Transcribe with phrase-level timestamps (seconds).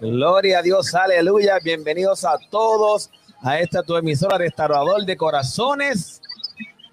[0.00, 1.58] Gloria a Dios, aleluya.
[1.58, 3.10] Bienvenidos a todos
[3.42, 6.22] a esta tu emisora restaurador de corazones.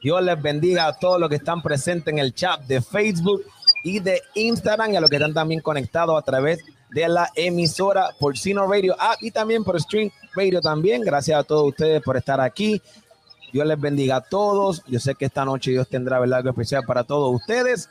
[0.02, 3.44] Dios les bendiga a todos los que están presentes en el chat de Facebook
[3.84, 8.10] y de Instagram y a los que están también conectados a través de la emisora
[8.20, 11.04] por Sino Radio y también por Stream Radio también.
[11.04, 12.82] Gracias a todos ustedes por estar aquí.
[13.54, 14.82] Dios les bendiga a todos.
[14.88, 17.88] Yo sé que esta noche Dios tendrá algo especial para todos ustedes.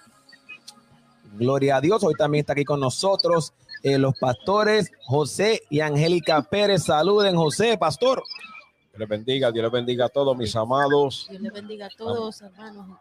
[1.35, 2.03] Gloria a Dios.
[2.03, 3.53] Hoy también está aquí con nosotros
[3.85, 6.85] eh, los pastores José y Angélica Pérez.
[6.85, 8.23] Saluden, José, pastor.
[8.91, 11.27] Dios les bendiga, Dios les bendiga a todos mis amados.
[11.29, 12.99] Dios les bendiga a todos, hermanos,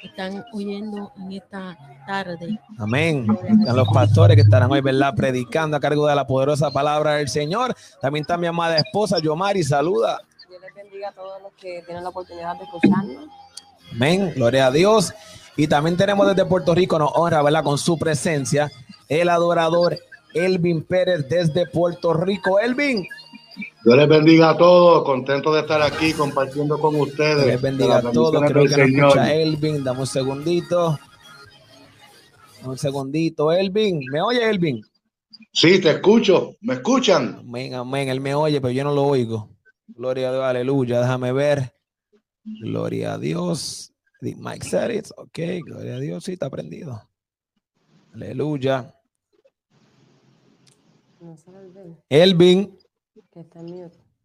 [0.00, 2.60] que están oyendo en esta tarde.
[2.78, 3.26] Amén.
[3.66, 5.12] A los pastores que estarán hoy, ¿verdad?
[5.16, 7.74] Predicando a cargo de la poderosa palabra del Señor.
[8.00, 9.64] También está mi amada esposa, Yomari.
[9.64, 10.20] Saluda.
[10.48, 13.28] Dios les bendiga a todos los que tienen la oportunidad de escucharnos.
[13.90, 14.32] Amén.
[14.36, 15.12] Gloria a Dios.
[15.56, 17.64] Y también tenemos desde Puerto Rico, nos honra, ¿verdad?
[17.64, 18.70] Con su presencia,
[19.08, 19.98] el adorador
[20.34, 22.58] Elvin Pérez desde Puerto Rico.
[22.58, 23.06] Elvin.
[23.84, 27.44] Dios les bendiga a todos, contento de estar aquí compartiendo con ustedes.
[27.44, 28.42] Dios les bendiga a todos.
[28.50, 29.84] Creo que nos escucha Elvin.
[29.84, 30.98] Dame un segundito.
[32.64, 34.00] Un segundito, Elvin.
[34.10, 34.82] ¿Me oye, Elvin?
[35.52, 36.56] Sí, te escucho.
[36.60, 37.38] ¿Me escuchan?
[37.40, 38.08] Amén, amén.
[38.08, 39.50] Él me oye, pero yo no lo oigo.
[39.88, 41.00] Gloria a Dios, aleluya.
[41.00, 41.72] Déjame ver.
[42.44, 43.92] Gloria a Dios.
[44.20, 45.08] Mike said it.
[45.16, 46.24] Ok, gloria a Dios.
[46.24, 47.02] Sí, está prendido.
[48.14, 48.94] Aleluya.
[52.08, 52.78] Elvin.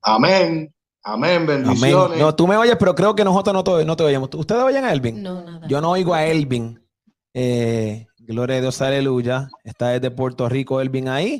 [0.01, 0.73] Amén.
[1.03, 2.19] Amén, bendiciones.
[2.19, 4.29] No, tú me oyes, pero creo que nosotros no te, no te oímos.
[4.35, 5.23] ¿Ustedes oyen a Elvin?
[5.23, 5.65] No, nada.
[5.67, 6.81] Yo no oigo a Elvin.
[7.33, 9.47] Eh, gloria a Dios, aleluya.
[9.63, 11.37] Está desde Puerto Rico Elvin ahí.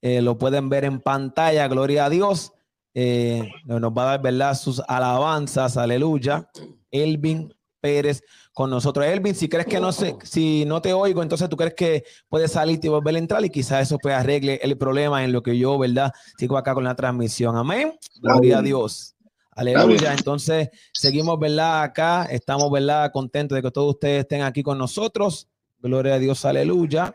[0.00, 2.52] Eh, lo pueden ver en pantalla, gloria a Dios.
[2.94, 4.54] Eh, nos va a dar, ¿verdad?
[4.54, 6.48] Sus alabanzas, aleluya.
[6.90, 9.06] Elvin Pérez con nosotros.
[9.06, 12.52] Elvin, si crees que no sé, si no te oigo, entonces tú crees que puedes
[12.52, 15.56] salir y volver a entrar y quizás eso pues arregle el problema en lo que
[15.56, 16.12] yo, ¿verdad?
[16.38, 17.56] Sigo acá con la transmisión.
[17.56, 17.94] Amén.
[18.20, 19.14] Gloria a Dios.
[19.52, 20.12] Aleluya.
[20.12, 21.82] Entonces, seguimos, ¿verdad?
[21.82, 23.10] Acá estamos, ¿verdad?
[23.12, 25.48] Contentos de que todos ustedes estén aquí con nosotros.
[25.80, 26.44] Gloria a Dios.
[26.44, 27.14] Aleluya.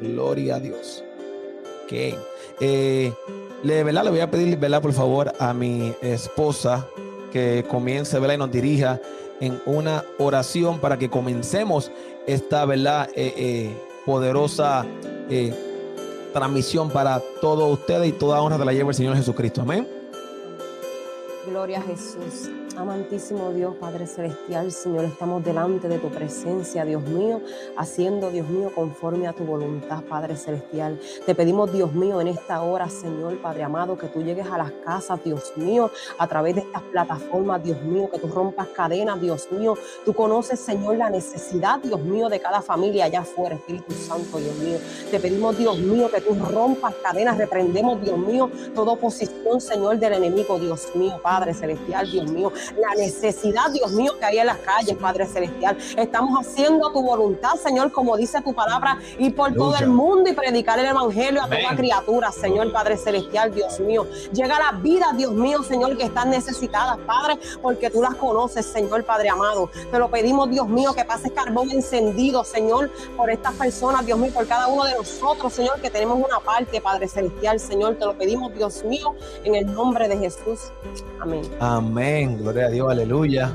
[0.00, 1.04] Gloria a Dios.
[1.84, 1.92] Ok.
[2.60, 3.12] Eh,
[3.62, 4.04] le, ¿verdad?
[4.04, 4.82] Le voy a pedir, ¿verdad?
[4.82, 6.86] Por favor, a mi esposa
[7.32, 8.34] que comience, ¿verdad?
[8.34, 9.00] Y nos dirija
[9.40, 11.90] en una oración para que comencemos
[12.26, 14.86] esta verdad eh, eh, poderosa
[15.30, 15.54] eh,
[16.32, 19.62] transmisión para todos ustedes y toda honra de la lleva el Señor Jesucristo.
[19.62, 19.86] Amén.
[21.46, 22.50] Gloria a Jesús.
[22.76, 27.40] Amantísimo Dios, Padre Celestial, Señor, estamos delante de tu presencia, Dios mío,
[27.74, 31.00] haciendo, Dios mío, conforme a tu voluntad, Padre Celestial.
[31.24, 34.72] Te pedimos, Dios mío, en esta hora, Señor, Padre amado, que tú llegues a las
[34.84, 39.48] casas, Dios mío, a través de estas plataformas, Dios mío, que tú rompas cadenas, Dios
[39.50, 39.78] mío.
[40.04, 44.54] Tú conoces, Señor, la necesidad, Dios mío, de cada familia allá afuera, Espíritu Santo, Dios
[44.56, 44.78] mío.
[45.10, 50.12] Te pedimos, Dios mío, que tú rompas cadenas, reprendemos, Dios mío, toda oposición, Señor, del
[50.12, 54.58] enemigo, Dios mío, Padre Celestial, Dios mío la necesidad, Dios mío, que hay en las
[54.58, 55.76] calles, Padre Celestial.
[55.96, 60.32] Estamos haciendo tu voluntad, Señor, como dice tu palabra, y por todo el mundo y
[60.32, 64.06] predicar el Evangelio a toda criatura, Señor, Padre Celestial, Dios mío.
[64.32, 68.66] Llega a las vidas, Dios mío, Señor, que están necesitadas, Padre, porque tú las conoces,
[68.66, 69.70] Señor, Padre amado.
[69.90, 74.32] Te lo pedimos, Dios mío, que pases carbón encendido, Señor, por estas personas, Dios mío,
[74.32, 77.96] por cada uno de nosotros, Señor, que tenemos una parte, Padre Celestial, Señor.
[77.96, 80.72] Te lo pedimos, Dios mío, en el nombre de Jesús.
[81.20, 81.42] Amén.
[81.60, 82.38] Amén.
[82.38, 83.52] Gloria a Dios, aleluya.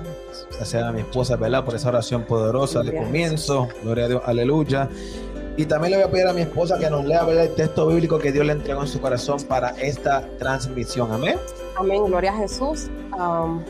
[0.55, 1.63] Gracias a mi esposa, ¿verdad?
[1.63, 3.67] Por esa oración poderosa de comienzo.
[3.83, 4.89] Gloria a Dios, aleluya.
[5.57, 7.45] Y también le voy a pedir a mi esposa que nos lea ¿verdad?
[7.45, 11.11] el texto bíblico que Dios le entregó en su corazón para esta transmisión.
[11.11, 11.37] Amén.
[11.75, 12.89] Amén, gloria a Jesús.
[13.17, 13.61] Um,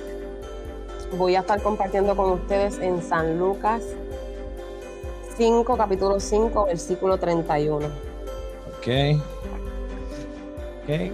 [1.17, 3.81] voy a estar compartiendo con ustedes en San Lucas
[5.37, 7.77] 5, capítulo 5, versículo 31.
[7.77, 8.87] Ok.
[10.83, 10.89] Ok.
[10.89, 11.11] Eh,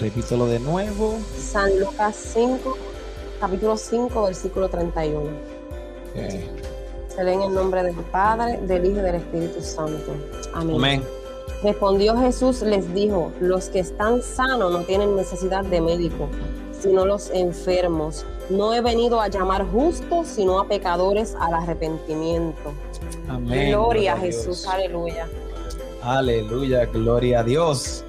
[0.00, 1.18] repítelo de nuevo.
[1.38, 2.76] San Lucas 5,
[3.38, 5.30] capítulo 5, versículo 31.
[6.10, 6.50] Okay.
[7.08, 10.12] Se lee en el nombre del Padre, del Hijo y del Espíritu Santo.
[10.54, 10.76] Amén.
[10.76, 11.04] Amén.
[11.62, 16.28] Respondió Jesús, les dijo, los que están sanos no tienen necesidad de médico,
[16.78, 18.26] sino los enfermos.
[18.50, 22.72] No he venido a llamar justos, sino a pecadores al arrepentimiento.
[23.28, 23.70] Amén.
[23.70, 24.36] Gloria a Dios.
[24.36, 25.26] Jesús, aleluya.
[26.02, 28.04] Aleluya, gloria a Dios.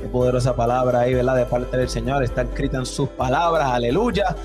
[0.00, 1.36] Qué poderosa palabra ahí, ¿verdad?
[1.36, 2.22] De parte del Señor.
[2.22, 4.36] Está escrita en sus palabras, aleluya.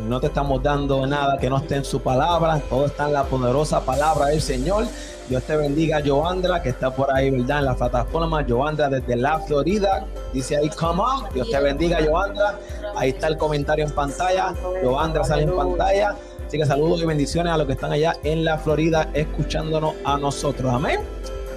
[0.00, 2.60] No te estamos dando nada que no esté en su palabra.
[2.70, 4.86] Todo está en la poderosa palabra del Señor.
[5.28, 7.58] Dios te bendiga, Joandra, que está por ahí, ¿verdad?
[7.58, 8.44] En la plataforma.
[8.48, 10.06] Joandra desde la Florida.
[10.32, 11.32] Dice ahí, come on.
[11.34, 12.58] Dios te bendiga, Joandra.
[12.96, 14.54] Ahí está el comentario en pantalla.
[14.82, 16.16] Joandra sale en pantalla.
[16.46, 20.16] Así que saludos y bendiciones a los que están allá en la Florida escuchándonos a
[20.16, 20.72] nosotros.
[20.72, 21.00] Amén.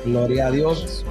[0.05, 1.05] Gloria a Dios.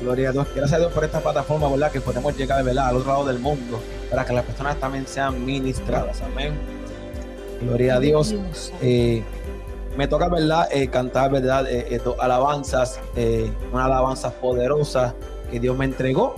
[0.00, 0.46] Gloria a Dios.
[0.54, 1.90] Gracias a Dios por esta plataforma, ¿verdad?
[1.90, 2.88] Que podemos llegar, ¿verdad?
[2.88, 6.22] Al otro lado del mundo para que las personas también sean ministradas.
[6.22, 6.54] Amén.
[7.60, 8.34] Gloria a Dios.
[8.80, 9.22] Eh,
[9.96, 10.68] me toca, ¿verdad?
[10.70, 11.66] Eh, cantar, ¿verdad?
[11.68, 13.00] Eh, dos alabanzas,
[13.72, 15.14] una alabanza poderosa
[15.50, 16.36] que Dios me entregó.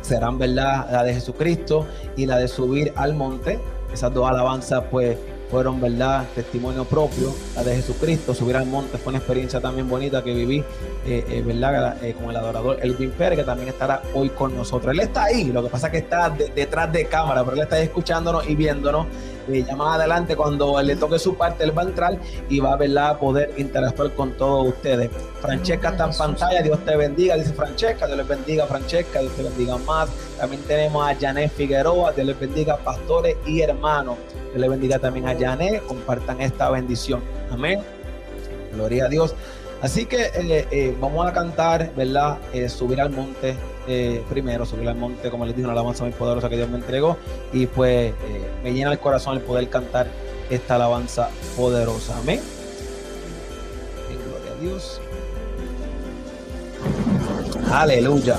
[0.00, 0.88] Serán, ¿verdad?
[0.90, 1.86] La de Jesucristo
[2.16, 3.58] y la de subir al monte.
[3.92, 5.18] Esas dos alabanzas, pues,
[5.50, 6.26] fueron, ¿verdad?
[6.34, 10.58] Testimonio propio, la de Jesucristo, subir al monte fue una experiencia también bonita que viví,
[11.06, 12.02] eh, eh, ¿verdad?
[12.02, 14.92] Eh, con el adorador Elvin Pérez, que también estará hoy con nosotros.
[14.92, 17.78] Él está ahí, lo que pasa es que está detrás de cámara, pero él está
[17.80, 19.06] escuchándonos y viéndonos.
[19.48, 22.18] Ya más adelante, cuando le toque su parte, él va a entrar
[22.48, 25.10] y va a poder interactuar con todos ustedes.
[25.40, 29.42] Francesca está en pantalla, Dios te bendiga, dice Francesca, Dios les bendiga, Francesca, Dios te
[29.42, 30.08] bendiga más.
[30.38, 34.16] También tenemos a Janet Figueroa, Dios les bendiga, pastores y hermanos.
[34.50, 35.82] Dios le bendiga también a Janet.
[35.86, 37.22] Compartan esta bendición.
[37.50, 37.80] Amén.
[38.72, 39.34] Gloria a Dios.
[39.80, 42.38] Así que eh, eh, vamos a cantar, ¿verdad?
[42.52, 43.54] Eh, subir al monte
[44.28, 47.16] primero, subir al monte, como les dije, una alabanza muy poderosa que Dios me entregó.
[47.52, 48.12] Y pues
[48.62, 50.08] me llena el corazón el poder cantar
[50.50, 52.18] esta alabanza poderosa.
[52.18, 52.40] Amén.
[54.08, 55.00] gloria a Dios.
[57.70, 58.36] Aleluya.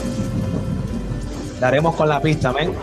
[1.60, 2.74] Daremos con la pista, amén.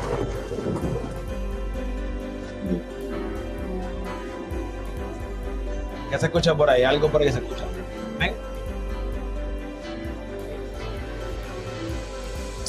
[6.11, 6.83] ¿Qué se escucha por ahí?
[6.83, 7.65] Algo por ahí se escucha.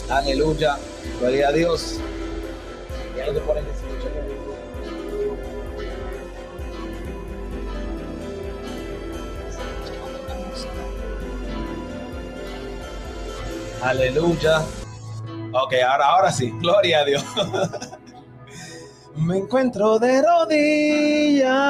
[0.09, 0.77] Aleluya.
[1.19, 1.99] Gloria a Dios.
[13.81, 14.61] Aleluya.
[15.53, 16.51] Ok, ahora, ahora sí.
[16.59, 17.23] Gloria a Dios.
[19.15, 21.67] Me encuentro de rodillas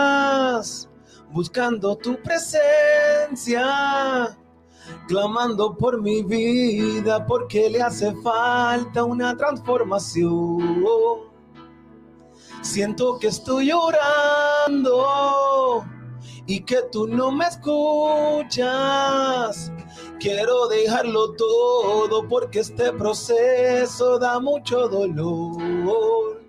[1.31, 3.65] buscando tu presencia,
[5.07, 10.87] clamando por mi vida porque le hace falta una transformación.
[12.61, 15.05] Siento que estoy llorando
[16.45, 18.71] y que tú no me escuchas.
[20.19, 26.41] Quiero dejarlo todo porque este proceso da mucho dolor.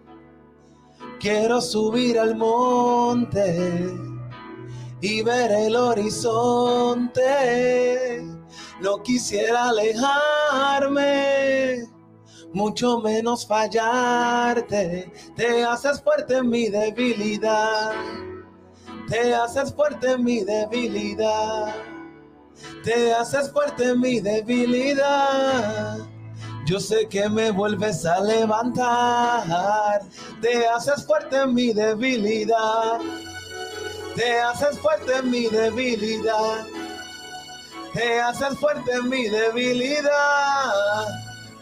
[1.20, 4.07] Quiero subir al monte
[5.00, 7.18] y ver el horizonte.
[8.80, 11.08] No quisiera alejarme,
[12.52, 15.12] mucho menos fallarte.
[15.36, 17.92] Te haces fuerte en mi debilidad.
[19.08, 21.74] Te haces fuerte en mi debilidad.
[22.84, 25.98] Te haces fuerte en mi debilidad.
[26.66, 30.02] Yo sé que me vuelves a levantar.
[30.42, 33.00] Te haces fuerte en mi debilidad.
[34.18, 36.66] Te haces fuerte en mi debilidad.
[37.92, 41.06] Te haces fuerte en mi debilidad.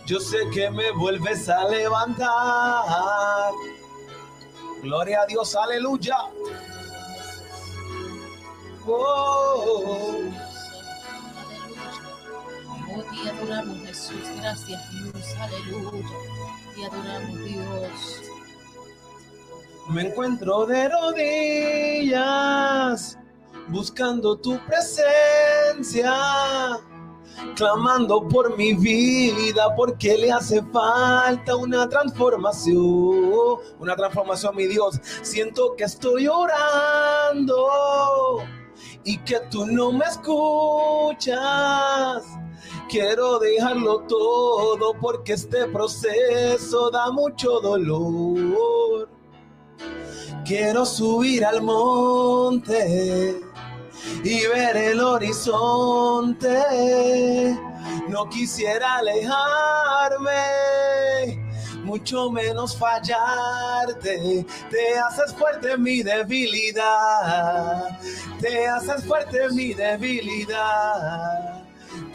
[0.07, 3.53] Yo sé que me vuelves a levantar.
[4.83, 6.17] Gloria a Dios, aleluya.
[8.87, 10.15] Oh.
[13.23, 16.09] te adoramos Jesús, gracias Dios, aleluya.
[16.75, 18.36] Te adoramos Dios
[19.89, 22.17] me encuentro de rodillas
[23.69, 26.13] buscando tu presencia,
[27.57, 35.01] clamando por mi vida porque le hace falta una transformación, una transformación, mi Dios.
[35.23, 37.69] Siento que estoy orando
[39.05, 41.39] y que tú no me escuchas.
[42.89, 49.16] Quiero dejarlo todo porque este proceso da mucho dolor.
[50.47, 53.41] Quiero subir al monte
[54.23, 56.49] y ver el horizonte.
[58.09, 60.37] No quisiera alejarme,
[61.83, 64.47] mucho menos fallarte.
[64.71, 67.99] Te haces fuerte mi debilidad.
[68.41, 71.56] Te haces fuerte mi debilidad.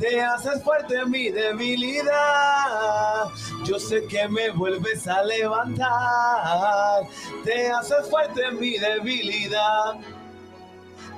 [0.02, 3.30] Te haces fuerte mi debilidad.
[3.64, 7.04] Yo sé que me vuelves a levantar.
[7.46, 10.00] Te haces fuerte mi debilidad.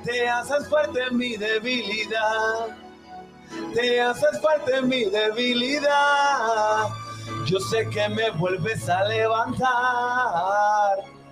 [0.04, 2.78] Te haces fuerte mi debilidad.
[3.74, 6.90] Te haces fuerte mi debilidad.
[7.46, 11.23] Yo sé que me vuelves a levantar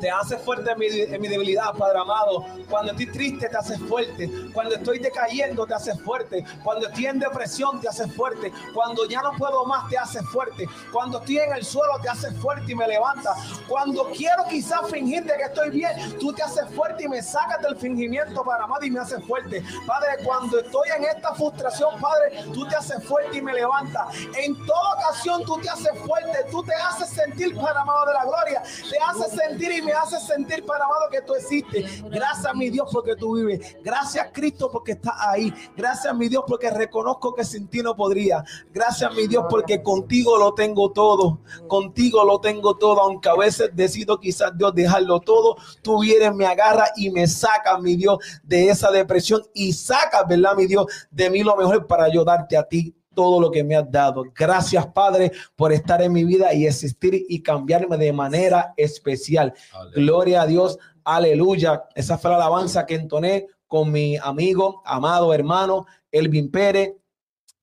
[0.00, 2.44] Te hace fuerte en mi, debilidad, Padre amado.
[2.68, 4.30] Cuando estoy triste, te haces fuerte.
[4.52, 6.44] Cuando estoy decayendo, te haces fuerte.
[6.62, 8.52] Cuando estoy en depresión, te haces fuerte.
[8.74, 10.66] Cuando ya no puedo más, te haces fuerte.
[10.92, 13.34] Cuando estoy en el suelo, te haces fuerte y me levanta.
[13.68, 17.62] Cuando quiero quizás fingir de que estoy bien, tú te haces fuerte y me sacas
[17.62, 19.62] del fingimiento, Padre amado, y me haces fuerte.
[19.86, 24.14] Padre, cuando estoy en esta frustración, Padre, tú te haces fuerte y me levantas.
[24.36, 26.44] En toda ocasión, tú te haces fuerte.
[26.50, 28.62] Tú te haces sentir, Padre amado de la gloria.
[28.62, 32.02] Te haces sentir y me haces sentir, Padre amado, que tú existes.
[32.10, 33.76] Gracias, mi Dios, porque tú vives.
[33.82, 35.52] Gracias, Cristo, porque estás ahí.
[35.76, 38.44] Gracias, mi Dios, porque reconozco que sin ti no podría.
[38.72, 41.40] Gracias, mi Dios, porque contigo lo tengo todo.
[41.68, 45.56] Contigo lo tengo todo, aunque a veces decido quizás Dios dejarlo todo.
[45.82, 50.56] Tú vienes, me agarra y me saca, mi Dios, de esa depresión y saca, ¿verdad,
[50.56, 53.90] mi Dios, de mí lo mejor para ayudarte a ti todo lo que me has
[53.90, 54.24] dado.
[54.34, 59.54] Gracias, Padre, por estar en mi vida y existir y cambiarme de manera especial.
[59.94, 60.78] Gloria a Dios.
[61.04, 61.84] Aleluya.
[61.94, 66.94] Esa fue la alabanza que entoné con mi amigo, amado hermano Elvin Pérez.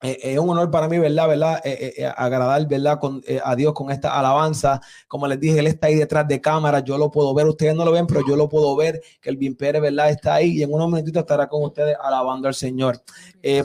[0.01, 1.27] Eh, es un honor para mí, ¿verdad?
[1.27, 1.62] ¿verdad?
[1.63, 3.00] Eh, eh, agradar, ¿verdad?
[3.00, 4.81] Con, a Dios con esta alabanza.
[5.08, 7.86] Como les dije, Él está ahí detrás de cámara, yo lo puedo ver, ustedes no
[7.86, 10.10] lo ven, pero yo lo puedo ver, que el bien Pérez, ¿verdad?
[10.10, 13.01] Está ahí y en unos minutitos estará con ustedes alabando al Señor.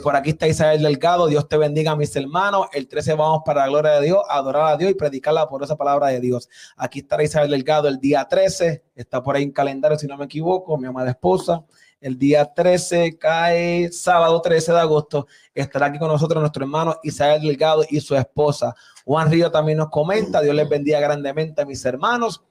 [0.03, 2.67] por aquí está Isabel Delgado, Dios te bendiga, mis hermanos.
[2.71, 5.75] El 13 vamos para la gloria de Dios, adorar a Dios y predicar por esa
[5.75, 6.49] palabra de Dios.
[6.77, 10.25] Aquí estará Isabel Delgado el día 13, está por ahí en calendario, si no me
[10.25, 11.65] equivoco, mi amada esposa.
[11.99, 15.27] El día 13 cae sábado 13 de agosto.
[15.53, 18.75] Estará aquí con nosotros nuestro hermano Isabel Delgado y su esposa.
[19.03, 20.41] Juan Río también nos comenta.
[20.41, 22.43] Dios les bendiga grandemente a mis hermanos.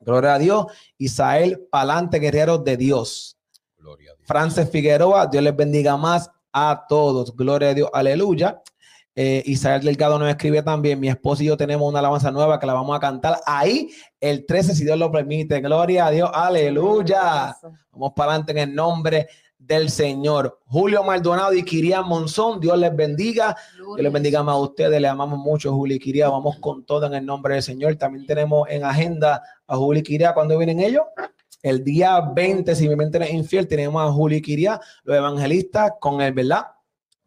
[0.00, 0.66] Gloria a Dios.
[0.98, 3.38] Isael Palante, guerrero de Dios.
[3.78, 4.26] Gloria a Dios.
[4.26, 7.34] Frances Figueroa, Dios les bendiga más a todos.
[7.34, 7.90] Gloria a Dios.
[7.92, 8.62] Aleluya.
[9.16, 12.66] Eh, Isabel Delgado nos escribe también, mi esposo y yo tenemos una alabanza nueva que
[12.66, 13.90] la vamos a cantar ahí
[14.20, 15.60] el 13, si Dios lo permite.
[15.60, 17.56] Gloria a Dios, aleluya.
[17.92, 19.28] Vamos para adelante en el nombre
[19.66, 20.60] del Señor.
[20.66, 23.56] Julio Maldonado y Kiria Monzón, Dios les bendiga.
[23.76, 25.00] Dios les bendiga más a ustedes.
[25.00, 26.28] Le amamos mucho, Julio y Kiria.
[26.28, 27.94] Vamos con todo en el nombre del Señor.
[27.96, 30.34] También tenemos en agenda a Julio y Kiria.
[30.34, 31.04] ¿Cuándo vienen ellos?
[31.62, 35.92] El día 20, si mi mente es infiel, tenemos a Julio y Kiria, los evangelistas,
[35.98, 36.66] con el, ¿verdad?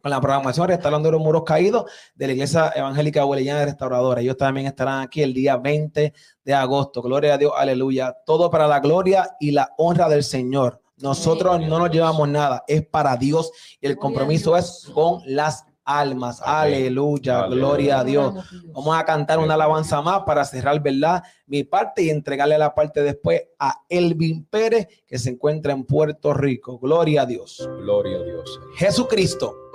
[0.08, 1.84] Con la programación Restaurando los Muros Caídos
[2.14, 4.22] de la Iglesia Evangélica Abuelillana Restauradora.
[4.22, 7.02] Ellos también estarán aquí el día 20 de agosto.
[7.02, 8.16] Gloria a Dios, aleluya.
[8.24, 10.80] Todo para la gloria y la honra del Señor.
[10.96, 16.40] Nosotros no nos llevamos nada, es para Dios y el compromiso es con las almas.
[16.42, 18.34] Aleluya, gloria a Dios.
[18.72, 21.22] Vamos a cantar una alabanza más para cerrar, ¿verdad?
[21.46, 26.32] Mi parte y entregarle la parte después a Elvin Pérez, que se encuentra en Puerto
[26.32, 26.78] Rico.
[26.78, 27.68] Gloria a Dios.
[27.82, 28.58] Gloria a Dios.
[28.74, 29.67] Jesucristo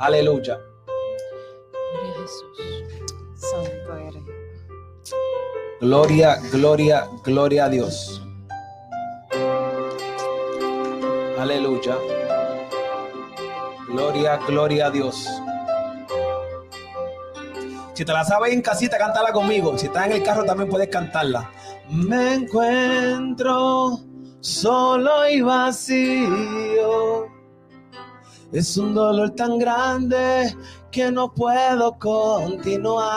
[0.00, 0.58] Aleluya.
[1.92, 2.58] Gloria a Jesús.
[3.34, 4.24] Santo eres.
[5.78, 8.22] Gloria, gloria, gloria a Dios.
[11.38, 11.98] Aleluya.
[13.88, 15.28] Gloria, gloria a Dios.
[17.92, 19.76] Si te la sabes en casita, cántala conmigo.
[19.76, 21.50] Si estás en el carro, también puedes cantarla.
[21.90, 24.00] Me encuentro
[24.40, 27.29] solo y vacío
[28.52, 30.54] es un dolor tan grande
[30.90, 33.08] que no puedo continuar.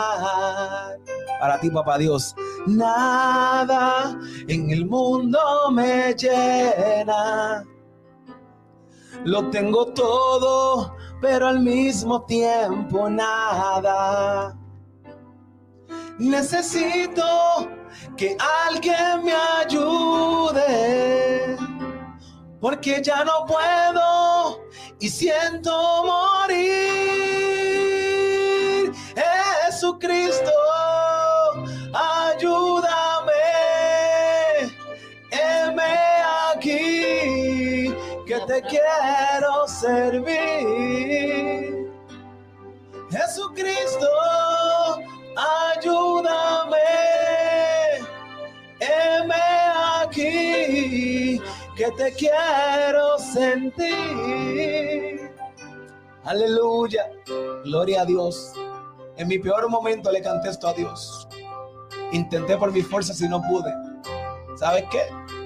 [1.40, 2.36] Para ti, papá Dios,
[2.68, 5.40] nada en el mundo
[5.72, 7.64] me llena.
[9.26, 14.56] Lo tengo todo, pero al mismo tiempo nada.
[16.20, 17.24] Necesito
[18.16, 18.38] que
[18.68, 21.58] alguien me ayude,
[22.60, 24.33] porque ya no puedo
[25.04, 25.72] y siento
[26.06, 26.64] morir.
[29.68, 30.52] Jesucristo,
[31.94, 33.34] ayúdame,
[35.30, 35.96] heme
[36.54, 37.94] aquí,
[38.26, 40.72] que te quiero servir.
[43.12, 44.08] Jesucristo,
[45.76, 46.80] ayúdame,
[51.76, 53.84] que te quiero sentir.
[56.24, 57.10] Aleluya,
[57.66, 58.54] gloria a Dios.
[59.18, 61.28] En mi peor momento le canté esto a Dios.
[62.12, 63.74] Intenté por mis fuerzas y no pude.
[64.56, 65.02] ¿Sabes qué?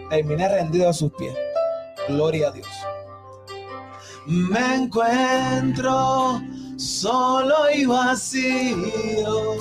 [0.09, 1.35] Terminé rendido a sus pies.
[2.07, 2.67] Gloria a Dios.
[4.25, 6.41] Me encuentro
[6.77, 9.55] solo y vacío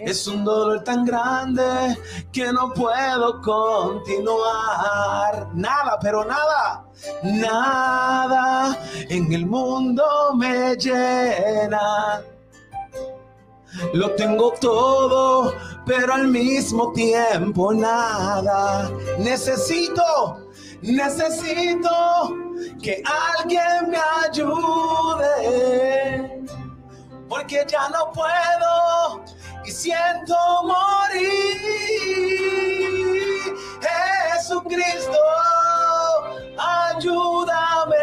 [0.00, 1.96] es un dolor tan grande
[2.32, 4.34] que no puedo continuar.
[5.54, 6.84] Nada, pero nada,
[7.22, 12.22] nada en el mundo me llena.
[13.92, 15.52] Lo tengo todo,
[15.84, 18.90] pero al mismo tiempo nada.
[19.18, 20.48] Necesito,
[20.82, 22.34] necesito
[22.82, 23.02] que
[23.38, 25.26] alguien me ayude.
[27.28, 29.24] Porque ya no puedo
[29.66, 31.56] y siento morir.
[34.34, 35.18] Jesucristo,
[36.56, 37.96] ayúdame.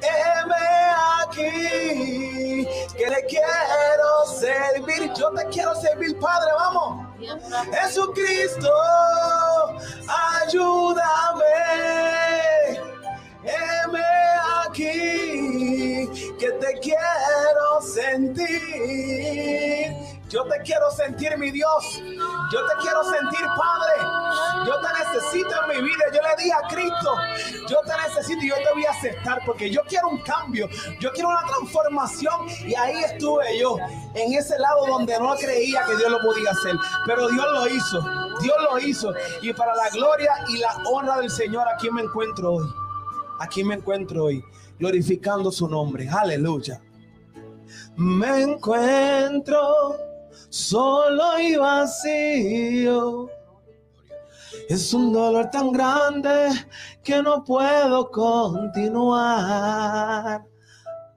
[0.00, 0.66] Heme
[1.22, 5.12] aquí, que le quiero servir.
[5.14, 7.08] Yo te quiero servir, Padre, vamos.
[7.72, 8.70] Jesucristo,
[10.42, 11.44] ayúdame.
[13.42, 14.04] Heme
[14.66, 15.33] aquí,
[16.64, 18.54] te quiero sentir.
[20.30, 22.02] Yo te quiero sentir, mi Dios.
[22.50, 24.66] Yo te quiero sentir, Padre.
[24.66, 26.04] Yo te necesito en mi vida.
[26.12, 27.14] Yo le di a Cristo.
[27.68, 30.68] Yo te necesito y yo te voy a aceptar porque yo quiero un cambio.
[30.98, 32.48] Yo quiero una transformación.
[32.66, 33.76] Y ahí estuve yo,
[34.14, 36.74] en ese lado donde no creía que Dios lo podía hacer.
[37.06, 38.00] Pero Dios lo hizo.
[38.40, 39.12] Dios lo hizo.
[39.42, 42.84] Y para la gloria y la honra del Señor, aquí me encuentro hoy.
[43.40, 44.44] Aquí me encuentro hoy,
[44.78, 46.08] glorificando su nombre.
[46.08, 46.80] Aleluya.
[47.96, 49.96] Me encuentro
[50.48, 53.28] solo y vacío.
[54.68, 56.48] Es un dolor tan grande
[57.02, 59.24] que no puedo continuar.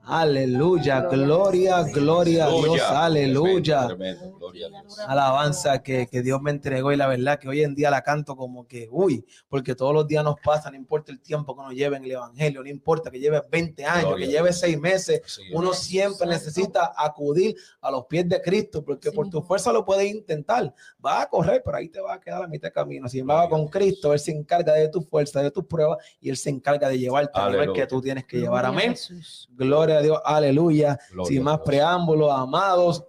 [0.04, 3.88] Aleluya, gloria, gloria a Dios, aleluya.
[4.50, 4.98] Tremendo, gloria a Dios.
[5.08, 8.36] Alabanza que, que Dios me entregó y la verdad que hoy en día la canto
[8.36, 11.74] como que, uy, porque todos los días nos pasa, no importa el tiempo que nos
[11.74, 14.60] lleve en el Evangelio, no importa que lleve 20 años, Gloria que lleve Dios.
[14.60, 19.28] 6 meses, Sí, uno siempre necesita acudir a los pies de Cristo, porque Sí, por
[19.28, 20.74] tu fuerza lo puedes intentar.
[20.98, 23.08] Vas a correr, pero ahí te vas a quedar a mitad de camino.
[23.08, 26.36] Sin embargo, con Cristo, Él se encarga de tu fuerza, de tus pruebas, y Él
[26.36, 28.66] se encarga de llevarte al nivel que tú tienes que llevar.
[28.66, 28.94] Amén.
[29.50, 30.98] Gloria a Dios, aleluya.
[31.10, 31.66] Gloria Sin más Dios.
[31.66, 33.04] preámbulos, amados,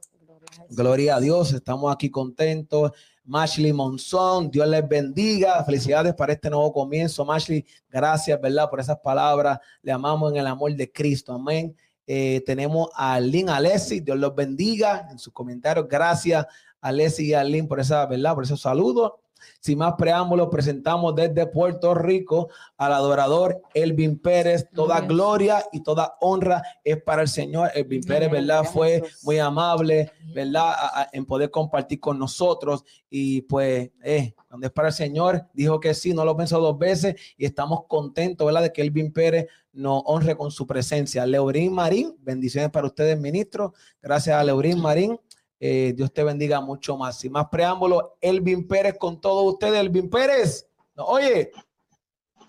[0.70, 2.91] gloria a Dios, estamos aquí contentos.
[3.24, 5.63] Mashley Monzón, Dios les bendiga.
[5.63, 7.24] Felicidades para este nuevo comienzo.
[7.24, 8.70] Mashley, gracias, ¿verdad?
[8.70, 9.60] Por esas palabras.
[9.84, 11.34] Le amamos en el amor de Cristo.
[11.34, 11.75] Amén.
[12.12, 15.88] Eh, tenemos a Lynn Alessi, Dios los bendiga en sus comentarios.
[15.88, 16.44] Gracias
[16.82, 18.34] Alessi y a Lynn por esa, ¿verdad?
[18.34, 19.12] Por esos saludos.
[19.60, 24.67] Sin más preámbulos, presentamos desde Puerto Rico al adorador Elvin Pérez.
[24.74, 27.72] Toda gloria y toda honra es para el Señor.
[27.75, 28.63] Elvin Pérez, ¿verdad?
[28.65, 30.69] Fue muy amable, ¿verdad?
[30.69, 32.84] A- a- en poder compartir con nosotros.
[33.10, 36.78] Y pues, eh, donde es para el Señor, dijo que sí, no lo pensó dos
[36.78, 38.63] veces y estamos contentos, ¿verdad?
[38.63, 41.25] De que Elvin Pérez nos honre con su presencia.
[41.25, 43.71] Leurín Marín, bendiciones para ustedes, ministros.
[44.02, 45.19] Gracias a Leurín Marín.
[45.60, 47.19] Eh, Dios te bendiga mucho más.
[47.19, 49.80] Sin más preámbulos, Elvin Pérez con todos ustedes.
[49.80, 51.06] Elvin Pérez, ¿no?
[51.06, 51.52] oye,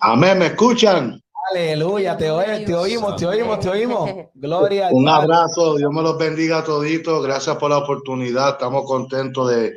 [0.01, 1.21] Amén, ¿me escuchan?
[1.51, 4.09] aleluya, te, oye, te oímos, te oímos, te oímos.
[4.35, 5.25] Gloria al Un Padre.
[5.25, 7.23] abrazo, Dios me los bendiga a toditos.
[7.25, 8.51] Gracias por la oportunidad.
[8.51, 9.73] Estamos contentos de,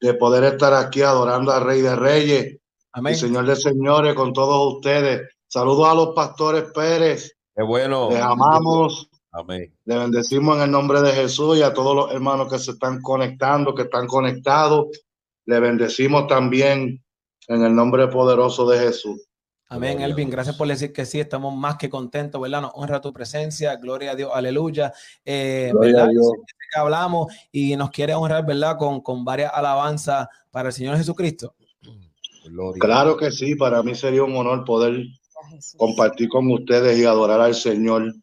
[0.00, 2.56] de poder estar aquí adorando al Rey de Reyes
[2.92, 3.14] Amén.
[3.14, 5.22] y Señor de Señores con todos ustedes.
[5.46, 7.32] Saludos a los pastores Pérez.
[7.54, 8.10] Qué bueno.
[8.10, 9.08] Les amamos.
[9.36, 9.74] Amén.
[9.84, 13.02] Le bendecimos en el nombre de Jesús y a todos los hermanos que se están
[13.02, 14.86] conectando, que están conectados.
[15.44, 17.02] Le bendecimos también
[17.48, 19.26] en el nombre poderoso de Jesús.
[19.68, 20.30] Amén, Elvin.
[20.30, 22.62] Gracias por decir que sí, estamos más que contentos, ¿verdad?
[22.62, 24.92] Nos honra tu presencia, gloria a Dios, aleluya.
[25.24, 26.06] Eh, Gloria ¿verdad?
[26.06, 26.32] a Dios.
[26.72, 28.76] Que hablamos y nos quiere honrar, ¿verdad?
[28.78, 31.56] Con, con varias alabanzas para el Señor Jesucristo.
[32.44, 32.78] Gloria.
[32.78, 35.06] Claro que sí, para mí sería un honor poder
[35.76, 38.14] compartir con ustedes y adorar al Señor.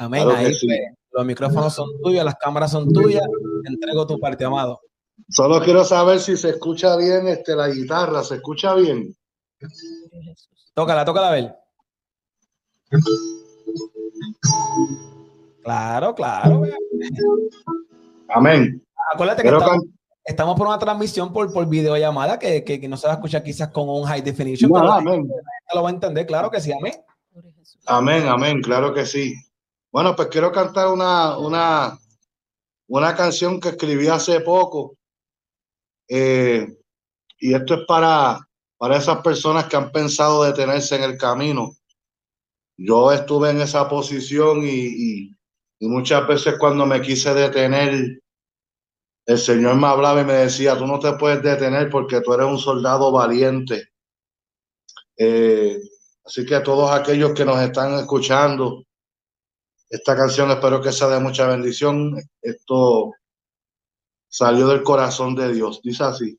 [0.00, 0.24] Amén.
[0.24, 0.66] Claro Ahí sí.
[0.66, 0.78] pues,
[1.12, 3.22] los micrófonos son tuyos, las cámaras son tuyas.
[3.64, 4.80] Te entrego tu parte, amado.
[5.28, 9.14] Solo quiero saber si se escucha bien este, la guitarra, ¿se escucha bien?
[10.74, 11.54] Tócala, tócala a ver.
[15.62, 16.62] Claro, claro.
[18.28, 18.82] Amén.
[19.12, 19.50] Acuérdate que
[20.24, 23.42] estamos, por una transmisión por, por videollamada que, que, que no se va a escuchar
[23.42, 25.22] quizás con un high definition, No, pero la amén.
[25.22, 25.34] gente
[25.74, 26.94] lo va a entender, claro que sí, amén.
[27.86, 29.34] Amén, amén, claro que sí.
[29.92, 31.98] Bueno, pues quiero cantar una, una,
[32.88, 34.96] una canción que escribí hace poco.
[36.08, 36.66] Eh,
[37.38, 38.38] y esto es para,
[38.76, 41.72] para esas personas que han pensado detenerse en el camino.
[42.76, 45.36] Yo estuve en esa posición y,
[45.80, 48.20] muchas veces cuando me quise detener,
[49.26, 52.46] el Señor me hablaba y me decía, tú no te puedes detener porque tú eres
[52.46, 53.88] un soldado valiente.
[55.16, 55.78] Eh,
[56.30, 58.84] Así que a todos aquellos que nos están escuchando,
[59.90, 62.16] esta canción espero que sea de mucha bendición.
[62.40, 63.12] Esto
[64.28, 65.80] salió del corazón de Dios.
[65.82, 66.38] Dice así.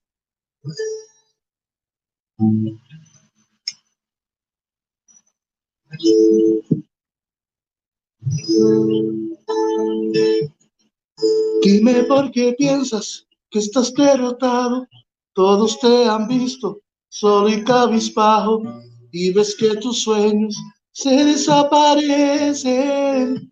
[11.62, 14.88] Dime por qué piensas que estás derrotado.
[15.34, 18.62] Todos te han visto solo y cabizbajo
[19.12, 20.56] y ves que tus sueños
[20.91, 23.51] se desaparecen.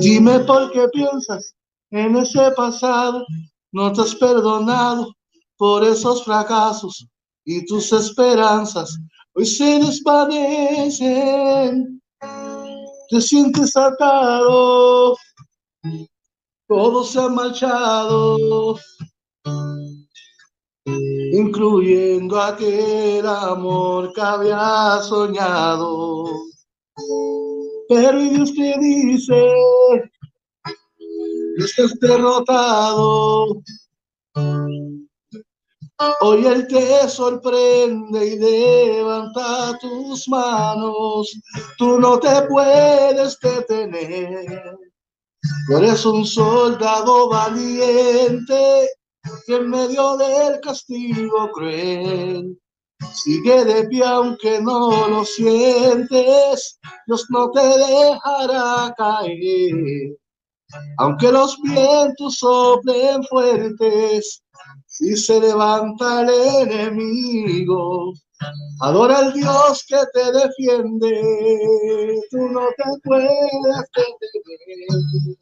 [0.00, 1.54] Dime por qué piensas
[1.90, 3.24] en ese pasado,
[3.72, 5.12] no te has perdonado
[5.56, 7.06] por esos fracasos
[7.44, 8.98] y tus esperanzas
[9.34, 12.00] hoy se desvanecen.
[13.08, 15.16] Te sientes atado,
[16.66, 18.78] todo se ha marchado,
[21.32, 26.26] incluyendo aquel amor que había soñado.
[27.88, 29.54] Pero Dios te dice,
[31.56, 33.62] estás derrotado.
[36.20, 41.32] Hoy Él te sorprende y levanta tus manos.
[41.78, 44.76] Tú no te puedes detener.
[45.66, 48.88] Tú eres un soldado valiente
[49.48, 52.58] en medio del castigo cruel
[53.12, 56.78] sigue de pie aunque no lo sientes.
[57.06, 60.16] Dios no te dejará caer.
[60.98, 64.42] Aunque los vientos soplen fuertes,
[64.86, 68.12] si se levanta el enemigo,
[68.80, 72.20] adora al Dios que te defiende.
[72.30, 73.30] Tú no te puedes
[73.92, 75.36] detener.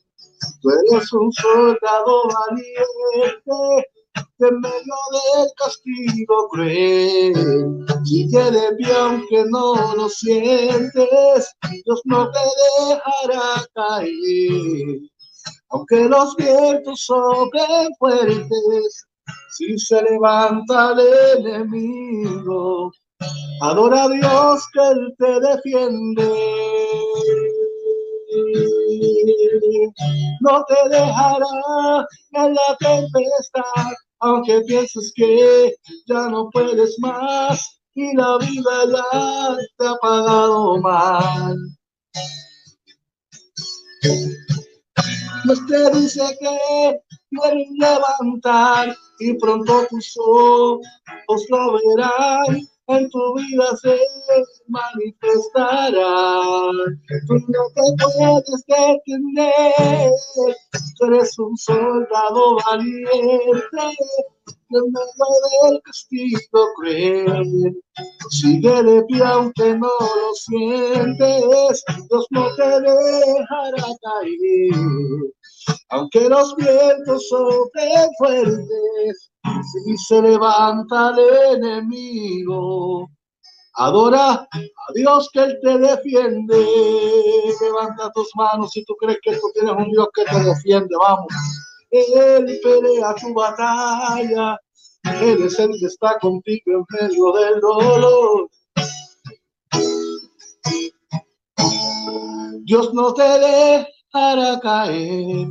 [0.63, 7.35] Tú eres un soldado valiente que en medio del castigo cruel
[8.05, 11.57] sigue de pie aunque no lo sientes.
[11.85, 12.39] Dios no te
[12.89, 15.01] dejará caer.
[15.71, 19.07] Aunque los vientos soplen fuertes,
[19.57, 22.93] si se levanta el enemigo,
[23.61, 27.60] adora a Dios que Él te defiende.
[30.41, 35.75] No te dejará en la tempestad, aunque pienses que
[36.07, 41.57] ya no puedes más y la vida ya te ha pagado mal.
[45.45, 50.83] Dios te dice que quieren levantar y pronto tus ojos
[51.49, 52.61] lo verán.
[52.91, 53.97] En tu vida se
[54.67, 56.11] manifestará.
[57.27, 60.11] Tú no te puedes detener.
[60.99, 63.97] Tú eres un soldado valiente.
[64.73, 67.83] En medio del castigo cruel,
[68.31, 75.33] sigue de pie aunque no lo sientes, Dios no te dejará caer.
[75.91, 79.33] Aunque los vientos soplen fuertes,
[79.85, 83.09] si se levanta el enemigo,
[83.75, 86.67] adora a Dios que Él te defiende.
[87.61, 91.27] Levanta tus manos si tú crees que tú tienes un Dios que te defiende, vamos.
[91.91, 94.59] Él pelea tu batalla,
[95.21, 98.49] Él es el que está contigo en medio del dolor.
[102.65, 103.39] Dios no te
[104.13, 105.49] dejará caer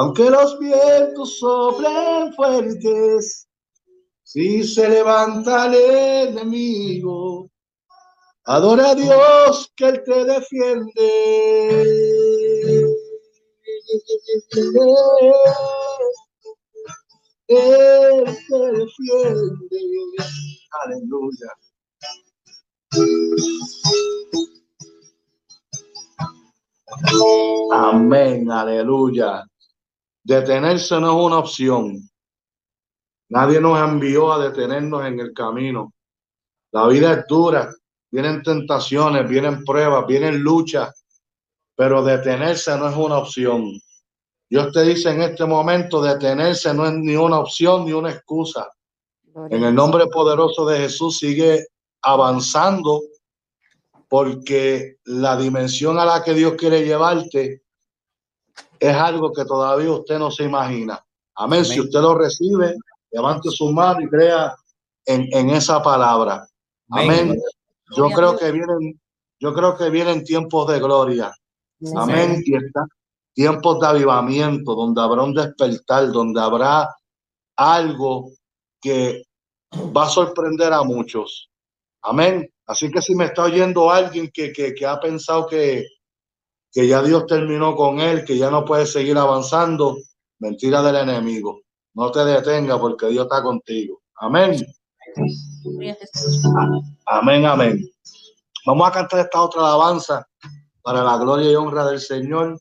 [0.00, 3.48] aunque los vientos soplen fuertes,
[4.22, 5.74] si se levanta el
[6.28, 7.50] enemigo,
[8.44, 10.92] adora a Dios que Él te defiende.
[17.48, 17.56] Te
[18.72, 19.78] defiende.
[20.84, 21.50] Aleluya.
[27.72, 29.44] Amén, aleluya.
[30.22, 32.08] Detenerse no es una opción.
[33.30, 35.92] Nadie nos envió a detenernos en el camino.
[36.72, 37.70] La vida es dura,
[38.10, 41.04] vienen tentaciones, vienen pruebas, vienen luchas,
[41.74, 43.78] pero detenerse no es una opción.
[44.50, 48.68] Dios te dice en este momento, detenerse no es ni una opción ni una excusa.
[49.50, 51.66] En el nombre poderoso de Jesús sigue
[52.02, 53.02] avanzando
[54.08, 57.62] porque la dimensión a la que Dios quiere llevarte
[58.80, 61.04] es algo que todavía usted no se imagina.
[61.36, 61.64] Amén.
[61.64, 62.74] Si usted lo recibe,
[63.10, 64.54] levante su mano y crea
[65.04, 66.46] en, esa palabra.
[66.90, 67.38] Amén.
[67.96, 69.00] Yo creo que vienen,
[69.38, 71.32] yo creo que vienen tiempos de gloria.
[71.96, 72.42] Amén.
[72.44, 72.86] Y está,
[73.34, 76.94] tiempos de avivamiento, donde habrá un despertar, donde habrá
[77.56, 78.30] algo
[78.80, 79.22] que
[79.96, 81.50] va a sorprender a muchos.
[82.02, 82.48] Amén.
[82.68, 85.86] Así que si me está oyendo alguien que, que, que ha pensado que,
[86.70, 89.96] que ya Dios terminó con él, que ya no puede seguir avanzando.
[90.38, 91.62] Mentira del enemigo.
[91.94, 94.02] No te detenga porque Dios está contigo.
[94.16, 94.64] Amén.
[97.06, 97.90] Amén, amén.
[98.66, 100.28] Vamos a cantar esta otra alabanza
[100.82, 102.60] para la gloria y honra del Señor.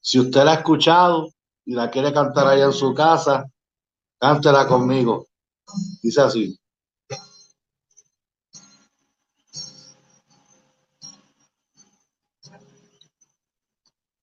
[0.00, 1.28] Si usted la ha escuchado
[1.64, 3.48] y la quiere cantar allá en su casa,
[4.18, 5.26] cántela conmigo.
[6.02, 6.58] Dice así.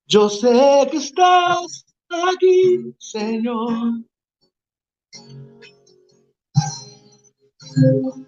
[0.08, 4.04] Yo sé que estás aquí, Señor.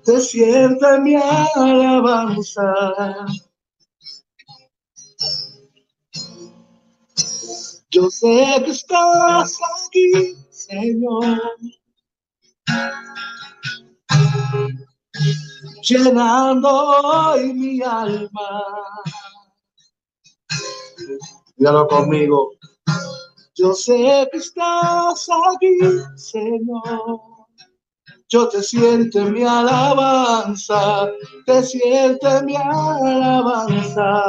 [0.03, 2.73] Te siento en mi alabanza.
[7.91, 11.39] Yo sé que estás aquí, Señor.
[15.83, 18.63] Llenando hoy mi alma.
[21.57, 22.51] Dígalo conmigo.
[23.55, 25.79] Yo sé que estás aquí,
[26.15, 27.19] Señor.
[28.29, 31.09] Yo te siento en mi alabanza,
[31.45, 34.23] te siento en mi alabanza.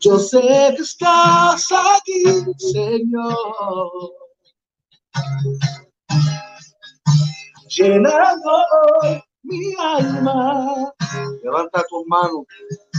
[0.00, 2.22] Yo sé que estás aquí,
[2.58, 3.90] Señor.
[7.76, 8.64] Llenando
[9.42, 10.92] mi alma.
[11.42, 12.44] Levanta tus manos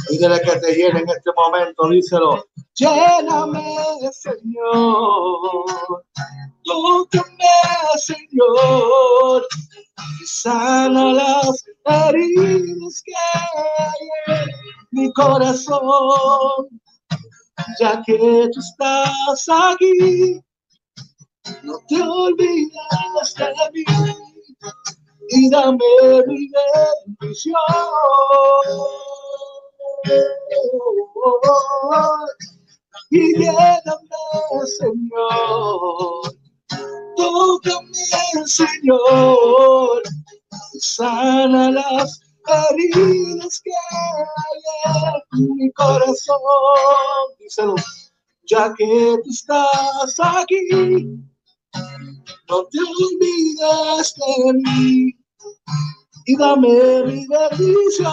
[0.10, 2.46] y dile que te llene en este momento, díselo.
[2.76, 3.78] Lléname,
[4.12, 5.66] Señor.
[6.64, 7.56] Tócame,
[7.98, 9.46] Señor.
[10.22, 14.50] Y sana las heridas que hay en
[14.92, 16.68] mi corazón.
[17.80, 18.18] Ya que
[18.54, 20.40] tú estás aquí,
[21.64, 23.84] no te olvides de mí
[25.30, 25.78] y dame
[26.28, 26.50] mi
[27.08, 27.56] bendición.
[33.12, 33.82] Y lléname,
[34.80, 36.22] Señor.
[37.18, 40.04] Tócame, Señor.
[40.80, 42.22] Sana las
[42.72, 46.40] heridas que hay en mi corazón.
[47.40, 47.76] Díselo,
[48.44, 51.20] ya que tú estás aquí,
[52.50, 55.19] no te olvides de mí
[56.26, 58.12] y dame mi bendición.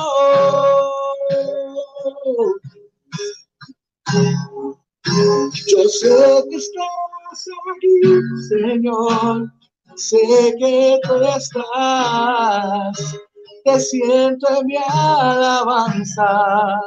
[5.67, 8.01] Yo sé que estás aquí,
[8.49, 9.53] Señor,
[9.97, 13.17] sé que tú estás,
[13.65, 16.81] te siento en mi alabanza,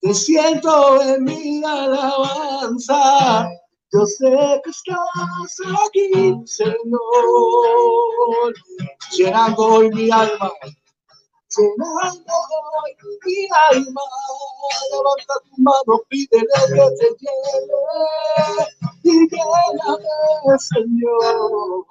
[0.00, 3.48] te siento en mi alabanza.
[3.92, 4.30] Yo sé
[4.62, 6.78] que estás aquí, Señor,
[9.10, 10.52] llenando hoy mi alma,
[11.56, 12.92] llenando hoy
[13.26, 14.00] mi alma.
[14.92, 17.80] Levanta tu mano, pídele que te llene
[19.02, 21.84] y lléname, Señor.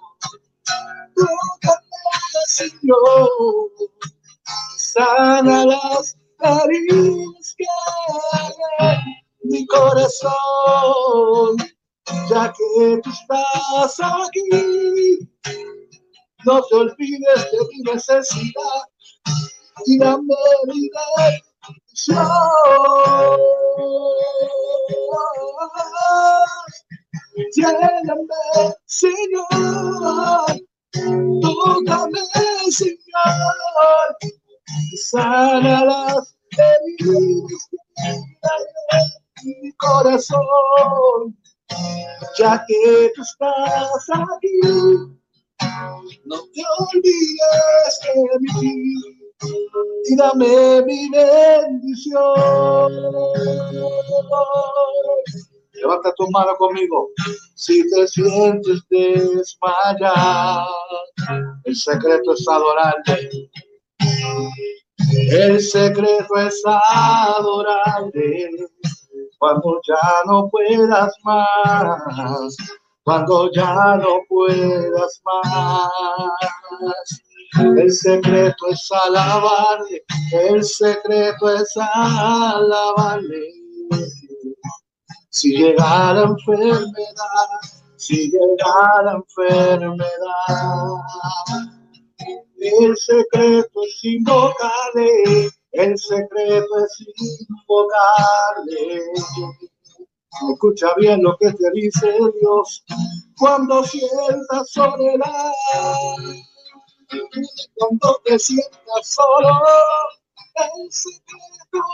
[1.15, 3.71] Tócame, Señor,
[4.77, 7.65] sana las heridas que
[8.31, 11.57] hay en mi corazón
[12.29, 15.19] ya que tú estás aquí,
[16.45, 18.83] no te olvides de mi necesidad
[19.85, 20.35] y dame
[20.67, 20.89] mi
[21.67, 22.27] bendición.
[27.55, 29.45] Lléname, Señor,
[31.41, 32.21] tócame,
[32.71, 32.97] Señor,
[35.11, 37.67] sana las heridas
[38.91, 41.37] de mi corazón
[42.37, 44.59] ya que tú estás aquí,
[46.25, 48.93] no te olvides de mí
[50.05, 52.93] y dame mi bendición.
[55.73, 57.09] Levanta tu mano conmigo.
[57.55, 60.67] Si te sientes desmayar,
[61.63, 63.49] el secreto es adorarle.
[65.31, 68.49] El secreto es adorarle
[69.39, 72.55] cuando ya no puedas más,
[73.03, 75.89] cuando ya no puedas más.
[77.57, 83.53] El secreto es alabarle, el secreto es alabarle.
[85.31, 86.83] Si llegara enfermedad,
[87.95, 90.05] si llegara enfermedad,
[92.57, 97.05] el secreto es invocarle el secreto es
[97.47, 99.01] invocarle.
[100.53, 102.07] Escucha bien lo que te dice
[102.39, 102.83] Dios
[103.37, 105.51] cuando sientas soledad,
[107.75, 109.59] cuando te sientas solo.
[110.55, 111.85] El secreto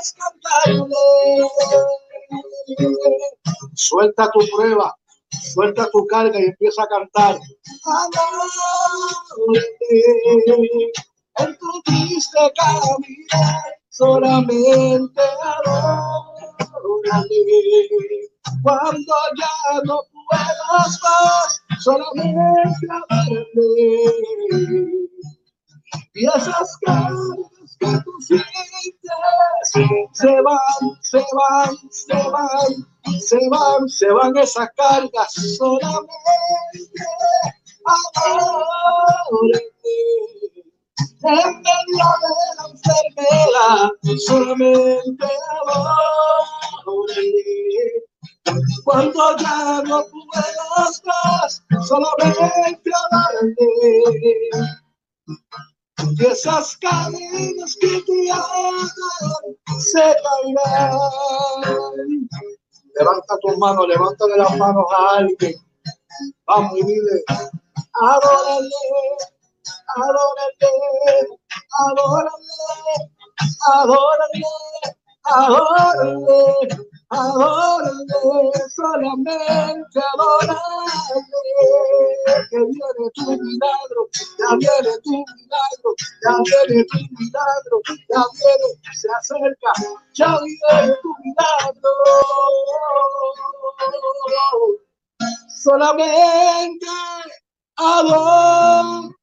[0.00, 0.94] es cantarle.
[3.74, 4.96] Suelta tu prueba,
[5.30, 7.38] suelta tu carga y empieza a cantar
[11.38, 13.40] en tu triste camino,
[13.90, 16.10] solamente adórale.
[18.62, 23.46] Cuando ya no puedas más, solamente adórale.
[26.14, 27.18] Y esas caras
[27.78, 28.66] que tú sientes
[30.12, 30.58] se van,
[31.02, 36.08] se van, se van, se van, se van esas cargas solamente
[38.24, 39.60] adórale
[40.98, 43.90] en medio de la enfermedad,
[44.26, 45.26] solamente
[46.82, 47.36] adórale.
[48.84, 53.54] Cuando ya no puedas más, solamente adórale.
[56.18, 60.98] Y esas cadenas que te atan se caerán.
[62.98, 65.54] Levanta tus manos, levántale las manos a alguien.
[66.46, 67.24] Vamos y dile,
[68.00, 68.68] adórale
[69.96, 70.72] adórale,
[71.86, 72.58] adórale,
[73.74, 74.42] adórale,
[75.24, 76.40] adórale,
[77.10, 80.56] adórale, solamente adórale,
[82.50, 85.90] que viene tu milagro, ya viene tu milagro,
[86.22, 87.76] ya viene tu milagro,
[88.08, 89.72] ya viene, se acerca,
[90.14, 91.90] ya viene tu milagro.
[95.62, 96.86] Solamente
[97.76, 99.16] adórale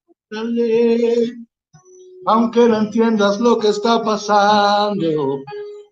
[2.26, 5.40] aunque no entiendas lo que está pasando,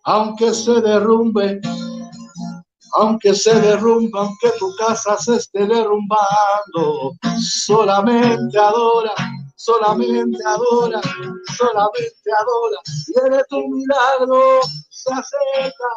[0.04, 1.60] aunque se derrumbe,
[2.94, 9.14] aunque se derrumbe, aunque tu casa se esté derrumbando, solamente adora,
[9.56, 11.02] solamente adora,
[11.58, 15.88] solamente adora, viene tu milagro, se acerca.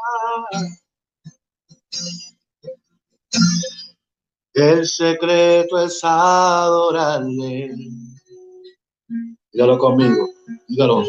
[4.53, 7.75] El secreto es adorarle
[9.55, 10.29] Dígalo conmigo,
[10.67, 11.05] dígalo.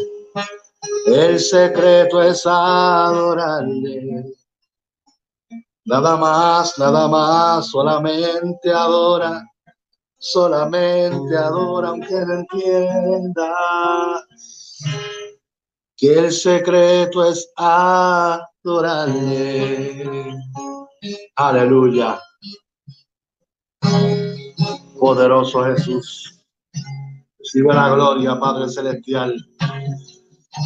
[1.06, 4.24] El secreto es adorarle.
[5.84, 9.44] Nada más, nada más, solamente adora,
[10.16, 14.24] solamente adora, aunque no entienda
[15.96, 18.32] que el secreto es adorarle.
[21.34, 22.20] Aleluya.
[25.00, 26.35] Poderoso Jesús.
[27.46, 29.36] Recibe la gloria, Padre Celestial.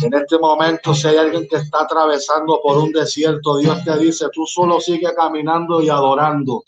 [0.02, 4.28] En este momento, si hay alguien que está atravesando por un desierto, Dios te dice,
[4.32, 6.64] tú solo sigue caminando y adorando.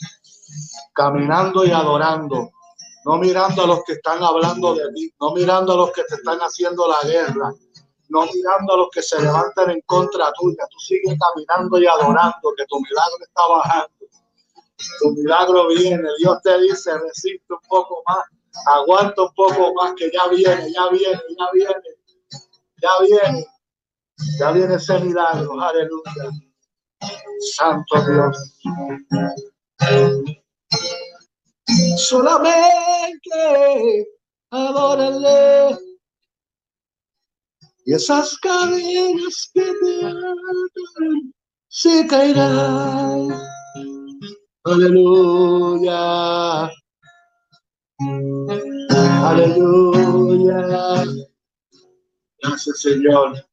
[0.92, 2.51] Caminando y adorando.
[3.07, 6.16] No mirando a los que están hablando de ti, no mirando a los que te
[6.16, 7.51] están haciendo la guerra,
[8.11, 10.62] no mirando a los que se levantan en contra tuya.
[10.70, 14.07] Tú sigues caminando y adorando, que tu milagro está bajando.
[15.01, 16.07] Tu milagro viene.
[16.18, 18.27] Dios te dice, resiste un poco más
[18.66, 21.74] Aguanta un poco más que ya viene, ya viene, ya viene,
[22.82, 23.46] ya viene,
[24.38, 26.30] ya viene ese milagro, aleluya.
[27.56, 28.58] Santo Dios.
[31.96, 33.30] Solamente
[34.50, 35.78] adórale.
[37.84, 41.34] Y esas cadenas que te atan
[41.68, 43.28] se caerán.
[44.64, 45.92] Aleluya.
[49.22, 51.04] Aleluya.
[52.42, 53.46] Gracias, Señor.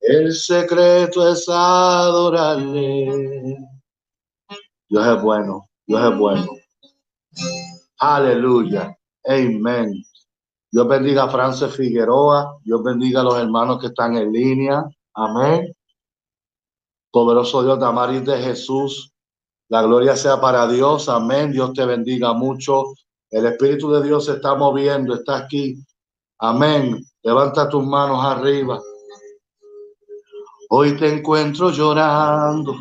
[0.00, 3.56] El secreto es adorarle.
[4.88, 6.46] Dios es bueno, Dios es bueno.
[8.00, 8.98] Aleluya.
[9.24, 10.04] Amén.
[10.70, 12.58] Dios bendiga a Frances Figueroa.
[12.64, 14.84] Dios bendiga a los hermanos que están en línea.
[15.14, 15.72] Amén.
[17.12, 19.12] Poderoso Dios de amar y de Jesús.
[19.68, 21.08] La gloria sea para Dios.
[21.08, 21.52] Amén.
[21.52, 22.94] Dios te bendiga mucho.
[23.30, 25.76] El Espíritu de Dios se está moviendo, está aquí.
[26.38, 27.04] Amén.
[27.22, 28.80] Levanta tus manos arriba.
[30.70, 32.76] Hoy te encuentro llorando,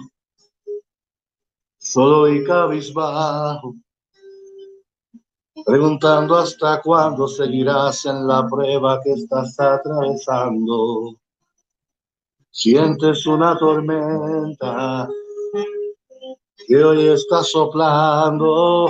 [1.77, 3.75] solo y cabizbajo,
[5.65, 11.15] preguntando hasta cuándo seguirás en la prueba que estás atravesando.
[12.51, 15.10] Sientes una tormenta
[16.67, 18.89] que hoy está soplando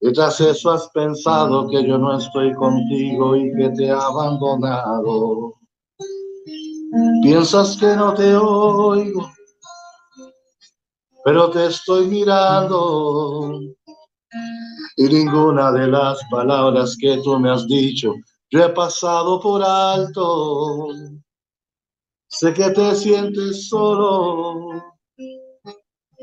[0.00, 5.56] y tras eso has pensado que yo no estoy contigo y que te he abandonado.
[7.22, 9.30] Piensas que no te oigo,
[11.22, 13.60] pero te estoy mirando.
[14.96, 18.14] Y ninguna de las palabras que tú me has dicho,
[18.50, 20.88] yo he pasado por alto.
[22.26, 24.82] Sé que te sientes solo,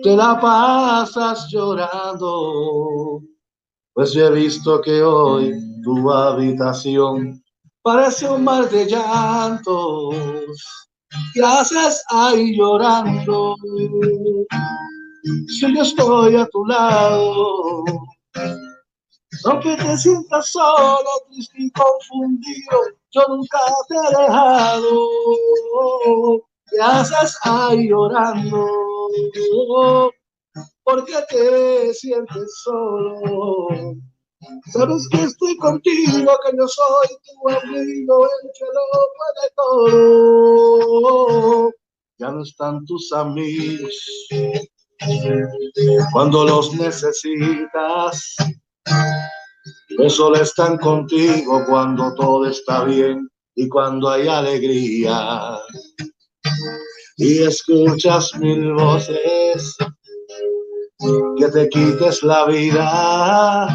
[0.02, 3.22] te la pasas llorando
[3.98, 7.44] pues he visto que hoy tu habitación
[7.82, 10.16] parece un mar de llantos.
[11.34, 13.56] ¿Qué haces ahí llorando?
[15.48, 17.86] Si yo estoy a tu lado,
[19.46, 22.78] aunque te sientas solo, triste y confundido,
[23.10, 25.10] yo nunca te he dejado.
[26.70, 28.64] ¿Qué haces ahí llorando?
[30.88, 33.68] Porque te sientes solo.
[34.72, 38.82] Sabes que estoy contigo, que yo soy tu amigo, el que lo
[39.58, 41.74] todo.
[42.20, 43.94] Ya no están tus amigos
[46.14, 48.38] cuando los necesitas.
[49.98, 55.60] No solo están contigo cuando todo está bien y cuando hay alegría.
[57.18, 59.76] Y escuchas mil voces
[61.00, 63.68] que te quites la vida.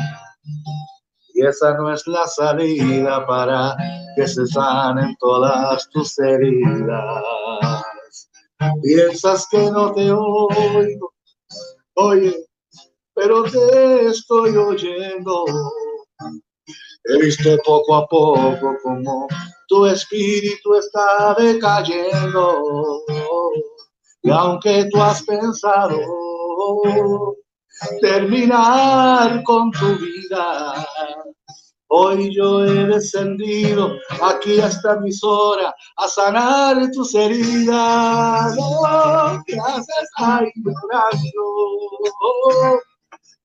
[1.35, 3.77] Y esa no es la salida para
[4.17, 7.23] que se sanen todas tus heridas.
[8.83, 11.13] Piensas que no te oigo,
[11.95, 12.37] oye,
[13.15, 15.45] pero te estoy oyendo.
[17.05, 19.27] He visto poco a poco como
[19.69, 23.03] tu espíritu está decayendo.
[24.23, 25.99] Y aunque tú has pensado
[28.01, 30.87] terminar con tu vida.
[31.89, 33.93] Hoy yo he descendido
[34.23, 38.57] aquí hasta mis horas a sanar tus heridas.
[39.47, 41.45] ¿qué haces ahí llorando?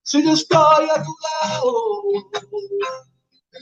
[0.04, 1.74] Si yo estoy a tu lado,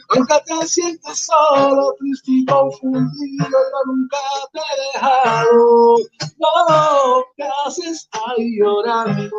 [0.09, 4.17] aunque te sientes solo, triste y confundido, yo nunca
[4.53, 5.97] te he dejado.
[6.39, 9.29] No, ¿qué haces ahí llorando?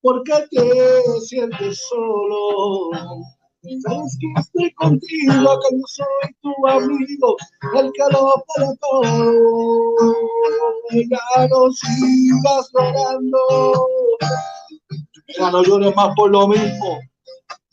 [0.00, 2.90] ¿Por qué te sientes solo?
[3.82, 7.36] Sabes que estoy contigo, que yo soy tu amigo,
[7.74, 10.14] el que lo puede todo.
[10.92, 13.38] Ya no sigas llorando,
[15.36, 16.98] ya no llores más por lo mismo.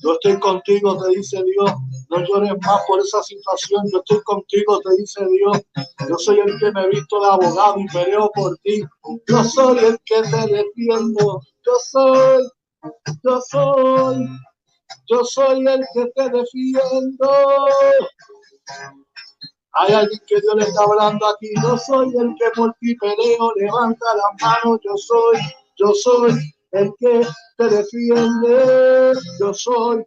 [0.06, 1.72] Yo estoy contigo, te dice Dios.
[2.12, 3.82] No llores más por esa situación.
[3.92, 5.62] Yo estoy contigo, te dice Dios.
[6.08, 8.84] Yo soy el que me he visto de abogado y peleo por ti.
[9.28, 11.42] Yo soy el que te defiendo.
[11.66, 12.48] Yo soy,
[13.24, 14.28] yo soy,
[15.08, 17.30] yo soy el que te defiendo.
[19.72, 21.50] Hay alguien que Dios le está hablando aquí.
[21.64, 23.52] Yo soy el que por ti peleo.
[23.56, 24.80] Levanta la mano.
[24.84, 25.40] Yo soy,
[25.78, 27.26] yo soy el que
[27.58, 29.14] te defiende.
[29.40, 30.04] Yo soy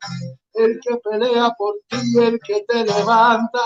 [0.54, 3.60] el que pelea por ti, el que te levanta.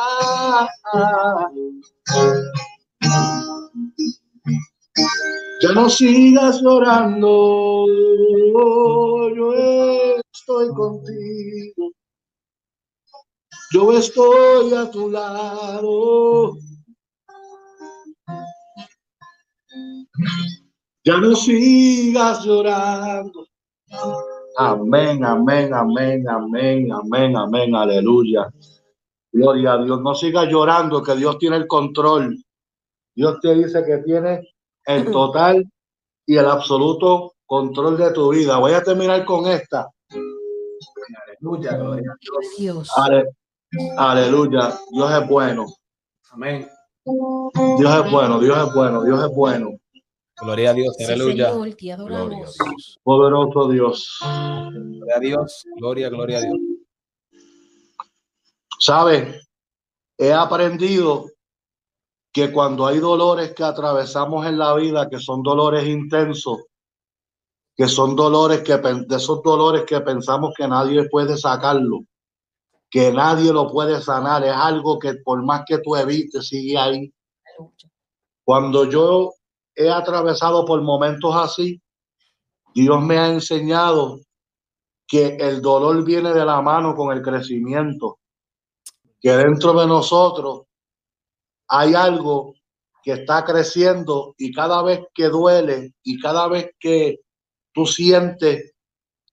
[5.62, 7.86] Ya no sigas llorando,
[9.36, 9.52] yo
[10.32, 11.92] estoy contigo.
[13.72, 16.58] Yo estoy a tu lado.
[21.04, 23.46] Ya no sigas llorando.
[24.56, 28.48] Amén, amén, amén, amén, amén, amén, aleluya.
[29.32, 30.00] Gloria a Dios.
[30.00, 32.36] No sigas llorando, que Dios tiene el control.
[33.14, 34.48] Dios te dice que tiene
[34.84, 35.68] el total
[36.24, 38.58] y el absoluto control de tu vida.
[38.58, 39.88] Voy a terminar con esta.
[41.26, 42.16] Aleluya, gloria a
[42.58, 42.90] Dios.
[43.96, 44.78] aleluya.
[44.92, 45.66] Dios es bueno.
[46.30, 46.68] Amén.
[47.04, 49.81] Dios es bueno, Dios es bueno, Dios es bueno.
[50.40, 51.52] Gloria a Dios, aleluya.
[53.02, 54.18] Poderoso Dios.
[54.22, 56.58] Gloria a Dios, gloria, gloria a Dios.
[58.78, 59.40] ¿Sabe?
[60.18, 61.26] He aprendido
[62.32, 66.64] que cuando hay dolores que atravesamos en la vida, que son dolores intensos,
[67.76, 72.00] que son dolores que de esos dolores que pensamos que nadie puede sacarlo,
[72.90, 77.12] que nadie lo puede sanar, es algo que por más que tú evites, sigue ahí.
[78.44, 79.32] Cuando yo
[79.74, 81.80] he atravesado por momentos así,
[82.74, 84.20] Dios me ha enseñado
[85.06, 88.18] que el dolor viene de la mano con el crecimiento,
[89.20, 90.62] que dentro de nosotros
[91.68, 92.54] hay algo
[93.02, 97.20] que está creciendo y cada vez que duele y cada vez que
[97.72, 98.74] tú sientes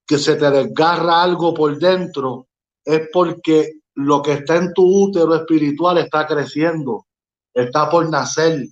[0.05, 2.47] que se te desgarra algo por dentro,
[2.83, 7.05] es porque lo que está en tu útero espiritual está creciendo,
[7.53, 8.65] está por nacer,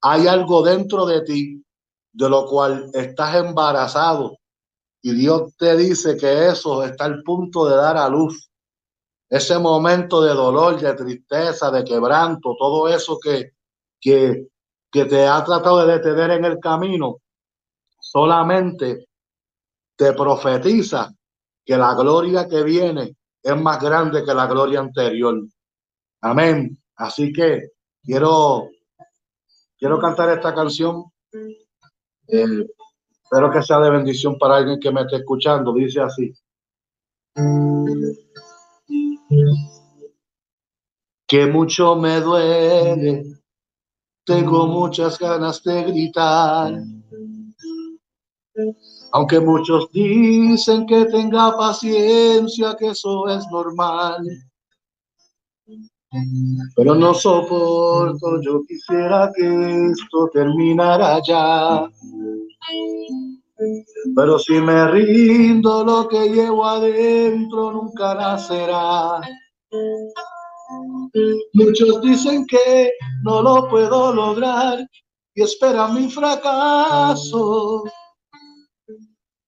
[0.00, 1.64] hay algo dentro de ti
[2.12, 4.38] de lo cual estás embarazado
[5.02, 8.50] y Dios te dice que eso está al punto de dar a luz.
[9.28, 13.52] Ese momento de dolor, de tristeza, de quebranto, todo eso que,
[14.00, 14.48] que,
[14.90, 17.18] que te ha tratado de detener en el camino,
[18.00, 19.06] solamente
[19.96, 21.12] te profetiza
[21.64, 25.42] que la gloria que viene es más grande que la gloria anterior.
[26.22, 26.76] Amén.
[26.96, 27.72] Así que
[28.02, 28.70] quiero,
[29.78, 31.04] quiero cantar esta canción.
[32.26, 32.66] Eh,
[33.22, 35.72] espero que sea de bendición para alguien que me esté escuchando.
[35.72, 36.34] Dice así.
[41.26, 43.22] Que mucho me duele,
[44.24, 46.72] tengo muchas ganas de gritar.
[49.12, 54.26] Aunque muchos dicen que tenga paciencia, que eso es normal.
[56.74, 61.86] Pero no soporto, yo quisiera que esto terminara ya.
[64.16, 69.20] Pero si me rindo, lo que llevo adentro nunca nacerá.
[71.54, 72.90] Muchos dicen que
[73.24, 74.78] no lo puedo lograr
[75.34, 77.84] y esperan mi fracaso.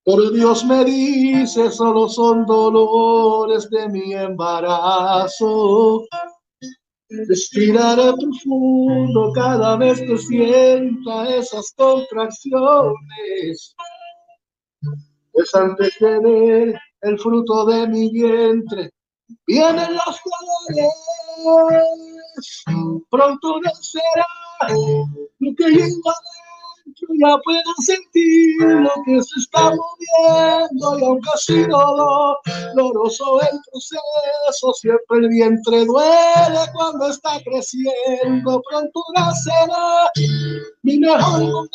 [0.04, 6.04] Pero Dios me dice, solo son dolores de mi embarazo.
[7.10, 13.74] Respiraré profundo cada vez que sienta esas contracciones.
[15.32, 18.90] Pues antes de ver el fruto de mi vientre,
[19.44, 20.20] vienen los
[21.36, 22.62] dolores.
[23.10, 24.26] Pronto nacerá
[25.40, 25.64] lo que
[27.20, 32.38] ya puedo sentir lo que se está moviendo y aunque ha sido
[32.74, 40.10] doloroso el proceso, siempre el vientre duele cuando está creciendo, pronto nacerá
[40.82, 41.70] mi mejor momento,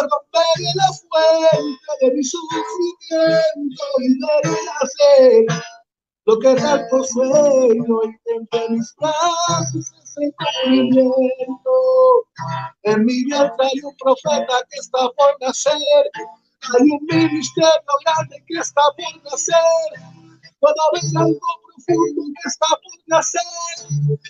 [0.00, 5.62] romper la fuente de mi sufrimiento y de nacer
[6.24, 10.01] lo que tanto sueño y mis brazos
[12.82, 16.04] En mi vientre hay un profeta que está por nacer,
[16.74, 19.56] hay un ministerio grande que está por nacer.
[20.60, 23.42] Puedo ver algo profundo que está por nacer,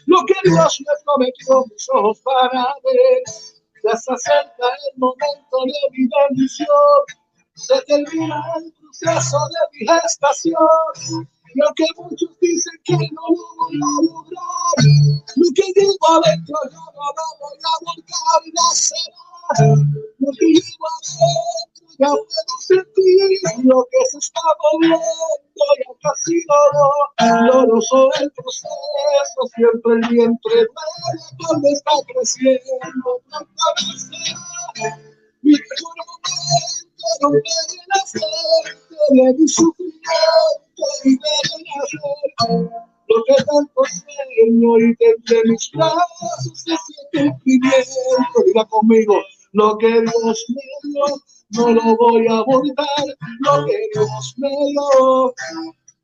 [0.06, 3.22] lo que Dios me prometió, mis ojos para ver.
[3.84, 6.68] Ya se acerca el momento de mi bendición,
[7.54, 13.76] se termina el proceso de mi gestación y aunque muchos dicen que no lo voy
[13.76, 14.76] a lograr,
[15.36, 19.22] lo que llevo adentro yo no lo voy a volcar, no será.
[20.18, 25.04] Lo que llevo adentro ya puedo sentir lo que se está moviendo
[25.54, 26.54] y aunque ha sido
[27.52, 30.68] doloroso el proceso, siempre el vientre duele
[31.38, 33.12] cuando está creciendo, no.
[35.42, 36.91] Mi mejor momento,
[37.88, 39.92] la suerte de mi sufrimiento
[43.14, 46.76] lo que tanto sueño y desde mis brazos se
[47.12, 48.42] siente cumplimiento.
[48.46, 49.16] Diga conmigo,
[49.52, 51.04] lo que Dios me dio,
[51.50, 53.04] no lo voy a abordar.
[53.40, 55.34] Lo que Dios me dio,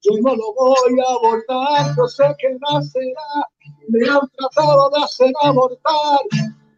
[0.03, 1.97] yo no lo voy a abordar.
[1.97, 3.47] Yo sé que nacerá,
[3.89, 6.21] me han tratado de hacer abortar,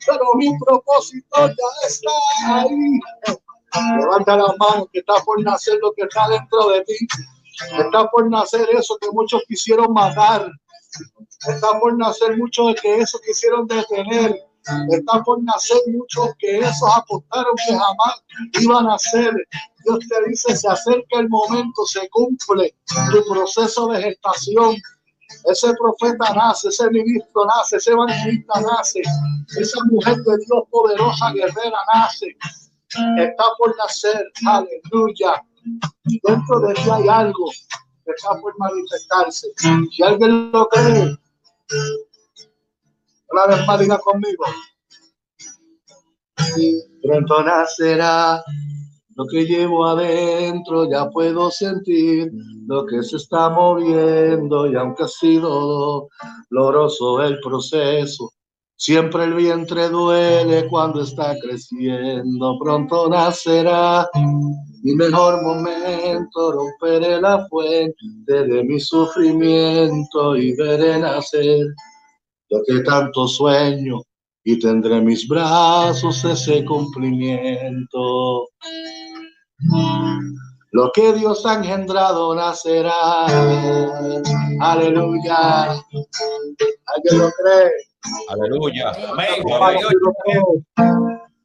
[0.07, 2.11] pero mi propósito ya está
[2.47, 3.01] ahí.
[3.99, 7.07] Levanta la mano que está por nacer lo que está dentro de ti.
[7.79, 10.51] Está por nacer eso que muchos quisieron matar.
[11.47, 14.37] Está por nacer mucho de que eso quisieron detener.
[14.91, 18.23] Está por nacer muchos que esos apostaron que jamás
[18.61, 19.33] iban a hacer.
[19.85, 22.75] Dios te dice, se acerca el momento, se cumple
[23.11, 24.77] tu proceso de gestación.
[25.45, 29.01] Ese profeta nace, ese ministro nace, ese evangelista nace,
[29.59, 32.37] esa mujer de Dios poderosa, guerrera nace.
[33.19, 35.43] Está por nacer, aleluya
[36.05, 37.51] dentro de ti hay algo
[38.05, 39.49] que está por manifestarse.
[39.91, 41.17] Si alguien lo cree,
[43.31, 44.45] una vez más diga conmigo.
[47.03, 48.43] Pronto nacerá
[49.17, 52.31] lo que llevo adentro, ya puedo sentir
[52.67, 56.09] lo que se está moviendo y aunque ha sido
[56.49, 58.33] doloroso el proceso,
[58.81, 64.09] siempre el vientre duele cuando está creciendo, pronto nacerá
[64.83, 67.95] mi mejor momento, romperé la fuente
[68.27, 71.67] de mi sufrimiento y veré nacer
[72.49, 74.01] lo que tanto sueño
[74.45, 78.49] y tendré mis brazos ese cumplimiento.
[80.73, 83.27] Lo que Dios ha engendrado nacerá.
[84.61, 85.73] Aleluya.
[85.73, 87.90] ¿Alguien lo cree?
[88.29, 88.93] Aleluya.
[89.11, 89.43] Amén.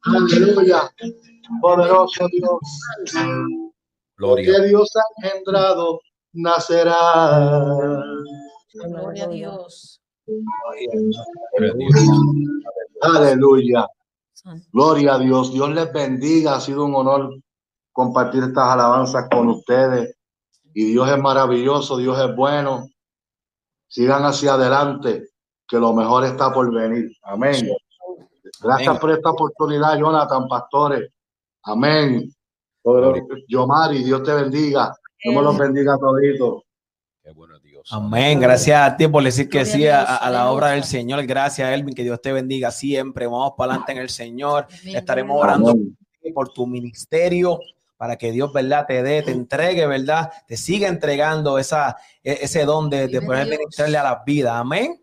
[0.04, 0.90] Aleluya
[1.60, 2.60] poderoso Dios.
[4.16, 4.44] Gloria.
[4.44, 6.00] Que Dios ha engendrado
[6.32, 8.02] nacerá.
[8.74, 10.00] Gloria a Dios.
[13.02, 13.88] Aleluya.
[14.72, 15.52] Gloria a Dios.
[15.52, 16.56] Dios les bendiga.
[16.56, 17.30] Ha sido un honor
[17.92, 20.14] compartir estas alabanzas con ustedes.
[20.74, 22.86] y Dios es maravilloso, Dios es bueno.
[23.88, 25.30] Sigan hacia adelante,
[25.68, 27.10] que lo mejor está por venir.
[27.22, 27.68] Amén.
[28.60, 29.00] Gracias Amén.
[29.00, 31.10] por esta oportunidad, Jonathan, pastores.
[31.62, 32.30] Amén.
[33.48, 34.94] Yomari, Dios te bendiga.
[35.22, 36.62] Dios me los bendiga a toditos.
[37.22, 37.88] Qué bueno Dios.
[37.90, 38.38] Amén.
[38.38, 40.84] Gracias a ti por decir que sí a la obra del.
[40.84, 41.26] Señor.
[41.26, 41.94] Gracias, Elvin.
[41.94, 43.26] Que Dios te bendiga siempre.
[43.26, 44.68] Vamos para adelante en el Señor.
[44.84, 45.96] Estaremos orando Amén.
[46.32, 47.58] por tu ministerio
[47.96, 48.86] para que Dios, ¿verdad?
[48.86, 50.30] Te dé, te entregue, ¿verdad?
[50.46, 54.54] Te siga entregando esa, e- ese don de, poder ministrarle a las vidas.
[54.54, 55.00] Amén.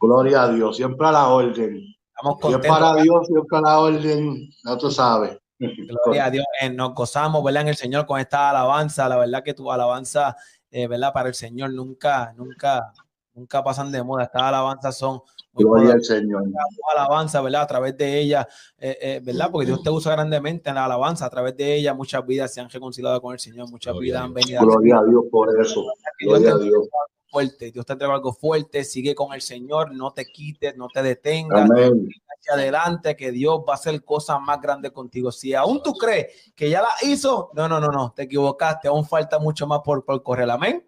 [0.00, 1.84] Gloria a Dios, siempre a la orden.
[2.16, 2.78] Estamos Si es contentos.
[2.78, 5.38] para Dios, siempre a la orden, ya tú sabes.
[5.58, 6.44] Gloria a Dios.
[6.62, 7.62] Eh, nos gozamos, ¿verdad?
[7.62, 9.08] En el Señor con esta alabanza.
[9.08, 10.34] La verdad que tu alabanza,
[10.70, 11.12] eh, ¿verdad?
[11.12, 12.92] Para el Señor nunca, nunca,
[13.34, 14.24] nunca pasan de moda.
[14.24, 15.20] Estas alabanzas son
[15.52, 16.02] muy Gloria al.
[16.02, 16.44] Señor.
[16.44, 17.62] tu alabanza, ¿verdad?
[17.62, 18.48] A través de ella,
[18.78, 19.50] eh, eh, ¿verdad?
[19.50, 21.26] Porque Dios te usa grandemente en la alabanza.
[21.26, 23.68] A través de ella, muchas vidas se han reconciliado con el Señor.
[23.68, 25.84] Muchas Gloria vidas han venido a Gloria a Dios por eso.
[26.18, 26.88] Dios Gloria a Dios.
[27.30, 27.70] Fuerte.
[27.70, 28.84] Dios te entrega algo fuerte.
[28.84, 29.92] Sigue con el Señor.
[29.94, 31.70] No te quites, no te detengas.
[31.70, 32.08] Amén.
[32.28, 35.30] hacia adelante, que Dios va a hacer cosas más grandes contigo.
[35.30, 38.88] Si aún tú crees que ya la hizo, no, no, no, no, te equivocaste.
[38.88, 40.50] Aún falta mucho más por, por correr.
[40.50, 40.84] Amén.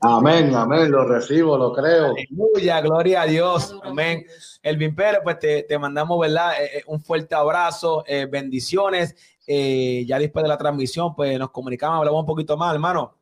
[0.00, 0.90] Amén, amén.
[0.90, 2.12] Lo recibo, lo creo.
[2.12, 3.74] Aleluya, gloria a Dios.
[3.82, 4.24] Amén.
[4.62, 6.62] Elvin Pérez, pues te, te mandamos, ¿verdad?
[6.62, 9.16] Eh, eh, un fuerte abrazo, eh, bendiciones.
[9.50, 13.14] Eh, ya después de la transmisión, pues nos comunicamos, hablamos un poquito más, hermano.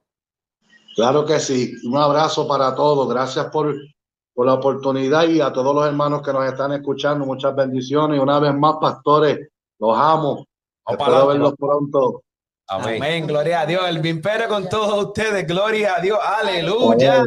[0.97, 1.75] Claro que sí.
[1.85, 3.07] Un abrazo para todos.
[3.07, 3.77] Gracias por,
[4.35, 7.27] por la oportunidad y a todos los hermanos que nos están escuchando.
[7.27, 8.19] Muchas bendiciones.
[8.19, 9.47] Y una vez más, pastores,
[9.79, 10.47] los amo.
[10.89, 12.23] Espero verlos pronto.
[12.69, 12.97] Amén.
[12.97, 13.27] Amén.
[13.27, 13.87] Gloria a Dios.
[13.87, 15.47] Elvin Pérez con todos ustedes.
[15.47, 16.19] Gloria a Dios.
[16.19, 17.23] Aleluya.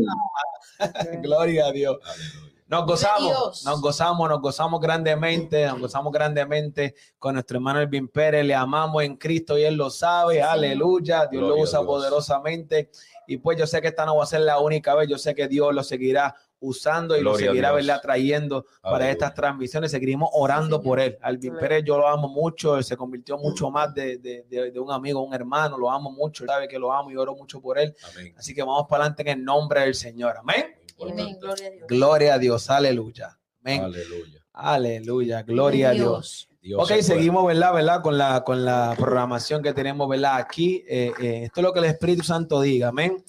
[0.80, 1.22] Amén.
[1.22, 1.98] Gloria a Dios.
[2.04, 2.49] Aleluya.
[2.70, 8.46] Nos gozamos, nos gozamos, nos gozamos grandemente, nos gozamos grandemente con nuestro hermano Elvin Pérez,
[8.46, 11.88] le amamos en Cristo y él lo sabe, aleluya, Dios lo Gloria usa Dios.
[11.88, 12.92] poderosamente
[13.26, 15.34] y pues yo sé que esta no va a ser la única vez, yo sé
[15.34, 17.72] que Dios lo seguirá usando y Gloria lo seguirá.
[17.72, 18.02] ¿verdad?
[18.04, 19.12] trayendo para Aleluya.
[19.14, 21.18] estas transmisiones, seguiremos orando por él.
[21.24, 21.62] Alvin Amén.
[21.62, 24.92] Pérez yo lo amo mucho, él se convirtió mucho más de, de- de- de un
[24.92, 27.80] amigo, un hermano, lo amo mucho, él sabe que lo amo y oro mucho por
[27.80, 28.36] él, Amén.
[28.38, 30.76] así que vamos para adelante en el nombre del Señor, amén.
[31.02, 31.38] Amén.
[31.40, 31.88] Gloria a Dios.
[31.88, 33.40] Gloria a Dios, aleluya.
[33.64, 33.84] Amén.
[33.84, 34.46] Aleluya.
[34.54, 36.50] Aleluya, gloria a Dios.
[36.62, 37.74] Dios Ok, seguimos, ¿verdad?
[37.74, 38.02] ¿verdad?
[38.02, 40.36] Con la, con la programación que tenemos, ¿verdad?
[40.36, 43.24] Aquí, eh, eh, esto es lo que el Espíritu Santo diga, amén.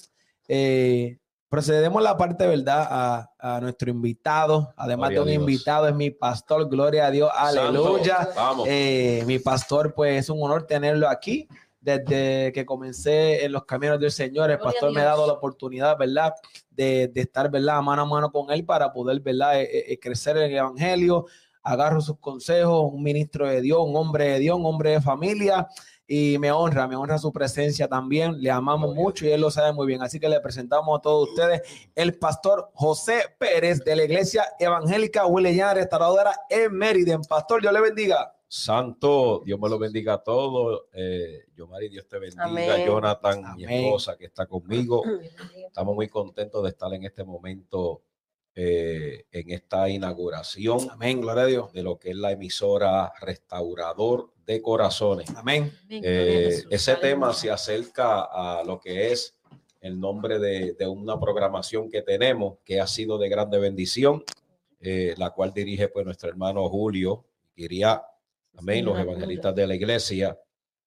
[0.49, 1.17] Eh,
[1.47, 2.87] procedemos a la parte, ¿verdad?
[2.89, 7.31] A, a nuestro invitado, además Gloria de un invitado, es mi pastor, gloria a Dios,
[7.33, 8.17] aleluya.
[8.17, 8.67] Santo, Vamos.
[8.69, 11.47] Eh, mi pastor, pues es un honor tenerlo aquí.
[11.81, 15.97] Desde que comencé en los caminos del Señor, el pastor me ha dado la oportunidad,
[15.97, 16.33] ¿verdad?
[16.69, 17.81] De, de estar, ¿verdad?
[17.81, 19.59] Mano a mano con él para poder, ¿verdad?
[19.59, 21.25] Eh, crecer en el Evangelio.
[21.63, 25.67] Agarro sus consejos, un ministro de Dios, un hombre de Dios, un hombre de familia.
[26.07, 28.41] Y me honra, me honra su presencia también.
[28.41, 30.03] Le amamos mucho y él lo sabe muy bien.
[30.03, 31.61] Así que le presentamos a todos ustedes
[31.95, 37.21] el pastor José Pérez de la Iglesia Evangélica Huelellana Restauradora en Meriden.
[37.21, 38.35] Pastor, Dios le bendiga.
[38.53, 40.81] Santo, Dios me lo bendiga a todos.
[40.91, 42.43] Eh, Yomari, Dios te bendiga.
[42.43, 42.85] Amén.
[42.85, 43.85] Jonathan, mi Amén.
[43.85, 45.03] esposa que está conmigo.
[45.55, 48.01] Estamos muy contentos de estar en este momento,
[48.53, 51.71] eh, en esta inauguración Amén, gloria a Dios.
[51.71, 55.33] de lo que es la emisora Restaurador de Corazones.
[55.33, 55.71] Amén.
[55.89, 59.33] Eh, ese tema se acerca a lo que es
[59.79, 64.25] el nombre de, de una programación que tenemos que ha sido de grande bendición,
[64.81, 67.23] eh, la cual dirige pues nuestro hermano Julio
[67.55, 68.01] Iría,
[68.57, 70.39] amén, Sí, los evangelistas de la iglesia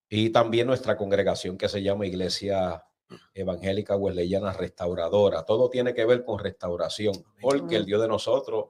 [0.08, 2.84] y también nuestra congregación que se llama Iglesia
[3.32, 5.44] Evangélica Wesleyana Restauradora.
[5.44, 8.66] Todo tiene que ver con restauración, porque el Dios de nosotros,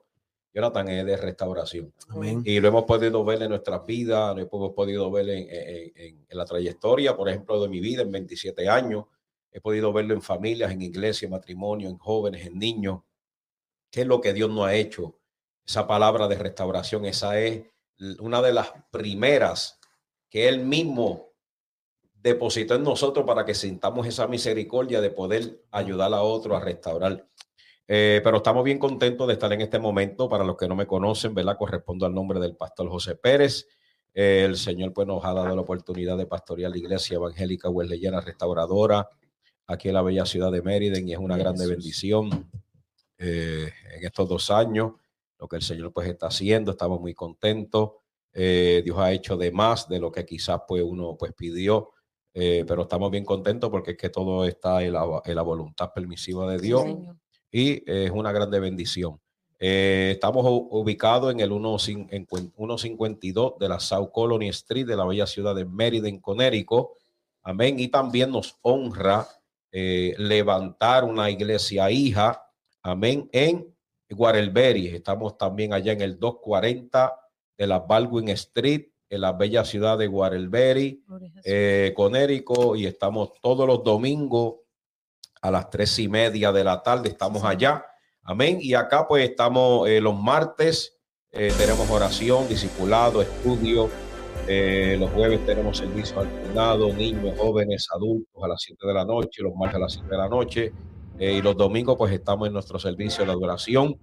[0.52, 1.92] Jonathan, es de restauración.
[2.08, 2.42] Amén.
[2.44, 6.26] Y lo hemos podido ver en nuestras vidas, lo hemos podido ver en, en- en-
[6.28, 9.04] en la trayectoria, por ejemplo, de mi vida en 27 años.
[9.50, 13.00] He podido verlo en familias, en iglesia, en matrimonio, en jóvenes, en niños.
[13.90, 15.18] ¿Qué es lo que Dios no ha hecho?
[15.66, 17.64] Esa palabra de restauración, esa es
[18.18, 19.80] una de las primeras
[20.28, 21.34] que Él mismo
[22.12, 27.28] depositó en nosotros para que sintamos esa misericordia de poder ayudar a otro a restaurar.
[27.86, 30.28] Eh, pero estamos bien contentos de estar en este momento.
[30.28, 31.58] Para los que no me conocen, ¿verdad?
[31.58, 33.68] Correspondo al nombre del pastor José Pérez.
[34.14, 38.20] Eh, el Señor pues nos ha dado la oportunidad de pastorear la iglesia evangélica Wesleyana
[38.20, 39.08] Restauradora
[39.66, 42.48] aquí en la bella ciudad de Mérida y es una grande bendición
[43.18, 44.92] eh, en estos dos años.
[45.44, 47.90] Lo que el Señor pues está haciendo, estamos muy contentos.
[48.32, 51.90] Eh, Dios ha hecho de más de lo que quizás pues uno pues pidió,
[52.32, 55.92] eh, pero estamos bien contentos porque es que todo está en la, en la voluntad
[55.94, 56.82] permisiva de Dios
[57.52, 59.20] y es una grande bendición.
[59.58, 64.86] Eh, estamos ubicados en el 1 cin- en cuen- 152 de la South Colony Street
[64.86, 66.88] de la bella ciudad de Meriden, Connecticut.
[67.42, 67.78] Amén.
[67.78, 69.28] Y también nos honra
[69.70, 72.42] eh, levantar una iglesia hija,
[72.82, 73.73] amén, en
[74.14, 74.88] Guarelberry.
[74.88, 77.20] Estamos también allá en el 240
[77.56, 81.04] de la Baldwin Street, en la bella ciudad de Guarelberry,
[81.44, 84.56] eh, Conérico, y estamos todos los domingos
[85.40, 87.84] a las tres y media de la tarde, estamos allá.
[88.22, 88.58] Amén.
[88.60, 90.98] Y acá pues estamos eh, los martes,
[91.30, 93.90] eh, tenemos oración, discipulado, estudio.
[94.48, 99.04] Eh, los jueves tenemos servicio al fundado, niños, jóvenes, adultos a las 7 de la
[99.04, 100.72] noche, los martes a las 7 de la noche.
[101.18, 103.98] Y los domingos pues estamos en nuestro servicio de adoración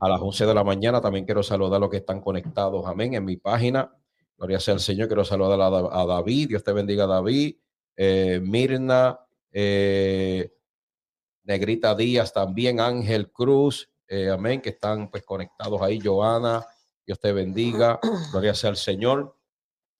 [0.00, 1.00] a las 11 de la mañana.
[1.00, 3.92] También quiero saludar a los que están conectados, amén, en mi página.
[4.38, 5.08] Gloria sea al Señor.
[5.08, 6.48] Quiero saludar a, David.
[6.48, 7.56] Dios te bendiga, David.
[8.42, 9.18] Mirna,
[11.46, 16.66] Negrita Díaz también, Ángel Cruz, eh, amén, que están pues conectados ahí, Joana,
[17.06, 18.00] Dios te bendiga,
[18.32, 19.36] gloria sea al Señor.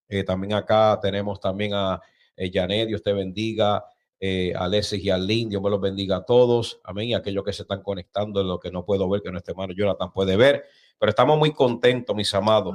[0.08, 2.00] Eh, también acá tenemos también a
[2.36, 3.84] eh, Janet, Dios te bendiga,
[4.18, 7.62] eh, Alexis y Alín, Dios me los bendiga a todos, amén, y aquellos que se
[7.62, 10.64] están conectando, lo que no puedo ver, que nuestro hermano Jonathan puede ver,
[10.98, 12.74] pero estamos muy contentos, mis amados,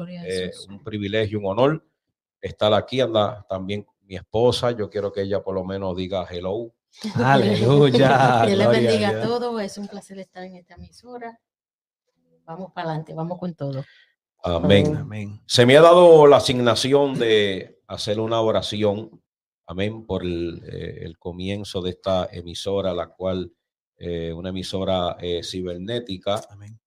[0.70, 1.84] un privilegio, un honor
[2.42, 6.74] estar aquí, anda también mi esposa, yo quiero que ella por lo menos diga hello.
[7.16, 8.44] Aleluya.
[8.46, 9.62] Dios les bendiga a todos.
[9.62, 11.40] Es un placer estar en esta emisora.
[12.46, 13.86] Vamos para adelante, vamos con todo.
[14.44, 14.98] Amén.
[14.98, 15.42] Amén.
[15.46, 19.21] Se me ha dado la asignación de hacer una oración.
[19.68, 20.06] Amén.
[20.06, 23.52] Por el, eh, comienzo de esta emisora, la cual,
[23.98, 26.42] eh, una emisora eh, cibernética,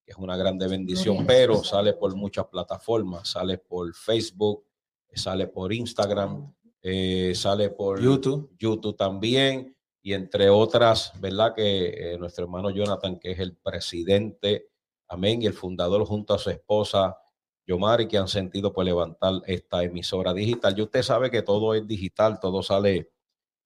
[0.05, 3.29] que es una grande bendición, pero sale por muchas plataformas.
[3.29, 4.65] Sale por Facebook,
[5.15, 6.53] sale por Instagram,
[7.35, 11.55] sale por YouTube, YouTube también y entre otras, ¿verdad?
[11.55, 14.69] Que eh, nuestro hermano Jonathan, que es el presidente,
[15.09, 17.17] amén, y el fundador junto a su esposa
[17.67, 20.75] Yomari, que han sentido por levantar esta emisora digital.
[20.77, 23.13] Y usted sabe que todo es digital, todo sale,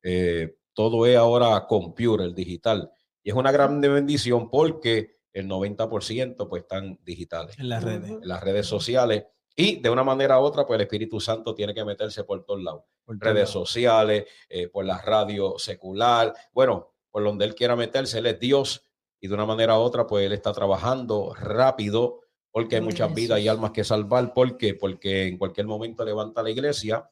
[0.02, 2.90] eh, todo es ahora computer, digital.
[3.22, 7.58] Y es una gran bendición porque el 90% pues están digitales.
[7.58, 8.10] En las redes.
[8.10, 9.24] En las redes sociales.
[9.56, 12.62] Y de una manera u otra, pues el Espíritu Santo tiene que meterse por todos
[12.62, 12.84] lados.
[13.04, 18.26] Por redes sociales, eh, por la radio secular, bueno, por donde él quiera meterse, él
[18.26, 18.84] es Dios.
[19.20, 22.20] Y de una manera u otra, pues él está trabajando rápido
[22.58, 24.34] porque hay muchas vidas y almas que salvar.
[24.34, 24.74] ¿Por qué?
[24.74, 27.08] Porque en cualquier momento levanta la iglesia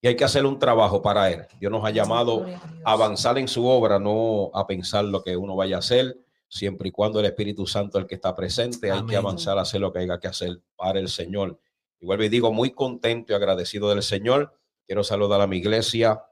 [0.00, 1.46] y hay que hacer un trabajo para él.
[1.60, 2.46] Dios nos ha llamado
[2.82, 6.16] a avanzar en su obra, no a pensar lo que uno vaya a hacer
[6.48, 9.82] siempre y cuando el Espíritu Santo el que está presente, hay que avanzar a hacer
[9.82, 11.60] lo que haya que hacer para el Señor.
[12.00, 14.58] Igual me digo, muy contento y agradecido del Señor.
[14.86, 16.24] Quiero saludar a mi iglesia,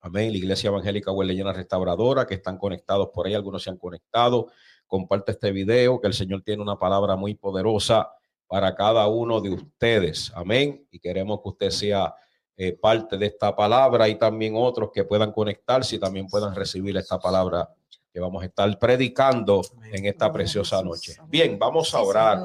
[0.00, 4.46] amén, la iglesia evangélica Hueleyena Restauradora, que están conectados por ahí, algunos se han conectado.
[4.92, 8.12] Comparte este video, que el Señor tiene una palabra muy poderosa
[8.46, 10.86] para cada uno de ustedes, amén.
[10.90, 12.14] Y queremos que usted sea
[12.58, 16.94] eh, parte de esta palabra y también otros que puedan conectarse y también puedan recibir
[16.98, 17.74] esta palabra
[18.12, 21.16] que vamos a estar predicando en esta preciosa noche.
[21.26, 22.40] Bien, vamos a orar.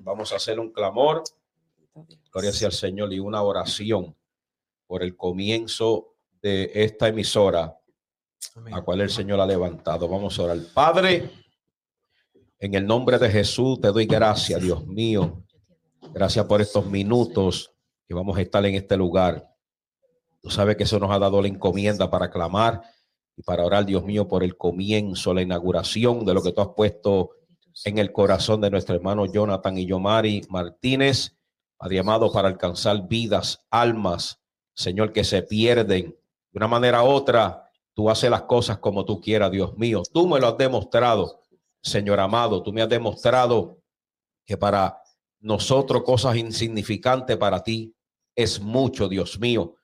[0.00, 1.22] Vamos a hacer un clamor.
[2.32, 4.16] Gloria sea al Señor y una oración
[4.86, 7.76] por el comienzo de esta emisora
[8.72, 10.08] a cual el Señor ha levantado.
[10.08, 10.58] Vamos a orar.
[10.72, 11.30] Padre,
[12.60, 15.42] en el nombre de Jesús te doy gracias, Dios mío.
[16.12, 17.72] Gracias por estos minutos
[18.06, 19.48] que vamos a estar en este lugar.
[20.42, 22.82] Tú sabes que eso nos ha dado la encomienda para clamar
[23.34, 26.68] y para orar, Dios mío, por el comienzo, la inauguración de lo que tú has
[26.76, 27.30] puesto
[27.86, 31.36] en el corazón de nuestro hermano Jonathan y Yomari Martínez,
[31.78, 34.38] Padre amado, para alcanzar vidas, almas,
[34.74, 37.64] Señor, que se pierden de una manera u otra.
[37.94, 40.02] Tú haces las cosas como tú quieras, Dios mío.
[40.12, 41.39] Tú me lo has demostrado,
[41.82, 42.62] Señor amado.
[42.62, 43.78] Tú me has demostrado
[44.44, 45.00] que para
[45.40, 47.94] nosotros cosas insignificantes para ti
[48.34, 49.76] es mucho, Dios mío.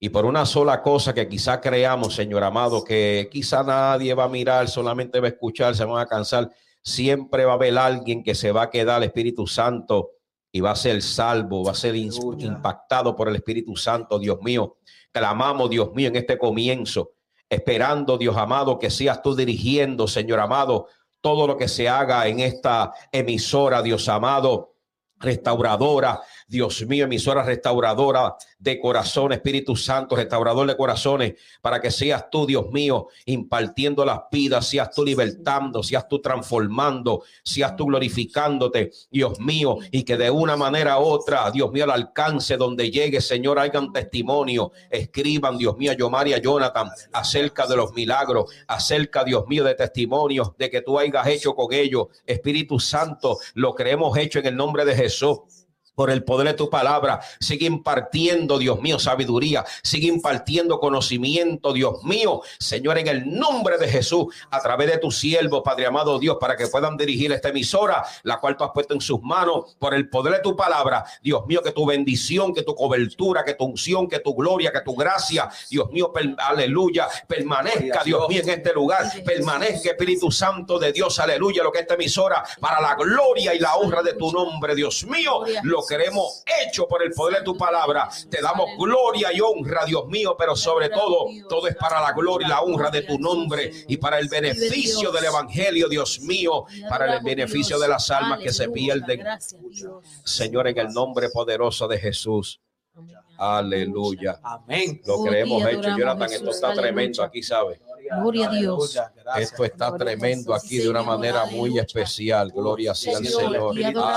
[0.00, 4.28] Y por una sola cosa que quizá creamos, Señor amado, que quizá nadie va a
[4.28, 6.50] mirar, solamente va a escuchar, se van a cansar,
[6.82, 10.10] siempre va a haber alguien que se va a quedar el Espíritu Santo
[10.52, 14.76] y va a ser salvo, va a ser impactado por el Espíritu Santo, Dios mío.
[15.10, 17.12] Clamamos, Dios mío, en este comienzo,
[17.48, 20.86] esperando, Dios amado, que seas tú dirigiendo, Señor amado,
[21.24, 24.74] todo lo que se haga en esta emisora, Dios amado,
[25.16, 32.28] restauradora, Dios mío, emisora restauradora de corazón, Espíritu Santo, restaurador de corazones, para que seas
[32.30, 38.92] tú, Dios mío, impartiendo las vidas, seas tú libertando, seas tú transformando, seas tú glorificándote,
[39.10, 43.20] Dios mío, y que de una manera u otra, Dios mío, al alcance donde llegue,
[43.20, 49.44] Señor, hagan testimonio, escriban, Dios mío, yo María Jonathan, acerca de los milagros, acerca, Dios
[49.48, 54.16] mío, de testimonios de que tú hayas hecho con ellos, Espíritu Santo, lo que hemos
[54.18, 55.63] hecho en el nombre de Jesús.
[55.94, 57.20] Por el poder de tu palabra.
[57.40, 59.64] Sigue impartiendo, Dios mío, sabiduría.
[59.82, 62.42] Sigue impartiendo conocimiento, Dios mío.
[62.58, 66.56] Señor, en el nombre de Jesús, a través de tu siervo, Padre amado Dios, para
[66.56, 70.08] que puedan dirigir esta emisora, la cual tú has puesto en sus manos por el
[70.08, 71.04] poder de tu palabra.
[71.22, 74.80] Dios mío, que tu bendición, que tu cobertura, que tu unción, que tu gloria, que
[74.80, 79.04] tu gracia, Dios mío, aleluya, permanezca, Dios mío, en este lugar.
[79.24, 83.76] Permanezca, Espíritu Santo de Dios, aleluya, lo que esta emisora, para la gloria y la
[83.76, 88.08] honra de tu nombre, Dios mío, lo queremos hecho por el poder de tu palabra.
[88.30, 92.46] Te damos gloria y honra, Dios mío, pero sobre todo, todo es para la gloria
[92.46, 97.16] y la honra de tu nombre y para el beneficio del Evangelio, Dios mío, para
[97.16, 99.24] el beneficio de las almas que se pierden.
[100.24, 102.60] Señor, en el nombre poderoso de Jesús.
[103.36, 104.38] Aleluya.
[104.42, 105.00] Amén.
[105.06, 107.80] Lo que hemos hecho, Jonathan, esto está tremendo aquí, ¿sabes?
[108.10, 108.98] Gloria a Dios.
[109.36, 112.50] Esto está tremendo aquí de una manera muy especial.
[112.50, 113.74] Gloria sea al Señor.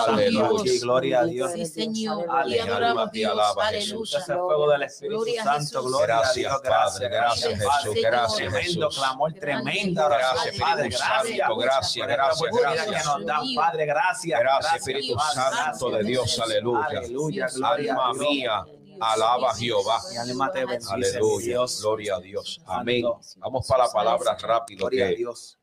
[0.08, 0.72] Aleluya.
[0.82, 1.52] Gloria a Dios.
[1.54, 2.26] Sí, Señor.
[2.48, 3.40] Y adoramos Dios.
[3.58, 4.20] Aleluya.
[4.20, 5.84] Es el fuego del Espíritu Santo.
[5.84, 6.62] Gloria a Dios.
[6.64, 7.10] Gracias, Padre.
[7.10, 7.96] Gracias, Jesús.
[8.02, 9.04] Gracias, Tremendo Jesús.
[9.04, 10.90] clamor, tremenda Gracias, oración, Padre.
[10.90, 11.08] Gracias.
[11.08, 11.58] Santo.
[11.58, 12.86] Gracias, gracias, gracias.
[12.86, 13.86] que nos dan, Padre.
[13.86, 14.40] Gracias.
[14.40, 15.20] Gracias, Espíritu.
[15.34, 16.40] Santo de Dios.
[16.40, 16.86] Aleluya.
[16.88, 17.48] Aleluya.
[17.64, 18.66] Alma mía,
[19.00, 20.00] alaba a Jehová.
[20.12, 21.46] Mi alma te bendice, Aleluya.
[21.46, 21.82] Dios.
[21.82, 22.62] Gloria a Dios.
[22.66, 23.06] Amén.
[23.38, 25.58] Vamos para la palabra rápido Gloria a Dios.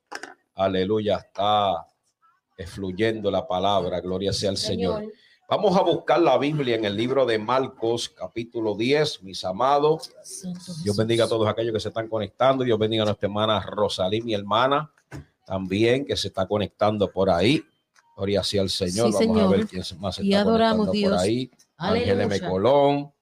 [0.55, 1.87] aleluya está
[2.66, 4.01] fluyendo la palabra.
[4.01, 5.05] Gloria sea al Señor.
[5.49, 10.11] Vamos a buscar la Biblia en el libro de Marcos, capítulo 10, mis amados.
[10.82, 12.64] Dios bendiga a todos aquellos que se están conectando.
[12.64, 14.91] Dios bendiga a nuestra hermana Rosalí, mi hermana,
[15.45, 17.62] también que se está conectando por ahí.
[18.16, 19.12] Gloria sea al Señor.
[19.12, 21.12] Sí, Vamos a ver quién más se Y está adoramos, conectando Dios.
[21.12, 21.51] por ahí.
[21.76, 22.41] Ángel M.
[22.41, 23.12] Colón,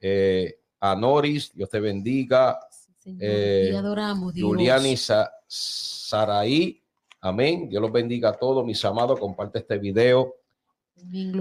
[0.00, 2.58] eh, a Noris, Dios te bendiga.
[2.98, 4.46] Señor, Eh, y adoramos Dios.
[4.46, 6.82] Juliani Sa- Saraí,
[7.20, 7.68] amén.
[7.68, 9.18] Dios los bendiga a todos, mis amados.
[9.18, 10.34] Comparte este video.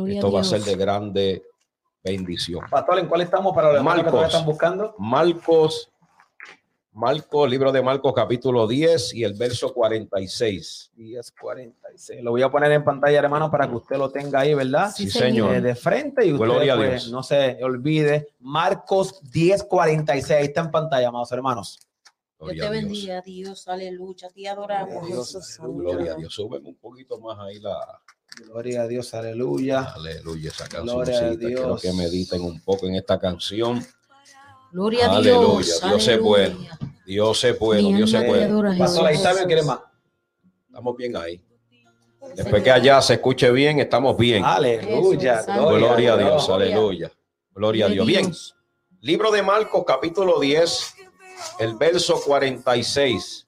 [0.07, 1.43] Esto va a ser de grande
[2.03, 2.61] bendición.
[2.69, 4.25] Pastor, ¿en cuál estamos para los que Marcos.
[4.25, 4.95] están buscando?
[4.97, 5.88] Marcos,
[6.91, 10.91] Marcos, libro de Marcos, capítulo 10 y el verso 46.
[10.95, 12.23] 1046.
[12.23, 14.91] Lo voy a poner en pantalla, hermano, para que usted lo tenga ahí, ¿verdad?
[14.95, 15.53] Sí, Sí, señor.
[15.55, 17.11] Eh, de frente y usted Gloria a pues, Dios.
[17.11, 18.29] no se olvide.
[18.39, 20.31] Marcos 1046.
[20.39, 21.79] Ahí está en pantalla, amados hermanos.
[22.39, 22.83] Dios Gloria te a Dios.
[22.83, 23.67] bendiga, Dios.
[23.67, 24.29] Aleluya.
[24.33, 25.07] Te adoramos.
[25.07, 25.57] Dios, Jesús.
[25.59, 26.33] Gloria a Dios.
[26.33, 27.77] Suben un poquito más ahí la.
[28.45, 29.81] Gloria a Dios, aleluya.
[29.95, 31.45] Aleluya, esa Gloria a cancioncita.
[31.47, 31.81] Quiero Dios.
[31.81, 33.83] que mediten un poco en esta canción.
[34.71, 35.81] Gloria a Aleluya, Dios.
[35.81, 36.21] Dios es Aleluya.
[36.29, 36.59] bueno.
[37.05, 38.77] Dios es bueno, Dios es bueno.
[38.77, 39.79] Pastor, ahí está bien, ¿quiere más?
[40.67, 41.43] Estamos bien ahí.
[42.35, 44.45] Después que allá se escuche bien, estamos bien.
[44.45, 45.41] Aleluya.
[45.43, 46.65] Gloria a Dios, Gloria.
[46.67, 47.11] aleluya.
[47.51, 48.05] Gloria a Dios.
[48.05, 48.55] Bien, Dios.
[49.01, 50.93] libro de Marcos, capítulo 10,
[51.59, 53.47] el verso 46.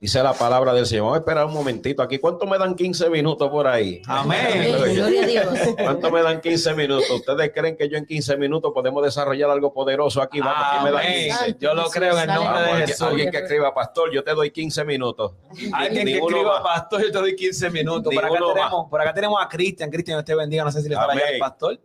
[0.00, 1.02] Dice la palabra del Señor.
[1.04, 2.18] Vamos a esperar un momentito aquí.
[2.18, 4.00] ¿Cuánto me dan 15 minutos por ahí?
[4.06, 4.40] Amén.
[4.50, 5.46] Amén, Gloria a Dios.
[5.78, 7.10] ¿Cuánto me dan 15 minutos?
[7.10, 10.40] ¿Ustedes creen que yo en 15 minutos podemos desarrollar algo poderoso aquí?
[10.40, 11.28] Vamos, ¿quién me da Amén.
[11.44, 11.56] 15?
[11.60, 13.02] Yo lo creo en el nombre de Jesús.
[13.02, 15.32] alguien que escriba, pastor, yo te doy 15 minutos.
[15.74, 16.62] Alguien que escriba, más.
[16.62, 18.14] pastor, yo te doy 15 minutos.
[18.14, 19.90] Por acá, tenemos, por acá tenemos a Cristian.
[19.90, 20.64] Cristian, Dios te bendiga.
[20.64, 21.78] No sé si le estará allá el pastor.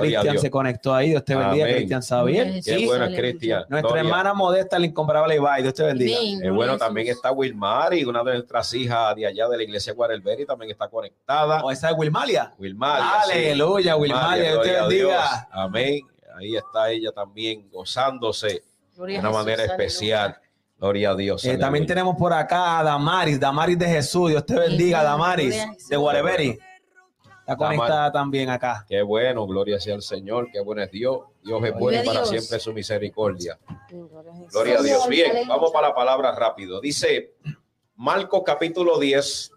[0.00, 1.10] Cristian se conectó ahí.
[1.10, 1.66] Dios te bendiga.
[1.66, 2.48] Cristian Xavier.
[2.48, 3.06] A Qué bueno.
[3.16, 3.64] Cristian.
[3.68, 4.02] Nuestra Gloria.
[4.02, 5.62] hermana modesta, la incomparable Ibai.
[5.62, 6.16] Dios te bendiga.
[6.18, 9.56] Amén, Es gloria bueno, también está Wilmar y una de nuestras hijas de allá de
[9.56, 11.62] la iglesia Guarelberi también está conectada.
[11.64, 12.52] O esa es Wilmalia.
[12.58, 13.06] Wilmaria.
[13.26, 13.32] sí.
[13.32, 14.52] Aleluya, Wilmalia.
[14.52, 15.48] Dios te bendiga.
[15.50, 16.00] Amén.
[16.36, 18.62] Ahí está ella también gozándose
[18.96, 19.84] Gloria de una Jesús, manera aleluya.
[19.84, 20.36] especial.
[20.78, 21.44] Gloria a Dios.
[21.44, 24.30] Eh, también tenemos por acá a Damaris, Damaris de Jesús.
[24.30, 25.02] Dios te bendiga.
[25.04, 26.58] Damaris, de Guareberi.
[27.46, 28.86] Está conectada también acá.
[28.88, 31.18] Qué bueno, gloria sea al Señor, qué bueno es Dios.
[31.42, 33.58] Dios es bueno y para siempre su misericordia.
[33.90, 34.52] Gloria a Jesús.
[34.52, 35.08] Gloria a Dios.
[35.08, 36.80] Bien, vamos para la palabra rápido.
[36.80, 37.34] Dice
[37.96, 39.52] Marcos capítulo 10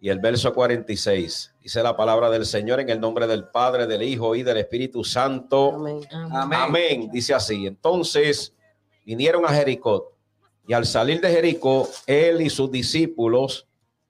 [0.00, 1.54] y el verso 46.
[1.60, 5.04] Dice la palabra del Señor en el nombre del Padre, del Hijo y del Espíritu
[5.04, 5.74] Santo.
[5.74, 6.00] Amén.
[6.10, 6.32] Amén.
[6.32, 6.60] Amén.
[6.60, 7.10] Amén.
[7.12, 7.66] Dice así.
[7.66, 8.54] Entonces
[9.04, 10.14] vinieron a Jericó
[10.66, 13.67] y al salir de Jericó, él y sus discípulos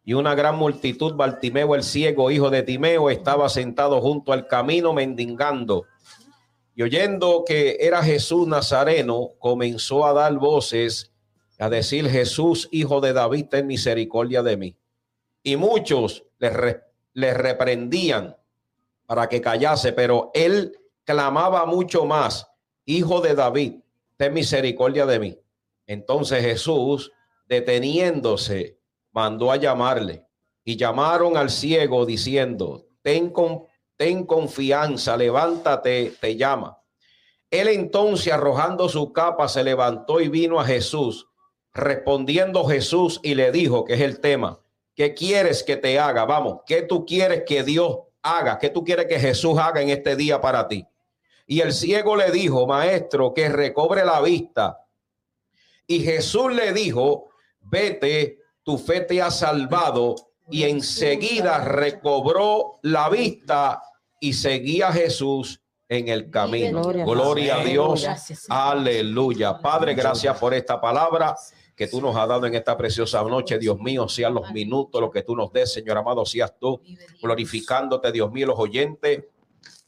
[0.08, 4.94] y una gran multitud, Bartimeo el ciego, hijo de Timeo, estaba sentado junto al camino
[4.94, 5.84] mendigando.
[6.74, 11.12] Y oyendo que era Jesús Nazareno, comenzó a dar voces,
[11.58, 14.76] a decir, Jesús, hijo de David, ten misericordia de mí.
[15.42, 18.34] Y muchos le, re- le reprendían
[19.04, 20.72] para que callase, pero él
[21.04, 22.50] clamaba mucho más,
[22.86, 23.74] hijo de David,
[24.16, 25.38] ten misericordia de mí.
[25.86, 27.12] Entonces Jesús,
[27.46, 28.77] deteniéndose,
[29.12, 30.26] mandó a llamarle
[30.64, 33.64] y llamaron al ciego diciendo, ten, con-
[33.96, 36.78] ten confianza, levántate, te llama.
[37.50, 41.26] Él entonces, arrojando su capa, se levantó y vino a Jesús.
[41.72, 44.60] Respondiendo Jesús y le dijo, que es el tema,
[44.94, 46.24] ¿qué quieres que te haga?
[46.24, 48.58] Vamos, ¿qué tú quieres que Dios haga?
[48.58, 50.86] ¿Qué tú quieres que Jesús haga en este día para ti?
[51.46, 54.84] Y el ciego le dijo, maestro, que recobre la vista.
[55.86, 57.30] Y Jesús le dijo,
[57.60, 60.14] vete, tu fe te ha salvado.
[60.50, 63.82] Y enseguida recobró la vista
[64.20, 66.82] y seguía a Jesús en el camino.
[66.82, 68.06] Gloria, a Dios.
[68.50, 69.58] Aleluya.
[69.58, 71.34] Padre, gracias por esta palabra
[71.74, 75.10] que tú nos has dado en esta preciosa noche, Dios mío, sean los minutos, lo
[75.10, 76.82] que tú nos des, Señor amado, seas tú
[77.22, 79.24] glorificándote, Dios mío, los oyentes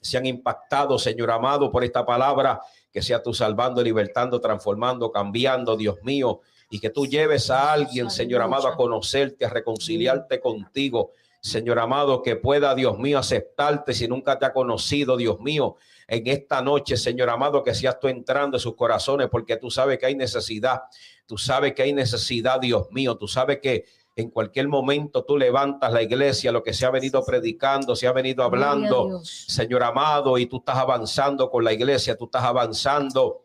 [0.00, 5.96] sean impactados, Señor amado, por esta palabra, que sea tú salvando, libertando, transformando, cambiando, Dios
[6.02, 6.40] mío,
[6.72, 11.10] y que tú lleves a alguien, Señor amado, a conocerte, a reconciliarte contigo,
[11.40, 16.26] Señor amado, que pueda, Dios mío, aceptarte si nunca te ha conocido, Dios mío, en
[16.28, 20.06] esta noche, Señor amado, que seas tú entrando en sus corazones, porque tú sabes que
[20.06, 20.82] hay necesidad,
[21.26, 25.92] tú sabes que hay necesidad, Dios mío, tú sabes que en cualquier momento tú levantas
[25.92, 30.46] la iglesia, lo que se ha venido predicando, se ha venido hablando, Señor amado, y
[30.46, 33.44] tú estás avanzando con la iglesia, tú estás avanzando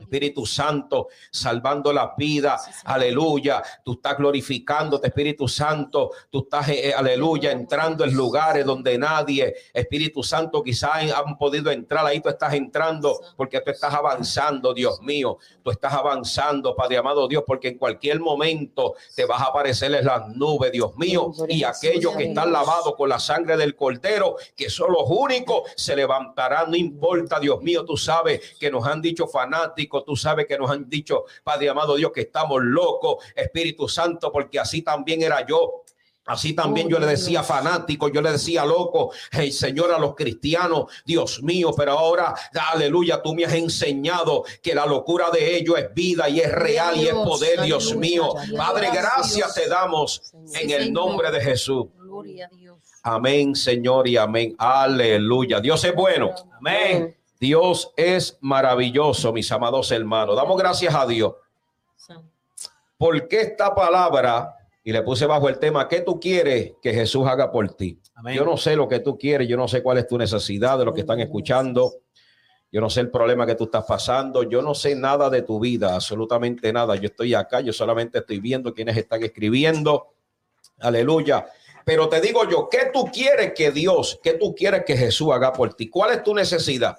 [0.00, 3.62] Espíritu Santo, salvando la vida, aleluya.
[3.84, 6.10] Tú estás glorificándote, Espíritu Santo.
[6.30, 12.06] Tú estás, eh, aleluya, entrando en lugares donde nadie, Espíritu Santo, quizás han podido entrar.
[12.06, 15.38] Ahí tú estás entrando porque tú estás avanzando, Dios mío.
[15.62, 20.04] Tú estás avanzando, Padre amado Dios, porque en cualquier momento te vas a aparecer en
[20.04, 21.32] las nubes, Dios mío.
[21.48, 25.96] Y aquellos que están lavados con la sangre del Cordero, que son los únicos, se
[25.96, 26.70] levantarán.
[26.70, 30.70] No importa, Dios mío, tú sabes que nos han dicho fanáticos Tú sabes que nos
[30.70, 35.82] han dicho, Padre amado Dios, que estamos locos, Espíritu Santo, porque así también era yo.
[36.26, 40.86] Así también yo le decía fanático, yo le decía loco, hey Señor, a los cristianos,
[41.04, 42.34] Dios mío, pero ahora,
[42.72, 46.96] aleluya, tú me has enseñado que la locura de ellos es vida y es real
[46.96, 48.34] y es poder, Dios mío.
[48.56, 51.86] Padre, gracias te damos en el nombre de Jesús.
[53.04, 54.56] Amén, Señor, y amén.
[54.58, 55.60] Aleluya.
[55.60, 56.34] Dios es bueno.
[56.58, 57.16] Amén.
[57.38, 60.36] Dios es maravilloso, mis amados hermanos.
[60.36, 61.34] Damos gracias a Dios.
[62.98, 67.50] Porque esta palabra, y le puse bajo el tema, ¿qué tú quieres que Jesús haga
[67.50, 68.00] por ti?
[68.34, 70.86] Yo no sé lo que tú quieres, yo no sé cuál es tu necesidad de
[70.86, 71.92] lo que están escuchando.
[72.72, 74.42] Yo no sé el problema que tú estás pasando.
[74.42, 76.96] Yo no sé nada de tu vida, absolutamente nada.
[76.96, 80.14] Yo estoy acá, yo solamente estoy viendo quienes están escribiendo.
[80.80, 81.46] Aleluya.
[81.84, 85.52] Pero te digo yo, ¿qué tú quieres que Dios, qué tú quieres que Jesús haga
[85.52, 85.88] por ti?
[85.88, 86.96] ¿Cuál es tu necesidad?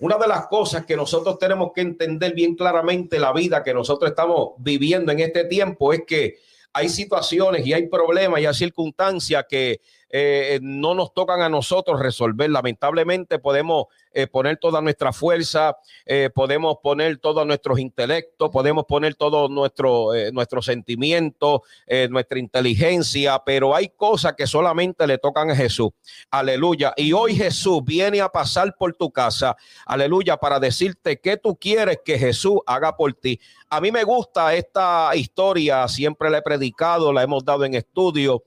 [0.00, 4.10] Una de las cosas que nosotros tenemos que entender bien claramente la vida que nosotros
[4.10, 6.38] estamos viviendo en este tiempo es que
[6.72, 9.80] hay situaciones y hay problemas y hay circunstancias que
[10.10, 12.50] eh, no nos tocan a nosotros resolver.
[12.50, 15.76] Lamentablemente podemos eh, poner toda nuestra fuerza,
[16.06, 21.62] eh, podemos poner todos nuestros intelectos, podemos poner todo nuestro, nuestro sentimiento,
[22.10, 25.90] nuestra inteligencia, pero hay cosas que solamente le tocan a Jesús.
[26.30, 26.92] Aleluya.
[26.96, 32.00] Y hoy Jesús viene a pasar por tu casa, aleluya, para decirte que tú quieres
[32.04, 33.40] que Jesús haga por ti.
[33.68, 38.44] A mí me gusta esta historia, siempre la he predicado, la hemos dado en estudio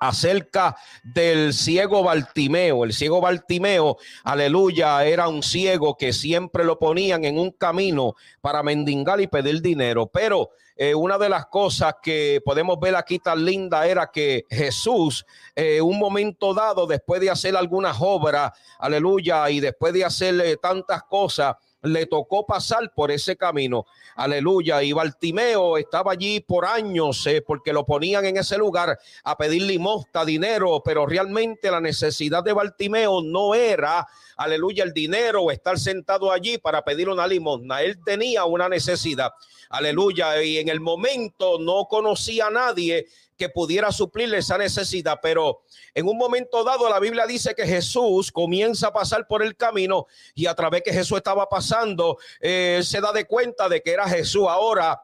[0.00, 2.84] acerca del ciego Bartimeo.
[2.84, 8.62] El ciego Bartimeo, aleluya, era un ciego que siempre lo ponían en un camino para
[8.62, 10.06] mendigar y pedir dinero.
[10.06, 15.26] Pero eh, una de las cosas que podemos ver aquí tan linda era que Jesús,
[15.54, 21.02] eh, un momento dado, después de hacer algunas obras, aleluya, y después de hacerle tantas
[21.02, 23.86] cosas, le tocó pasar por ese camino.
[24.16, 24.82] Aleluya.
[24.82, 29.62] Y Bartimeo estaba allí por años eh, porque lo ponían en ese lugar a pedir
[29.62, 34.06] limosna, dinero, pero realmente la necesidad de Bartimeo no era,
[34.40, 37.82] aleluya, el dinero o estar sentado allí para pedir una limosna.
[37.82, 39.32] Él tenía una necesidad.
[39.68, 40.42] Aleluya.
[40.42, 45.62] Y en el momento no conocía a nadie que pudiera suplirle esa necesidad, pero
[45.94, 50.06] en un momento dado la Biblia dice que Jesús comienza a pasar por el camino
[50.34, 54.06] y a través que Jesús estaba pasando, eh, se da de cuenta de que era
[54.08, 54.46] Jesús.
[54.46, 55.02] Ahora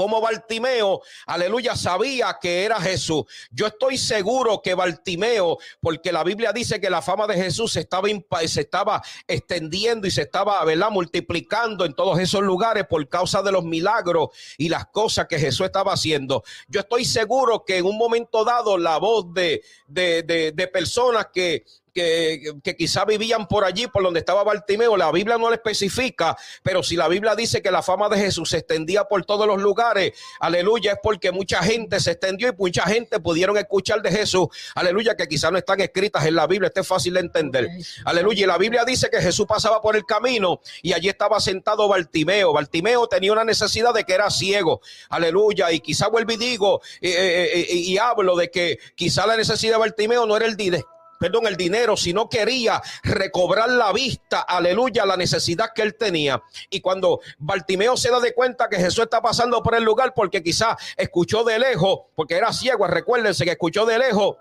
[0.00, 3.24] como Bartimeo, aleluya, sabía que era Jesús.
[3.50, 7.80] Yo estoy seguro que Bartimeo, porque la Biblia dice que la fama de Jesús se
[7.80, 8.08] estaba,
[8.46, 13.52] se estaba extendiendo y se estaba, ¿verdad?, multiplicando en todos esos lugares por causa de
[13.52, 16.44] los milagros y las cosas que Jesús estaba haciendo.
[16.66, 21.26] Yo estoy seguro que en un momento dado la voz de, de, de, de personas
[21.30, 24.96] que que, que quizá vivían por allí, por donde estaba Bartimeo.
[24.96, 28.50] La Biblia no le especifica, pero si la Biblia dice que la fama de Jesús
[28.50, 32.82] se extendía por todos los lugares, aleluya, es porque mucha gente se extendió y mucha
[32.84, 36.80] gente pudieron escuchar de Jesús, aleluya, que quizá no están escritas en la Biblia, este
[36.80, 37.68] es fácil de entender.
[38.04, 41.88] Aleluya, y la Biblia dice que Jesús pasaba por el camino y allí estaba sentado
[41.88, 42.52] Bartimeo.
[42.52, 47.98] Bartimeo tenía una necesidad de que era ciego, aleluya, y quizá vuelvo y digo y,
[47.98, 50.86] hablo de que quizá la necesidad de Bartimeo no era el dinero
[51.20, 56.42] perdón, el dinero, sino quería recobrar la vista, aleluya, la necesidad que él tenía.
[56.70, 60.42] Y cuando Bartimeo se da de cuenta que Jesús está pasando por el lugar, porque
[60.42, 64.36] quizá escuchó de lejos, porque era ciego, recuérdense que escuchó de lejos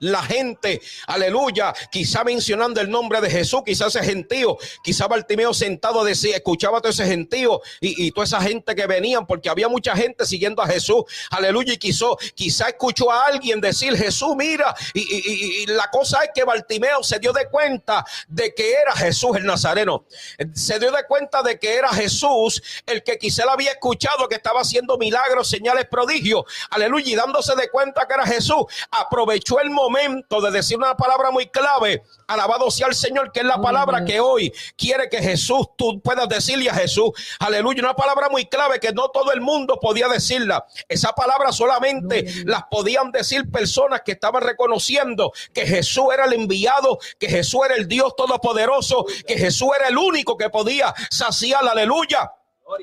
[0.00, 6.02] la gente, aleluya, quizá mencionando el nombre de Jesús, quizás ese gentío, quizá Bartimeo sentado
[6.02, 10.24] decía, escuchaba todo ese gentío y, toda esa gente que venían, porque había mucha gente
[10.24, 15.90] siguiendo a Jesús, aleluya, y quiso, quizá escuchó a alguien decir, Jesús, mira, y, la
[15.90, 20.06] cosa es que Bartimeo se dio de cuenta de que era Jesús el Nazareno,
[20.54, 24.36] se dio de cuenta de que era Jesús el que quizá le había escuchado que
[24.36, 29.68] estaba haciendo milagros, señales, prodigios, aleluya, y dándose de cuenta que era Jesús, aprovechó el
[29.68, 32.02] momento de decir una palabra muy clave.
[32.26, 36.28] Alabado sea el Señor, que es la palabra que hoy quiere que Jesús, tú puedas
[36.28, 37.10] decirle a Jesús.
[37.38, 40.64] Aleluya, una palabra muy clave que no todo el mundo podía decirla.
[40.88, 46.98] Esa palabra solamente las podían decir personas que estaban reconociendo que Jesús era el enviado,
[47.18, 51.66] que Jesús era el Dios todopoderoso, que Jesús era el único que podía saciar.
[51.66, 52.32] Aleluya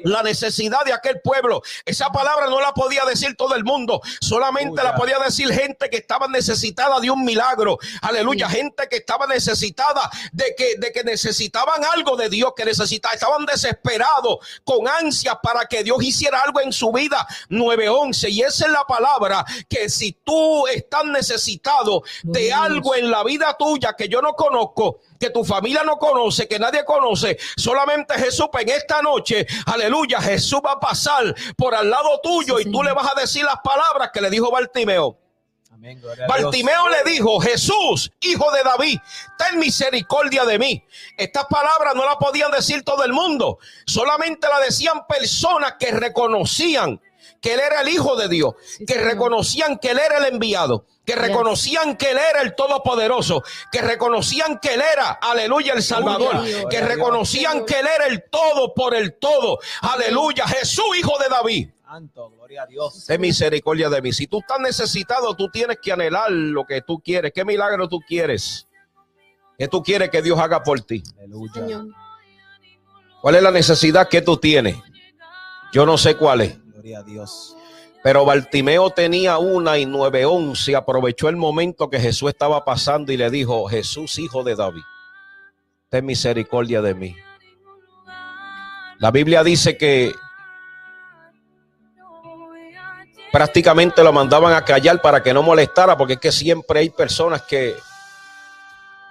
[0.04, 1.62] la necesidad de aquel pueblo.
[1.86, 5.98] Esa palabra no la podía decir todo el mundo, solamente la podía decir gente que
[5.98, 7.78] estaba necesitada de un milagro.
[8.02, 13.16] Aleluya, gente que estaba necesitada de que, de que necesitaban algo de Dios, que necesitaban,
[13.16, 17.26] estaban desesperados, con ansias para que Dios hiciera algo en su vida.
[17.50, 18.30] 911.
[18.30, 23.56] Y esa es la palabra que si tú estás necesitado de algo en la vida
[23.58, 28.48] tuya que yo no conozco, que tu familia no conoce, que nadie conoce, solamente Jesús
[28.60, 32.94] en esta noche, aleluya, Jesús va a pasar por al lado tuyo y tú le
[32.94, 35.18] vas a decir las palabras que le dijo Bartimeo.
[36.28, 39.00] Bartimeo le dijo, Jesús, hijo de David,
[39.38, 40.84] ten misericordia de mí.
[41.18, 47.00] Estas palabras no las podían decir todo el mundo, solamente la decían personas que reconocían
[47.42, 51.16] que él era el hijo de Dios, que reconocían que él era el enviado que
[51.16, 56.82] reconocían que Él era el Todopoderoso, que reconocían que Él era, aleluya, el Salvador, que
[56.82, 61.70] reconocían que Él era el todo por el todo, aleluya, Jesús, hijo de David.
[61.82, 63.08] Santo, gloria a Dios.
[63.08, 64.12] De misericordia de mí.
[64.12, 67.32] Si tú estás necesitado, tú tienes que anhelar lo que tú quieres.
[67.34, 68.68] ¿Qué milagro tú quieres?
[69.58, 71.02] ¿Qué tú quieres que Dios haga por ti?
[71.18, 71.86] Aleluya.
[73.22, 74.76] ¿Cuál es la necesidad que tú tienes?
[75.72, 76.58] Yo no sé cuál es.
[76.94, 77.56] A Dios.
[78.04, 80.76] Pero Bartimeo tenía una y nueve once.
[80.76, 84.84] Aprovechó el momento que Jesús estaba pasando y le dijo: Jesús, hijo de David,
[85.90, 87.16] ten misericordia de mí.
[89.00, 90.14] La Biblia dice que
[93.32, 97.42] prácticamente lo mandaban a callar para que no molestara, porque es que siempre hay personas
[97.44, 97.76] que,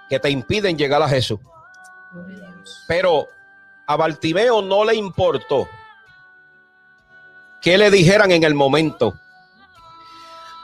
[0.09, 1.39] que te impiden llegar a Jesús.
[2.87, 3.27] Pero
[3.85, 5.67] a Bartimeo no le importó
[7.67, 9.19] que le dijeran en el momento.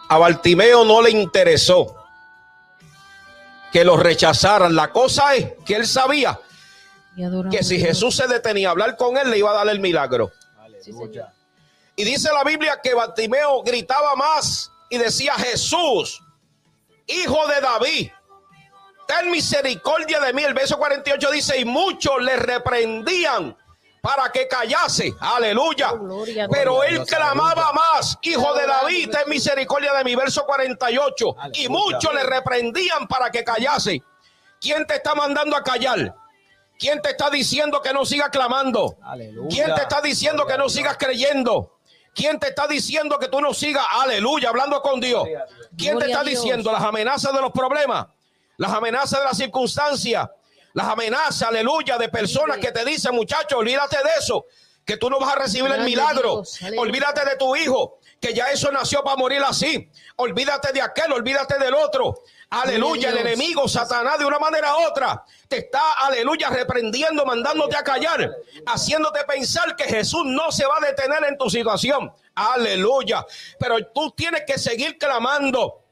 [0.07, 1.97] A Bartimeo no le interesó
[3.73, 4.73] que lo rechazaran.
[4.73, 6.39] La cosa es que él sabía
[7.51, 10.31] que si Jesús se detenía a hablar con él, le iba a dar el milagro.
[11.97, 16.23] y dice la Biblia que Bartimeo gritaba más y decía, Jesús,
[17.05, 18.11] hijo de David,
[19.09, 20.41] ten misericordia de mí.
[20.41, 23.57] El verso 48 dice, y muchos le reprendían
[24.03, 25.15] para que callase.
[25.17, 25.93] Aleluya.
[25.93, 31.35] Oh, Pero él clamaba más, hijo de David, ten misericordia de mi verso 48.
[31.53, 34.03] Y muchos le reprendían para que callase.
[34.59, 36.13] ¿Quién te está mandando a callar?
[36.77, 38.97] ¿Quién te está diciendo que no sigas clamando?
[39.49, 41.79] ¿Quién te está diciendo que no sigas creyendo?
[42.13, 45.25] ¿Quién te está diciendo que tú no sigas, aleluya, hablando con Dios?
[45.77, 48.07] ¿Quién te está diciendo las amenazas de los problemas?
[48.57, 50.29] Las amenazas de las circunstancias
[50.73, 54.45] las amenazas, aleluya, de personas que te dicen, muchachos, olvídate de eso,
[54.83, 56.43] que tú no vas a recibir el milagro.
[56.77, 59.89] olvídate de tu hijo, que ya eso nació para morir así.
[60.15, 62.15] Olvídate de aquel, olvídate del otro.
[62.49, 67.83] Aleluya, el enemigo, Satanás, de una manera u otra, te está, aleluya, reprendiendo, mandándote a
[67.83, 68.31] callar,
[68.67, 72.13] haciéndote pensar que Jesús no se va a detener en tu situación.
[72.35, 73.25] Aleluya.
[73.59, 75.82] Pero tú tienes que seguir clamando.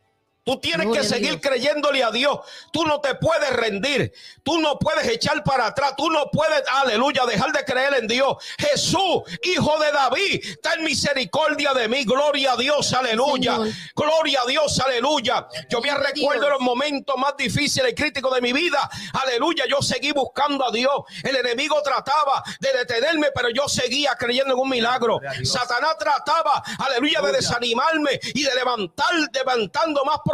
[0.43, 2.39] Tú tienes que seguir creyéndole a Dios.
[2.73, 4.11] Tú no te puedes rendir.
[4.41, 5.93] Tú no puedes echar para atrás.
[5.95, 8.38] Tú no puedes, aleluya, dejar de creer en Dios.
[8.57, 12.05] Jesús, hijo de David, ten misericordia de mí.
[12.05, 13.59] Gloria a Dios, aleluya.
[13.95, 15.47] Gloria a Dios, aleluya.
[15.69, 18.89] Yo me recuerdo los momentos más difíciles y críticos de mi vida.
[19.13, 20.91] Aleluya, yo seguí buscando a Dios.
[21.22, 25.19] El enemigo trataba de detenerme, pero yo seguía creyendo en un milagro.
[25.43, 30.31] Satanás trataba, aleluya, de desanimarme y de levantar, levantando más problemas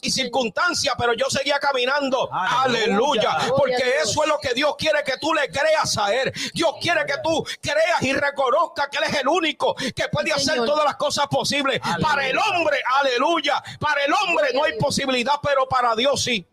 [0.00, 2.28] y circunstancias, pero yo seguía caminando.
[2.32, 3.38] Aleluya.
[3.56, 6.32] Porque eso es lo que Dios quiere que tú le creas a Él.
[6.52, 10.56] Dios quiere que tú creas y reconozca que Él es el único que puede hacer
[10.64, 11.80] todas las cosas posibles.
[12.00, 13.62] Para el hombre, aleluya.
[13.78, 16.46] Para el hombre no hay posibilidad, pero para Dios sí.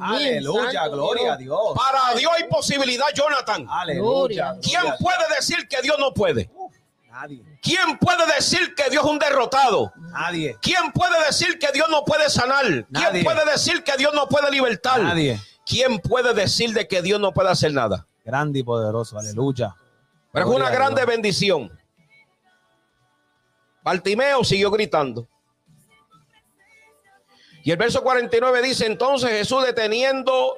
[0.00, 1.34] Aleluya, santo gloria Dios.
[1.34, 1.60] a Dios.
[1.74, 3.66] Para Dios hay posibilidad, Jonathan.
[3.68, 4.54] Aleluya.
[4.62, 6.48] ¿Quién puede decir que Dios no puede?
[7.12, 7.44] Nadie.
[7.60, 9.92] ¿Quién puede decir que Dios es un derrotado?
[9.96, 10.56] Nadie.
[10.62, 12.64] ¿Quién puede decir que Dios no puede sanar?
[12.64, 13.22] ¿Quién Nadie.
[13.22, 15.02] puede decir que Dios no puede libertar?
[15.02, 15.38] Nadie.
[15.66, 18.06] ¿Quién puede decir de que Dios no puede hacer nada?
[18.24, 19.18] Grande y poderoso.
[19.18, 19.76] Aleluya.
[20.32, 21.78] Pero es una grande bendición.
[23.82, 25.28] Bartimeo siguió gritando.
[27.64, 30.56] Y el verso 49 dice, entonces Jesús deteniendo,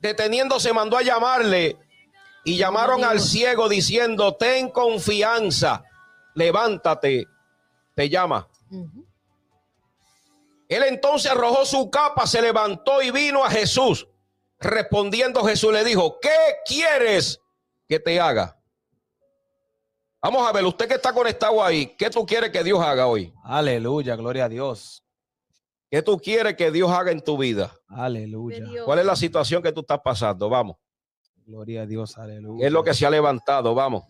[0.00, 1.76] deteniéndose mandó a llamarle
[2.44, 5.82] y llamaron al ciego diciendo, ten confianza,
[6.34, 7.26] levántate,
[7.94, 8.48] te llama.
[10.68, 14.08] Él entonces arrojó su capa, se levantó y vino a Jesús.
[14.60, 17.40] Respondiendo Jesús le dijo, ¿qué quieres
[17.88, 18.58] que te haga?
[20.22, 23.32] Vamos a ver, usted que está conectado ahí, ¿qué tú quieres que Dios haga hoy?
[23.42, 25.04] Aleluya, gloria a Dios.
[25.90, 27.74] ¿Qué tú quieres que Dios haga en tu vida?
[27.88, 28.64] Aleluya.
[28.84, 30.48] ¿Cuál es la situación que tú estás pasando?
[30.48, 30.76] Vamos.
[31.46, 32.60] Gloria a Dios, aleluya.
[32.60, 33.74] ¿Qué es lo que se ha levantado?
[33.74, 34.04] Vamos.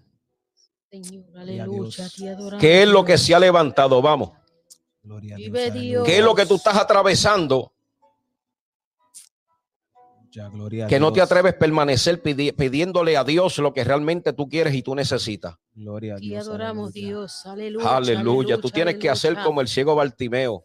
[0.90, 2.09] Señor, aleluya.
[2.61, 4.01] ¿Qué es lo que se ha levantado?
[4.01, 4.31] Vamos.
[5.02, 5.59] Gloria a Dios.
[5.59, 6.02] Aleluya.
[6.05, 7.73] ¿Qué es lo que tú estás atravesando
[10.31, 13.85] Ya, gloria a que no te atreves a permanecer pidi- pidiéndole a Dios lo que
[13.85, 15.55] realmente tú quieres y tú necesitas?
[15.74, 16.47] Gloria a Dios.
[16.48, 17.06] adoramos, aleluya.
[17.09, 17.47] Dios.
[17.47, 17.97] Aleluya.
[17.97, 18.61] Aleluya.
[18.61, 20.65] Tú tienes que hacer como el ciego Bartimeo.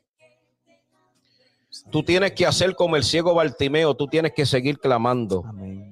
[1.92, 3.96] Tú tienes que hacer como el ciego Bartimeo.
[3.96, 5.44] Tú tienes que seguir clamando.
[5.46, 5.89] Amén.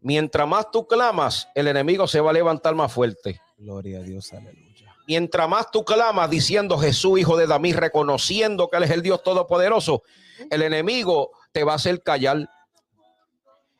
[0.00, 3.40] Mientras más tú clamas, el enemigo se va a levantar más fuerte.
[3.56, 4.94] Gloria a Dios, aleluya.
[5.06, 9.22] Mientras más tú clamas diciendo Jesús, hijo de David, reconociendo que Él es el Dios
[9.22, 10.02] Todopoderoso,
[10.50, 12.48] el enemigo te va a hacer callar.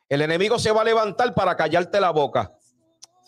[0.08, 2.52] El enemigo se va a levantar para callarte la boca.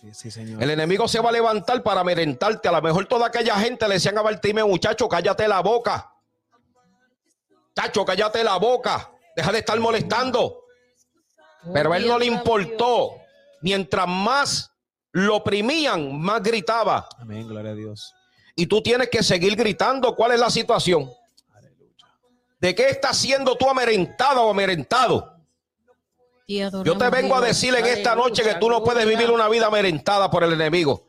[0.01, 0.63] Sí, sí, Señor.
[0.63, 2.69] El enemigo se va a levantar para merentarte.
[2.69, 6.11] A lo mejor toda aquella gente le decían a Bartimeo, muchacho, cállate la boca.
[7.77, 9.13] Chacho, cállate la boca.
[9.37, 10.60] Deja de estar molestando.
[11.73, 13.13] Pero a él no le importó.
[13.63, 14.71] Mientras más
[15.13, 17.09] lo oprimían, más gritaba.
[17.19, 17.47] Amén.
[17.47, 18.15] Gloria a Dios.
[18.57, 20.15] Y tú tienes que seguir gritando.
[20.15, 21.11] ¿Cuál es la situación?
[21.55, 22.07] Aleluya.
[22.61, 25.41] ¿De qué estás siendo tú amerentada o amerentado?
[26.47, 29.67] Yo te vengo a decir en esta noche que tú no puedes vivir una vida
[29.67, 31.07] amerentada por el enemigo.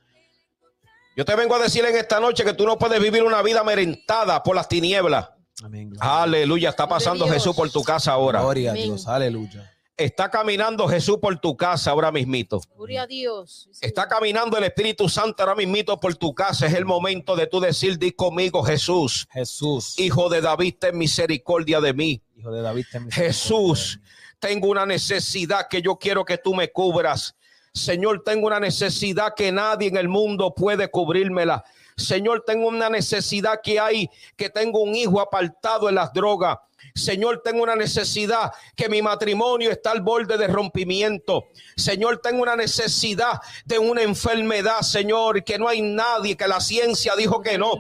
[1.18, 3.62] Yo te vengo a decir en esta noche que tú no puedes vivir una vida
[3.62, 5.30] amerentada por las tinieblas.
[5.64, 5.94] Amén.
[6.00, 6.70] Aleluya.
[6.70, 7.28] Está pasando.
[7.28, 8.42] Jesús por tu casa ahora.
[8.42, 8.74] Gloria a.
[8.76, 9.08] Dios.
[9.08, 9.72] Aleluya.
[10.04, 12.60] Está caminando Jesús por tu casa ahora mismito.
[12.76, 13.70] Gloria a Dios.
[13.72, 16.66] Sí, Está caminando el Espíritu Santo ahora mismito por tu casa.
[16.66, 20.00] Es el momento de tú decir, di conmigo, Jesús, Jesús.
[20.00, 22.22] hijo de David, ten misericordia de mí.
[22.36, 22.86] Hijo de David.
[22.92, 27.36] ten Jesús, misericordia tengo una necesidad que yo quiero que tú me cubras.
[27.74, 31.64] Señor, tengo una necesidad que nadie en el mundo puede cubrírmela.
[31.96, 36.58] Señor, tengo una necesidad que hay, que tengo un hijo apartado en las drogas.
[36.94, 41.46] Señor, tengo una necesidad que mi matrimonio está al borde de rompimiento.
[41.76, 47.16] Señor, tengo una necesidad de una enfermedad, Señor, que no hay nadie, que la ciencia
[47.16, 47.74] dijo que no.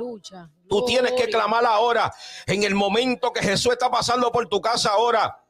[0.67, 2.13] Tú tienes que clamar ahora,
[2.45, 5.40] en el momento que Jesús está pasando por tu casa ahora.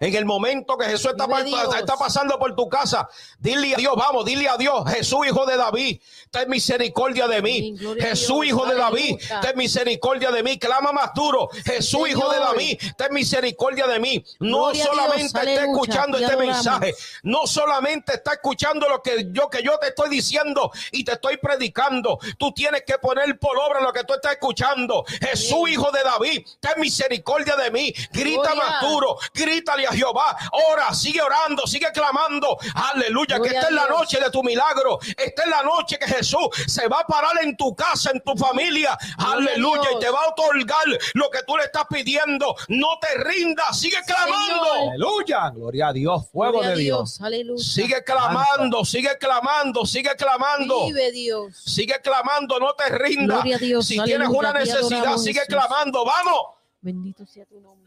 [0.00, 3.08] En el momento que Jesús está, pasando por tu casa,
[3.38, 6.00] dile a Dios, vamos, dile a Dios, Jesús hijo de David,
[6.30, 7.76] ten misericordia de mí.
[8.00, 10.58] Jesús hijo de David, ten misericordia de mí.
[10.58, 12.38] Clama más duro, Jesús hijo de.
[12.38, 14.24] David, ten misericordia de mí.
[14.40, 19.62] No solamente está escuchando te este mensaje, no solamente está escuchando lo que yo que
[19.62, 22.18] yo te estoy diciendo y te estoy predicando.
[22.38, 25.04] Tú tienes que poner por obra lo que tú estás escuchando.
[25.20, 27.92] Jesús, hijo de David, ten misericordia de mí.
[28.12, 30.36] Grita más duro, grítale a Jehová.
[30.70, 32.56] Ora, sigue orando, sigue clamando.
[32.74, 34.98] Aleluya, que esta es la noche de tu milagro.
[35.16, 38.36] Esta es la noche que Jesús se va a parar en tu casa, en tu
[38.36, 38.96] familia.
[39.16, 40.84] Gloria Aleluya, y te va a otorgar
[41.14, 42.54] lo que tú le estás pidiendo.
[42.68, 44.64] No te rindas, sigue clamando.
[44.64, 44.88] Señor.
[44.88, 45.50] Aleluya.
[45.50, 46.30] Gloria a Dios.
[46.30, 47.20] Fuego Gloria de Dios.
[47.20, 47.64] Aleluya.
[47.64, 50.86] Sigue clamando, sigue clamando, sigue clamando.
[50.86, 51.56] Vive Dios.
[51.56, 53.38] Sigue clamando, no te rindas.
[53.38, 55.54] Gloria a Dios, Si aleluya, tienes una necesidad, adoramos, sigue Jesús.
[55.54, 56.04] clamando.
[56.04, 56.40] Vamos,
[56.80, 57.77] Bendito sea tu nombre,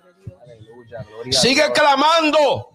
[1.32, 2.70] sigue clamando.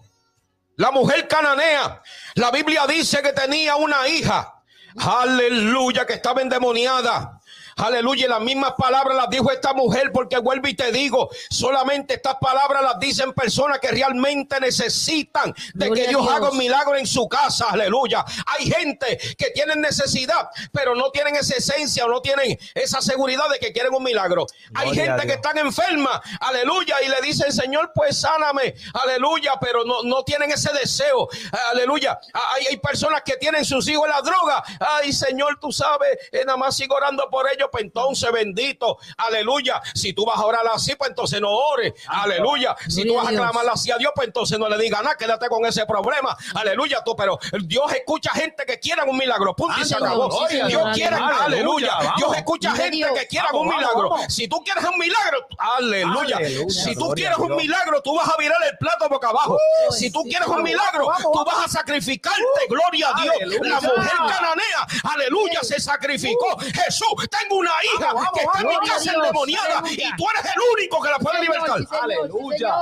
[0.77, 2.01] La mujer cananea,
[2.35, 4.61] la Biblia dice que tenía una hija.
[4.99, 7.41] Aleluya, que estaba endemoniada.
[7.77, 12.15] Aleluya, y las mismas palabras las dijo esta mujer, porque vuelvo y te digo, solamente
[12.15, 16.33] estas palabras las dicen personas que realmente necesitan de Gloria que Dios, Dios.
[16.33, 17.67] haga un milagro en su casa.
[17.69, 18.25] Aleluya.
[18.45, 23.49] Hay gente que tienen necesidad, pero no tienen esa esencia o no tienen esa seguridad
[23.49, 24.45] de que quieren un milagro.
[24.73, 29.83] Hay Gloria gente que están enferma, aleluya, y le dicen, Señor, pues sáname, aleluya, pero
[29.85, 31.27] no, no tienen ese deseo,
[31.71, 32.19] aleluya.
[32.33, 36.43] Hay, hay personas que tienen sus hijos en la droga, ay Señor, tú sabes, eh,
[36.45, 39.81] nada más sigo orando por ellos, pues entonces bendito, aleluya.
[39.93, 42.75] Si tú vas a orar así, pues entonces no ores, aleluya.
[42.87, 45.47] Si tú vas a clamar así a Dios, pues entonces no le digas nada, quédate
[45.47, 47.03] con ese problema, aleluya.
[47.03, 50.47] Tú, pero Dios escucha gente que quieran un milagro, punto y se acabó.
[50.47, 52.13] Dios, quiere, aleluya.
[52.17, 54.15] Dios escucha gente que quieran Vamos, un milagro.
[54.29, 56.37] Si tú quieres un milagro, aleluya.
[56.69, 59.57] Si tú quieres un milagro, tú vas a virar el plato boca abajo.
[59.91, 62.41] si tú quieres un milagro, tú vas a sacrificarte.
[62.69, 63.35] Gloria a Dios.
[63.61, 66.57] La mujer cananea, aleluya, se sacrificó.
[66.59, 70.61] Jesús, tengo una hija Vamos, que está en mi casa endemoniada y tú eres el
[70.73, 71.77] único que la puede libertar.
[72.03, 72.75] Aleluya.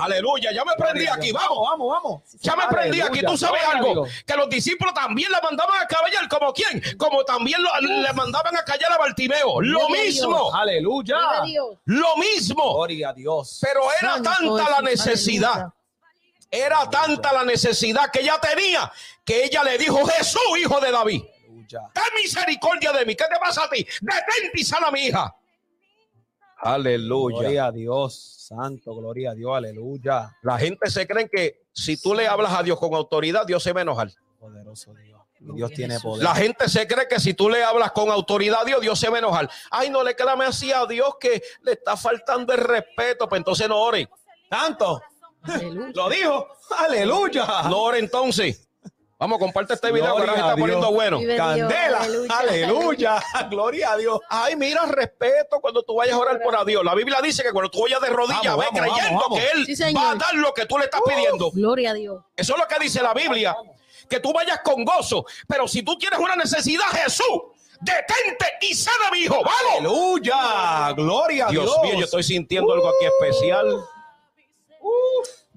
[0.00, 1.58] Aleluya, ya me prendí aquí, vamos.
[1.70, 2.22] Vamos, vamos.
[2.40, 6.28] Ya me prendí aquí, tú sabes algo, que los discípulos también la mandaban a caballar,
[6.28, 11.16] como quién, como también lo- le mandaban a callar a Bartimeo, lo mismo, Aleluya.
[11.84, 13.58] Lo mismo, Gloria a Dios.
[13.62, 15.66] pero era tanta la necesidad,
[16.50, 18.90] era tanta la necesidad que ella tenía,
[19.24, 21.22] que ella le dijo, Jesús, hijo de David,
[21.78, 21.92] Aleluya.
[21.94, 23.86] ten misericordia de mí, ¿qué te pasa a ti?
[24.00, 25.34] Detente y sana a mi hija.
[26.62, 27.38] Aleluya.
[27.38, 28.36] Gloria a Dios.
[28.48, 29.56] Santo, gloria a Dios.
[29.56, 30.36] Aleluya.
[30.42, 33.72] La gente se cree que si tú le hablas a Dios con autoridad, Dios se
[33.72, 34.10] va a enojar.
[34.38, 35.20] Poderoso Dios.
[35.74, 36.22] Tiene poder.
[36.22, 39.08] La gente se cree que si tú le hablas con autoridad a Dios, Dios se
[39.08, 39.48] va a enojar.
[39.70, 43.66] Ay, no le clame así a Dios que le está faltando el respeto, pues entonces
[43.66, 44.06] no ore.
[44.50, 45.00] Santo.
[45.42, 45.92] Aleluya.
[45.94, 46.48] Lo dijo.
[46.78, 47.46] Aleluya.
[47.70, 48.68] No ore entonces.
[49.20, 51.18] Vamos, comparte este video que ahora se está poniendo bueno.
[51.18, 52.06] Vive Candela.
[52.08, 53.22] Dios, Aleluya.
[53.50, 54.18] Gloria a Dios.
[54.30, 56.82] Ay, mira, respeto cuando tú vayas a orar por a Dios.
[56.82, 59.92] La Biblia dice que cuando tú vayas de rodillas, ve creyendo vamos, que Él Sí,
[59.92, 61.50] va a dar lo que tú le estás pidiendo.
[61.50, 62.24] Gloria a Dios.
[62.34, 63.54] Eso es lo que dice la Biblia.
[64.08, 65.26] Que tú vayas con gozo.
[65.46, 67.42] Pero si tú tienes una necesidad, Jesús,
[67.78, 69.34] detente y sana a mi hijo.
[69.34, 69.52] ¡Vamos!
[69.80, 70.92] Aleluya.
[70.96, 71.66] Gloria a Dios.
[71.66, 73.84] Dios mío, yo estoy sintiendo algo aquí especial.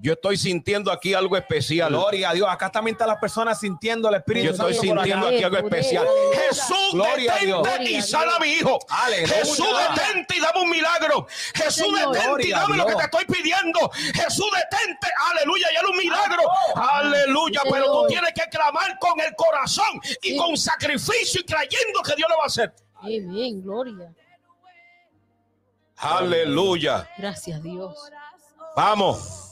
[0.04, 1.88] Yo estoy sintiendo aquí algo especial.
[1.88, 2.46] Gloria a Dios.
[2.50, 6.06] Acá también están las personas sintiendo el Espíritu Yo estoy Santo sintiendo aquí algo especial.
[6.46, 7.62] Jesús, Gloria a Dios.
[7.62, 8.78] detente y a sana a mi hijo.
[8.90, 9.34] Aleluya.
[9.34, 9.66] Jesús,
[9.96, 11.26] detente y dame un milagro.
[11.54, 12.12] Jesús, Señor.
[12.12, 13.90] detente y Gloria dame lo que te estoy pidiendo.
[14.14, 15.08] Jesús, detente.
[15.32, 16.42] Aleluya, y hazle un milagro.
[16.76, 19.86] Aleluya, pero tú tienes que clamar con el corazón
[20.22, 20.36] y Sí.
[20.36, 22.74] con sacrificio y creyendo que Dios lo va a hacer.
[22.96, 23.62] Amén.
[23.62, 24.12] Gloria.
[25.96, 27.08] Aleluya.
[27.16, 27.96] Gracias, Dios.
[28.76, 29.43] Vamos.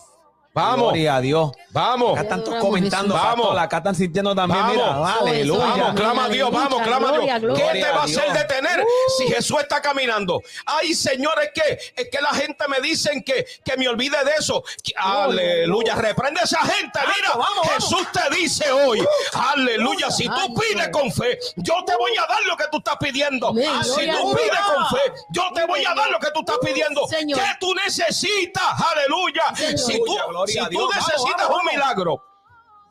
[0.54, 0.88] Vamos.
[0.88, 1.50] Gloria a Dios.
[1.70, 2.18] Vamos.
[2.18, 3.58] Acá están comentando, pastor, Vamos.
[3.58, 4.76] acá están sintiendo también, Vamos.
[4.76, 5.58] mira, aleluya.
[5.66, 7.22] Vamos, clama a Dios, Aleluya, vamos, clama a Dios.
[7.24, 7.72] gloria, gloria.
[7.72, 8.84] ¿Qué te va a hacer detener
[9.16, 10.42] si Jesús está caminando?
[10.66, 14.32] Ay, Señor, es que, es que la gente me dicen que, que me olvide de
[14.38, 14.62] eso.
[14.82, 16.98] Que- Aleluya, reprende a esa gente.
[17.16, 17.72] Mira, vamos, vamos.
[17.74, 19.02] Jesús te dice hoy,
[19.32, 22.96] aleluya, si tú pides con fe, yo te voy a dar lo que tú estás
[23.00, 23.48] pidiendo.
[23.48, 26.30] Amén, Ah, Si gloria tú pides con fe, yo te voy a dar lo que
[26.34, 27.06] tú estás pidiendo.
[27.08, 27.38] Señor.
[27.40, 28.62] ¿Qué tú necesitas?
[28.92, 29.42] Aleluya.
[29.56, 29.78] Señor.
[29.78, 30.90] Si tú, Gloria si a tú Dios.
[30.94, 32.22] Necesitas vamos, un milagro,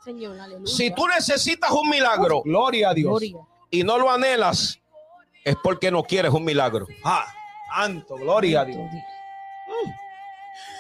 [0.04, 0.74] Señor, aleluya.
[0.74, 3.10] si tú necesitas un milagro, Gloria a Dios.
[3.12, 3.38] Gloria.
[3.70, 4.80] y no lo anhelas,
[5.44, 6.88] es porque no quieres un milagro.
[7.04, 7.26] Ah,
[7.76, 8.80] santo, gloria a Dios.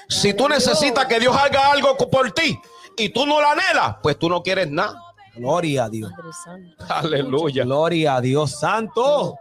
[0.09, 2.59] Si tú necesitas que Dios haga algo por ti
[2.97, 4.99] y tú no lo anhelas, pues tú no quieres nada.
[5.35, 6.11] Gloria a Dios.
[6.89, 7.63] Aleluya.
[7.63, 9.35] Gloria a Dios, santo.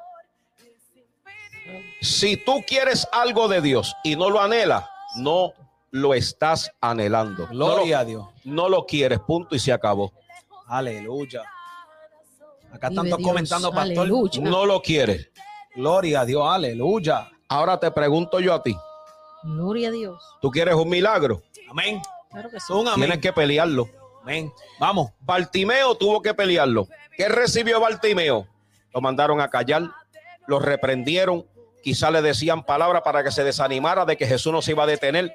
[2.00, 4.84] Si tú quieres algo de Dios y no lo anhelas,
[5.16, 5.52] no
[5.90, 7.46] lo estás anhelando.
[7.48, 8.26] No lo, Gloria a Dios.
[8.44, 10.12] no lo quieres, punto y se acabó.
[10.66, 11.42] Aleluya.
[12.72, 13.98] Acá están Dios, comentando, pastor.
[13.98, 14.40] aleluya.
[14.42, 15.30] No lo quieres.
[15.74, 17.28] Gloria a Dios, aleluya.
[17.48, 18.76] Ahora te pregunto yo a ti,
[19.42, 20.22] Gloria a Dios.
[20.40, 21.42] ¿tú quieres un milagro?
[21.68, 22.00] Amén.
[22.30, 22.72] Claro que sí.
[22.72, 23.20] Un Tienes amén.
[23.20, 23.88] que pelearlo.
[24.22, 24.52] Amén.
[24.78, 25.10] Vamos.
[25.20, 26.86] Bartimeo tuvo que pelearlo.
[27.16, 28.46] ¿Qué recibió Bartimeo?
[28.94, 29.82] Lo mandaron a callar,
[30.46, 31.46] lo reprendieron,
[31.82, 34.86] quizá le decían palabras para que se desanimara de que Jesús no se iba a
[34.86, 35.34] detener.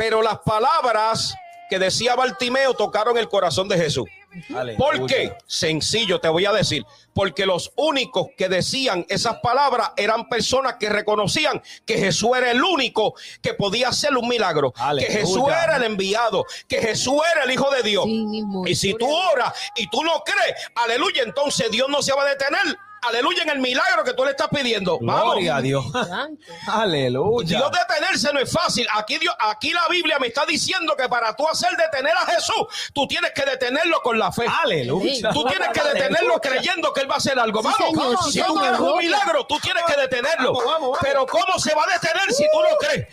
[0.00, 1.34] Pero las palabras
[1.68, 4.06] que decía Bartimeo tocaron el corazón de Jesús.
[4.48, 4.78] Aleluya.
[4.78, 5.36] ¿Por qué?
[5.46, 6.86] Sencillo, te voy a decir.
[7.12, 12.62] Porque los únicos que decían esas palabras eran personas que reconocían que Jesús era el
[12.64, 13.12] único
[13.42, 14.72] que podía hacer un milagro.
[14.76, 15.06] Aleluya.
[15.06, 16.46] Que Jesús era el enviado.
[16.66, 18.06] Que Jesús era el Hijo de Dios.
[18.06, 18.42] Sí.
[18.68, 22.28] Y si tú oras y tú no crees, aleluya, entonces Dios no se va a
[22.30, 22.74] detener.
[23.02, 24.98] Aleluya en el milagro que tú le estás pidiendo.
[25.00, 25.32] Vamos.
[25.32, 25.84] Gloria a Dios.
[26.66, 27.58] Aleluya.
[27.58, 28.86] Dios detenerse no es fácil.
[28.94, 32.90] Aquí, Dios, aquí la Biblia me está diciendo que para tú hacer detener a Jesús,
[32.92, 34.44] tú tienes que detenerlo con la fe.
[34.62, 35.30] Aleluya.
[35.32, 37.62] Tú tienes que detenerlo creyendo que Él va a hacer algo.
[37.62, 38.24] Sí, Vamos, señor, vamos.
[38.26, 38.60] sí, si tú señor.
[38.60, 40.52] quieres un milagro, tú tienes que detenerlo.
[40.52, 40.98] Vamos, vamos, vamos.
[41.00, 43.06] Pero ¿cómo se va a detener si tú no crees?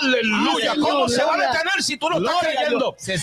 [0.00, 0.72] Aleluya.
[0.72, 2.94] Señor, ¿Cómo se va a detener si tú no estás creyendo?
[2.98, 3.18] Se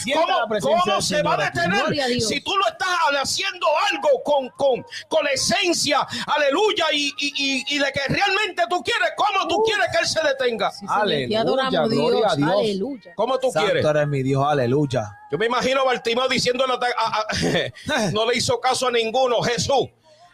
[0.61, 2.87] ¿Cómo, se Señor va a detener si tú no estás
[3.21, 6.06] haciendo algo con, con, con la esencia?
[6.27, 6.85] Aleluya.
[6.93, 9.09] Y, y, y, y de que realmente tú quieres.
[9.15, 10.71] ¿Cómo tú quieres que Él se detenga?
[10.71, 10.85] Sí.
[10.87, 12.31] Aleluya, adoramos, gloria Dios.
[12.31, 12.51] a Dios.
[12.51, 13.11] Aleluya.
[13.15, 13.85] ¿Cómo tú Santo quieres?
[13.85, 15.11] eres mi Dios, aleluya.
[15.31, 16.77] Yo me imagino a Bartimeo diciéndole, a-
[17.19, 19.87] a- no le hizo caso a ninguno, Jesús.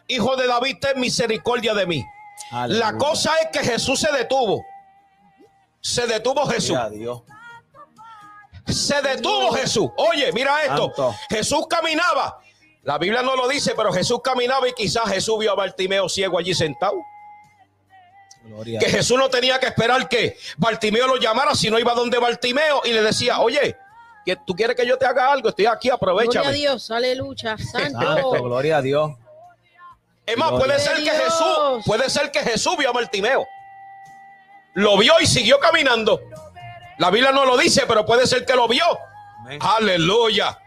[0.07, 2.03] Hijo de David, ten misericordia de mí.
[2.67, 4.63] La cosa es que Jesús se detuvo.
[5.81, 6.69] Se detuvo Jesús.
[6.69, 7.21] Gloria a Dios.
[8.67, 9.89] Se detuvo Jesús.
[9.97, 10.87] Oye, mira esto.
[10.95, 11.15] Santo.
[11.29, 12.39] Jesús caminaba.
[12.83, 16.37] La Biblia no lo dice, pero Jesús caminaba y quizás Jesús vio a Bartimeo ciego
[16.37, 16.97] allí sentado.
[18.43, 18.89] Gloria Que.
[18.89, 23.01] Jesús no tenía que esperar que Bartimeo lo llamara, sino iba donde Bartimeo y le
[23.01, 23.77] decía, oye,
[24.25, 26.51] que tú quieres que yo te haga algo, estoy aquí, Gloria a.
[26.51, 28.31] Dios, aleluya, Santo, santo.
[28.43, 29.11] gloria a Dios.
[30.25, 31.15] Es más, puede ser que Dios.
[31.15, 33.45] Jesús, puede ser que Jesús vio a Bartimeo.
[34.73, 36.19] Lo vio y siguió caminando.
[36.97, 38.85] La Biblia no lo dice, pero puede ser que lo vio.
[39.39, 39.59] Amén.
[39.61, 40.57] Aleluya.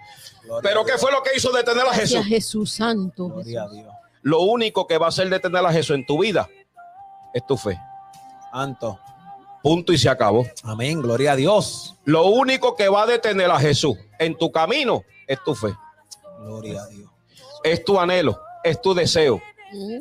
[0.47, 2.27] Gloria Pero ¿qué fue lo que hizo detener a Gracias Jesús?
[2.27, 3.29] Jesús santo.
[3.29, 3.83] Gloria a Jesús.
[3.83, 3.95] Dios.
[4.23, 6.49] Lo único que va a hacer detener a Jesús en tu vida
[7.35, 7.79] es tu fe.
[8.53, 8.99] Santo.
[9.63, 10.47] Punto y se acabó.
[10.63, 11.03] Amén.
[11.03, 11.97] Gloria a Dios.
[12.05, 15.75] Lo único que va a detener a Jesús en tu camino es tu fe.
[16.39, 17.11] Gloria a Dios.
[17.65, 19.43] Es tu anhelo, es tu deseo.
[19.73, 19.99] Mm.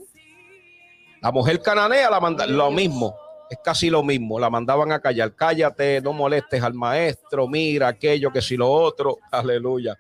[1.22, 3.16] La mujer cananea la manda lo mismo,
[3.50, 4.40] es casi lo mismo.
[4.40, 9.18] La mandaban a callar, cállate, no molestes al maestro, mira aquello, que si lo otro,
[9.32, 9.98] aleluya.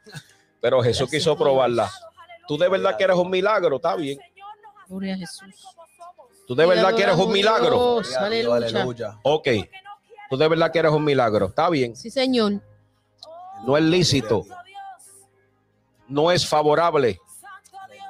[0.65, 1.91] Pero Jesús quiso probarla.
[2.47, 4.17] Tú de verdad quieres un milagro, está bien.
[4.87, 5.63] Gloria a Jesús.
[6.47, 8.01] Tú de verdad quieres un milagro.
[8.19, 9.19] Aleluya.
[9.21, 9.47] Ok.
[10.27, 11.95] Tú de verdad quieres un milagro, está bien.
[11.95, 12.53] Sí, Señor.
[13.63, 14.43] No es lícito,
[16.07, 17.19] no es favorable
[17.69, 18.03] Gloria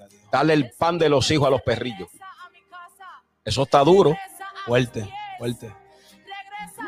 [0.00, 0.20] a Dios.
[0.32, 2.08] darle el pan de los hijos a los perrillos.
[3.44, 4.18] Eso está duro.
[4.66, 5.08] Fuerte,
[5.38, 5.72] fuerte.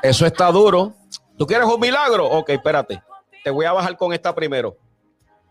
[0.03, 0.93] Eso está duro.
[1.39, 2.27] ¿Tú quieres un milagro?
[2.27, 3.01] Ok, espérate.
[3.45, 4.77] Te voy a bajar con esta primero.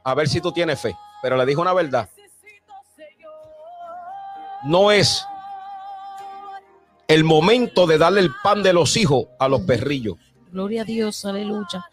[0.04, 0.96] A ver si tú tienes fe.
[1.22, 2.10] Pero le dijo una verdad.
[4.66, 5.26] No es
[7.08, 10.16] el momento de darle el pan de los hijos a los perrillos.
[10.52, 11.86] Gloria a Dios, aleluya.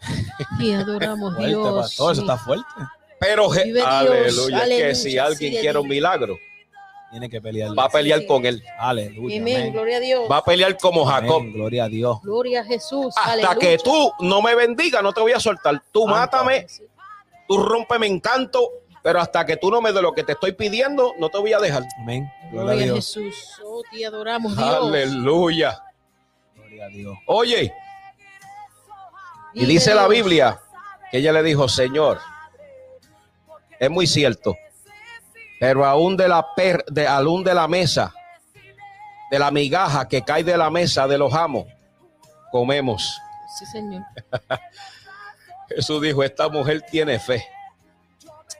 [0.59, 1.81] Y adoramos Fuerte, Dios.
[1.81, 2.11] pastor.
[2.13, 2.27] Eso sí.
[2.27, 2.65] está fuerte.
[3.19, 6.37] Pero, Dios, aleluya, que aleluya, si alguien sí, quiere un milagro,
[7.11, 7.77] Tiene que pelear.
[7.77, 8.25] va a pelear Sí.
[8.27, 8.63] con él.
[8.79, 9.39] Aleluya.
[9.41, 9.73] Amén, amén.
[9.73, 10.31] gloria a Dios.
[10.31, 11.41] Va a pelear como Jacob.
[11.41, 12.21] Amén, Gloria a Dios.
[12.23, 13.13] Gloria a Jesús.
[13.17, 13.55] Hasta aleluya.
[13.59, 15.83] que tú no me bendigas, no te voy a soltar.
[15.91, 16.65] Tú mátame,
[17.51, 18.71] tú rómpeme encanto,
[19.03, 21.51] pero hasta que tú no me des lo que te estoy pidiendo, no te voy
[21.51, 21.83] a dejar.
[22.01, 22.31] Amén.
[22.49, 22.95] Gloria a Gloria a Dios.
[22.95, 23.61] Jesús.
[23.65, 24.69] Oh, te adoramos, Dios.
[24.69, 25.83] Aleluya.
[26.55, 27.17] Gloria a Dios.
[27.25, 27.73] Oye,
[29.53, 30.07] y dice la.
[30.07, 30.61] Biblia
[31.11, 32.19] que ella le dijo, Señor,
[33.77, 34.55] es muy cierto,
[35.59, 38.13] pero aún de la per, de aún de la mesa,
[39.29, 41.65] de la migaja que cae de la mesa de los amos,
[42.49, 43.19] comemos.
[43.59, 44.03] Sí, Señor.
[45.75, 47.43] Jesús dijo, esta mujer tiene fe.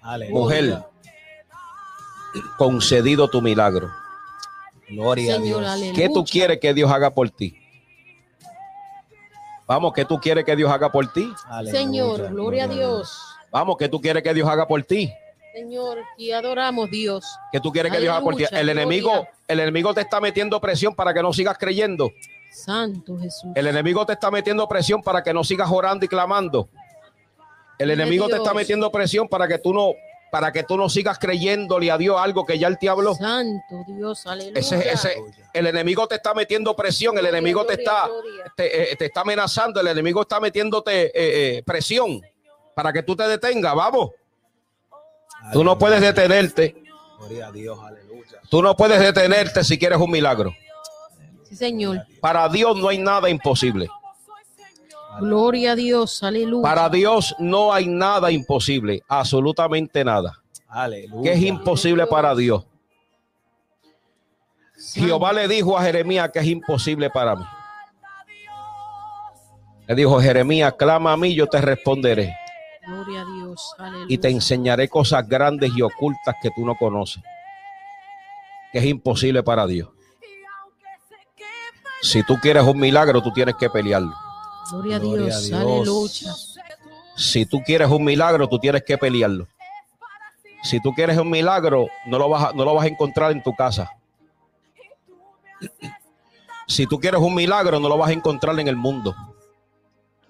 [0.01, 0.39] Aleluya.
[0.39, 0.83] Mujer,
[2.57, 3.91] concedido tu milagro.
[4.89, 5.71] Gloria Señor, a Dios.
[5.71, 5.93] aleluya.
[5.95, 7.57] ¿Qué tú quieres que Dios haga por ti?
[9.67, 11.31] Vamos, ¿qué tú quieres que Dios haga por ti?
[11.45, 11.79] Aleluya.
[11.79, 13.17] Señor, gloria a Dios.
[13.51, 15.11] Vamos, ¿qué tú quieres que Dios haga por ti?
[15.53, 17.25] Señor, te adoramos, Dios.
[17.51, 18.45] ¿Qué tú quieres que Dios haga por ti?
[18.51, 22.11] El enemigo, el enemigo te está metiendo presión para que no sigas creyendo.
[22.51, 23.51] Santo Jesús.
[23.55, 26.69] El enemigo te está metiendo presión para que no sigas orando y clamando.
[27.81, 29.93] El enemigo te está metiendo presión para que tú no,
[30.31, 33.15] para que tú no sigas creyéndole a Dios algo que ya él te habló.
[33.15, 34.59] Santo Dios, aleluya.
[34.59, 35.15] Ese, ese,
[35.51, 38.07] el enemigo te está metiendo presión, el Gloria, enemigo te está,
[38.55, 41.11] te, eh, te está amenazando, el enemigo está metiéndote eh,
[41.57, 42.21] eh, presión
[42.75, 43.73] para que tú te detengas.
[43.73, 44.11] Vamos,
[45.51, 46.75] tú no puedes detenerte,
[47.17, 47.79] Gloria a Dios.
[47.83, 48.39] Aleluya.
[48.49, 50.53] tú no puedes detenerte si quieres un milagro.
[51.49, 52.05] Sí, Señor.
[52.19, 53.89] Para Dios no hay nada imposible.
[55.19, 56.63] Gloria a Dios, aleluya.
[56.63, 60.41] Para Dios no hay nada imposible, absolutamente nada.
[60.67, 61.23] Aleluya.
[61.23, 62.65] Que es imposible para Dios.
[64.93, 67.45] Jehová le dijo a Jeremías que es imposible para mí.
[69.87, 72.33] Le dijo, Jeremías, clama a mí, yo te responderé.
[72.87, 74.05] Gloria a Dios, aleluya.
[74.07, 77.21] y te enseñaré cosas grandes y ocultas que tú no conoces,
[78.71, 79.89] que es imposible para Dios.
[82.01, 84.15] Si tú quieres un milagro, tú tienes que pelearlo.
[84.69, 85.53] Gloria a Dios, Dios.
[85.53, 86.35] aleluya.
[87.15, 89.47] Si tú quieres un milagro, tú tienes que pelearlo.
[90.63, 93.41] Si tú quieres un milagro, no lo vas a, no lo vas a encontrar en
[93.41, 93.91] tu casa.
[96.67, 99.15] Si tú quieres un milagro, no lo vas a encontrar en el mundo.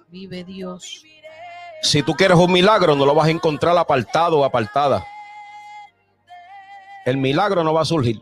[0.10, 1.04] Vive Dios.
[1.82, 5.06] Si tú quieres un milagro, no lo vas a encontrar apartado o apartada.
[7.06, 8.22] El milagro no va a surgir.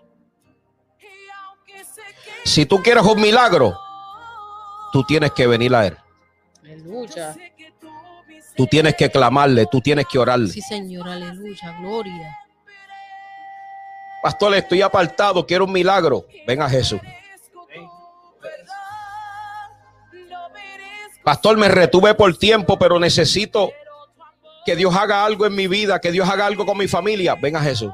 [2.45, 3.77] Si tú quieres un milagro,
[4.91, 5.98] tú tienes que venir a Él.
[6.61, 7.36] Aleluya.
[8.56, 10.49] Tú tienes que clamarle, tú tienes que orarle.
[10.49, 11.78] Sí, Señor, aleluya.
[11.80, 12.38] Gloria.
[14.22, 16.26] Pastor, estoy apartado, quiero un milagro.
[16.45, 16.99] Ven a Jesús.
[21.24, 23.72] Pastor, me retuve por tiempo, pero necesito
[24.66, 27.36] que Dios haga algo en mi vida, que Dios haga algo con mi familia.
[27.36, 27.91] Ven a Jesús.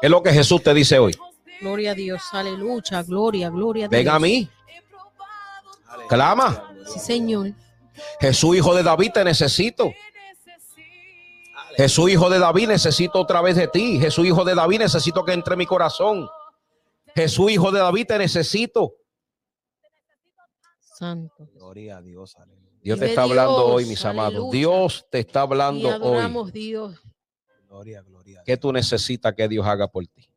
[0.00, 1.16] Es lo que Jesús te dice hoy.
[1.60, 3.98] Gloria a Dios, aleluya, gloria, gloria a Dios.
[4.04, 4.48] Ven a mí.
[6.08, 6.72] Clama.
[6.86, 7.52] Sí, Señor.
[8.20, 9.92] Jesús, hijo de David, te necesito.
[11.76, 13.98] Jesús, hijo de David, necesito otra vez de ti.
[13.98, 16.28] Jesús, hijo de David, necesito que entre en mi corazón.
[17.14, 18.94] Jesús, hijo de David, te necesito.
[20.80, 21.48] Santo.
[21.54, 22.36] Gloria a Dios.
[22.36, 22.64] aleluya.
[22.80, 24.50] Dios te está hablando Dios, hoy, mis amados.
[24.50, 25.94] Dios te está Y hablando hoy.
[25.94, 27.00] adoramos Dios.
[27.68, 28.42] Gloria, gloria.
[28.44, 30.28] ¿Qué tú necesitas que Dios haga por ti?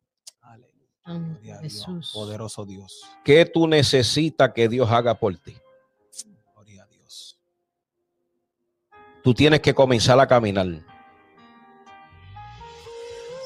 [1.60, 2.10] Jesús.
[2.12, 3.04] Poderoso Dios.
[3.24, 5.56] ¿Qué tú necesitas que Dios haga por ti?
[6.54, 7.38] Gloria a Dios.
[9.22, 10.66] Tú tienes que comenzar a caminar.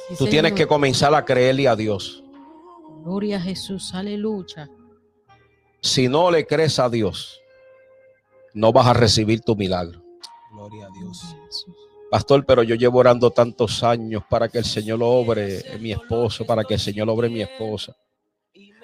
[0.08, 2.22] Sí, Tú tienes que comenzar a creerle a Dios.
[3.04, 4.68] Gloria a Jesús, aleluya.
[5.80, 7.40] Si no le crees a Dios,
[8.54, 10.00] no vas a recibir tu milagro.
[10.52, 11.34] Gloria a Dios.
[11.46, 11.81] Jesús.
[12.12, 16.44] Pastor, pero yo llevo orando tantos años para que el Señor lo obre mi esposo,
[16.44, 17.96] para que el Señor lo obre mi esposa.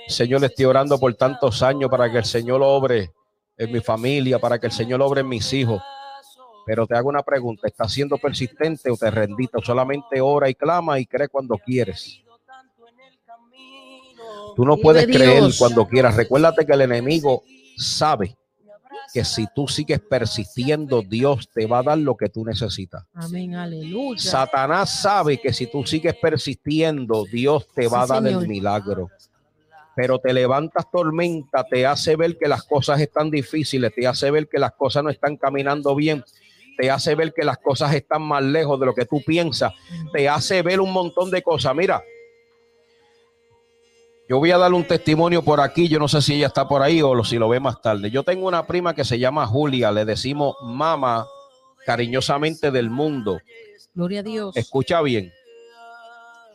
[0.07, 3.13] Señor, estoy orando por tantos años para que el Señor lo obre
[3.59, 5.83] en mi familia, para que el Señor lo obre en mis hijos.
[6.65, 9.59] Pero te hago una pregunta, ¿estás siendo persistente o te rendiste?
[9.59, 12.23] O solamente ora y clama y cree cuando quieres.
[14.57, 16.17] Tú no puedes creer cuando quieras.
[16.17, 17.43] Recuérdate que el enemigo
[17.77, 18.39] sabe
[19.13, 23.05] que si tú sigues persistiendo, Dios te va a dar lo que tú necesitas.
[23.15, 24.21] Amén, aleluya.
[24.21, 28.43] Satanás sabe que si tú sigues persistiendo, Dios te va a dar Señor.
[28.43, 29.11] el milagro.
[29.97, 34.49] Pero te levantas tormenta, te hace ver que las cosas están difíciles, te hace ver
[34.49, 36.25] que las cosas no están caminando bien,
[36.77, 39.73] te hace ver que las cosas están más lejos de lo que tú piensas,
[40.13, 41.75] te hace ver un montón de cosas.
[41.75, 42.03] Mira,
[44.29, 46.83] yo voy a darle un testimonio por aquí, yo no sé si ella está por
[46.83, 48.11] ahí o lo- si lo ve más tarde.
[48.11, 51.27] Yo tengo una prima que se llama Julia, le decimos mamá
[51.87, 53.41] cariñosamente del mundo.
[53.95, 54.57] Gloria a Dios.
[54.57, 55.33] Escucha bien.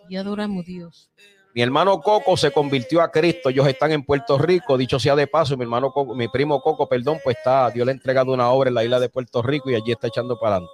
[0.07, 1.09] Y adoramos Dios.
[1.55, 3.49] Mi hermano Coco se convirtió a Cristo.
[3.49, 4.77] Ellos están en Puerto Rico.
[4.77, 7.91] Dicho sea de paso, mi hermano Coco, mi primo Coco, perdón, pues está, Dios le
[7.91, 10.55] ha entregado una obra en la isla de Puerto Rico y allí está echando para
[10.57, 10.73] adelante.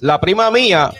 [0.00, 0.92] La prima mía,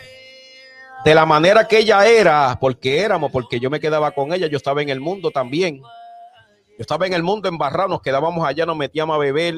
[1.03, 4.57] de la manera que ella era, porque éramos, porque yo me quedaba con ella, yo
[4.57, 5.81] estaba en el mundo también.
[5.81, 9.55] Yo estaba en el mundo embarrado, nos quedábamos allá, nos metíamos a beber,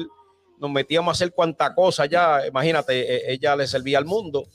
[0.58, 2.46] nos metíamos a hacer cuanta cosa ya.
[2.46, 4.46] Imagínate, eh, ella le servía al mundo,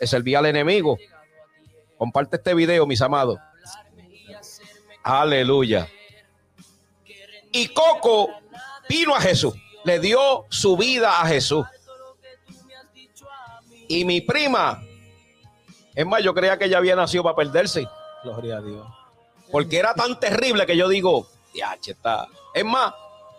[0.00, 0.96] le servía al enemigo.
[1.98, 3.38] Comparte este video, mis amados.
[5.02, 5.88] Aleluya.
[7.52, 8.28] Y Coco
[8.88, 9.54] vino a Jesús,
[9.84, 11.66] le dio su vida a Jesús.
[13.88, 14.82] Y mi prima,
[15.96, 17.88] es más, yo creía que ella había nacido para perderse,
[18.22, 18.86] Gloria a Dios.
[19.50, 22.28] porque era tan terrible que yo digo, ya, está.
[22.54, 22.92] Es más,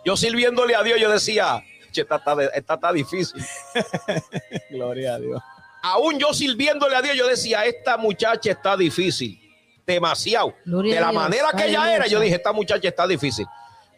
[0.04, 1.62] yo sirviéndole a Dios, yo decía,
[1.92, 2.34] "Che, esta está,
[2.74, 3.42] está difícil.
[4.70, 5.42] Gloria a Dios.
[5.82, 9.38] Aún yo sirviéndole a Dios, yo decía, esta muchacha está difícil,
[9.86, 10.54] demasiado.
[10.64, 11.22] Gloria de la Dios.
[11.22, 13.46] manera que ella era, yo dije, esta muchacha está difícil.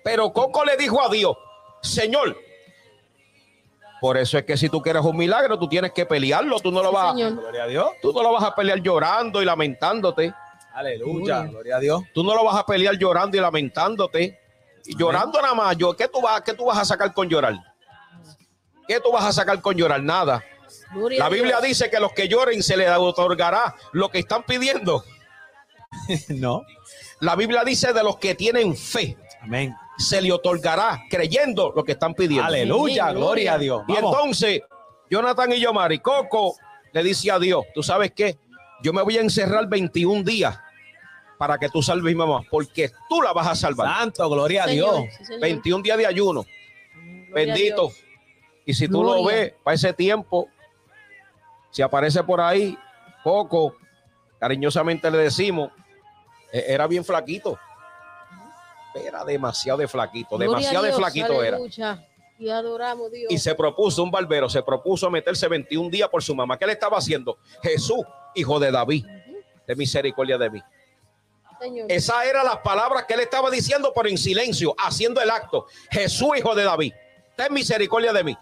[0.05, 1.37] Pero Coco le dijo a Dios,
[1.83, 2.37] Señor,
[4.01, 6.83] por eso es que si tú quieres un milagro, tú tienes que pelearlo, tú no
[6.83, 7.15] lo vas, a
[7.67, 7.91] Dios.
[8.01, 10.33] tú no lo vas a pelear llorando y lamentándote.
[10.73, 11.43] Aleluya.
[11.43, 11.77] Gloria.
[11.77, 12.03] A Dios.
[12.15, 14.41] Tú no lo vas a pelear llorando y lamentándote.
[14.87, 17.55] Y llorando nada más, yo, ¿qué tú vas, qué tú vas a sacar con llorar?
[18.89, 20.03] ¿Qué tú vas a sacar con llorar?
[20.03, 20.43] Nada.
[20.93, 25.05] Gloria La Biblia dice que los que lloren se les otorgará lo que están pidiendo.
[26.29, 26.63] No.
[27.19, 29.75] La Biblia dice de los que tienen fe Amén.
[30.01, 32.47] Se le otorgará creyendo lo que están pidiendo.
[32.47, 33.13] Aleluya.
[33.13, 33.83] Gloria a Dios.
[33.89, 34.15] Y Vamos.
[34.17, 34.63] entonces,
[35.11, 36.55] Jonathan y yo, Mari Coco,
[36.93, 38.39] le dice a Dios, ¿tú sabes qué?
[38.83, 40.59] Yo me voy a encerrar 21 días
[41.39, 43.97] para que tú salves a mi mamá, porque tú la vas a salvar.
[43.97, 45.05] Santo, gloria a Dios.
[45.19, 45.41] sí, Señor.
[45.41, 46.45] 21 días de ayuno,
[46.95, 47.91] Gloria bendito.
[48.67, 50.49] Y si tú lo ves, para ese tiempo,
[51.71, 52.77] si aparece por ahí,
[53.25, 53.75] Coco,
[54.39, 55.71] cariñosamente le decimos,
[56.53, 57.59] e- era bien flaquito.
[58.95, 61.59] Era demasiado de flaquito, Gloria demasiado de flaquito era.
[62.39, 63.31] Y adoramos Dios.
[63.31, 66.59] y se propuso, un barbero se propuso meterse 21 días por su mamá.
[66.59, 67.39] ¿Qué le estaba haciendo?
[67.63, 68.01] Jesús,
[68.35, 69.05] hijo de David,
[69.67, 70.63] de misericordia de mí.
[71.61, 71.93] Señor.
[71.93, 75.67] Esas eran las palabras que él estaba diciendo, pero en silencio, haciendo el acto.
[75.91, 76.95] Jesús, hijo de David,
[77.37, 78.37] ten misericordia de mí.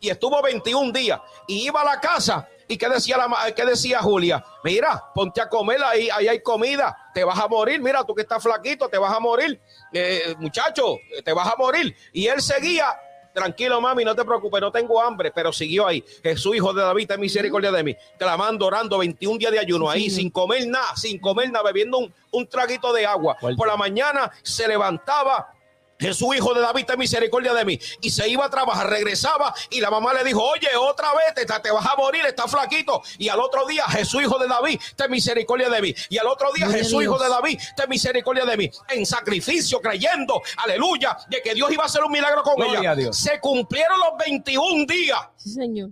[0.00, 2.48] Y estuvo 21 días y iba a la casa.
[2.68, 4.44] ¿Y qué decía, la, ma- qué decía Julia?
[4.64, 7.80] Mira, ponte a comer, ahí, ahí hay comida, te vas a morir.
[7.80, 9.60] Mira, tú que estás flaquito, te vas a morir.
[9.92, 11.94] Eh, muchacho, te vas a morir.
[12.12, 12.86] Y él seguía,
[13.32, 16.04] tranquilo, mami, no te preocupes, no tengo hambre, pero siguió ahí.
[16.22, 17.96] Jesús, hijo de David, ten misericordia de mí.
[18.18, 22.14] Clamando, orando, 21 días de ayuno ahí, sin comer nada, sin comer nada, bebiendo un,
[22.32, 23.36] un traguito de agua.
[23.56, 25.52] Por la mañana se levantaba
[25.98, 27.78] Jesús, hijo de David, ten misericordia de mí.
[28.00, 31.46] Y se iba a trabajar, regresaba y la mamá le dijo, oye, otra vez te,
[31.46, 33.02] te vas a morir, está flaquito.
[33.18, 35.94] Y al otro día, Jesús, hijo de David, ten misericordia de mí.
[36.08, 38.70] Y al otro día, Jesús, hijo de David, ten misericordia de mí.
[38.88, 42.90] En sacrificio, creyendo, aleluya, de que Dios iba a hacer un milagro con Gloria ella.
[42.90, 43.16] a Dios.
[43.16, 45.20] Se cumplieron los 21 días.
[45.36, 45.90] Sí, Señor.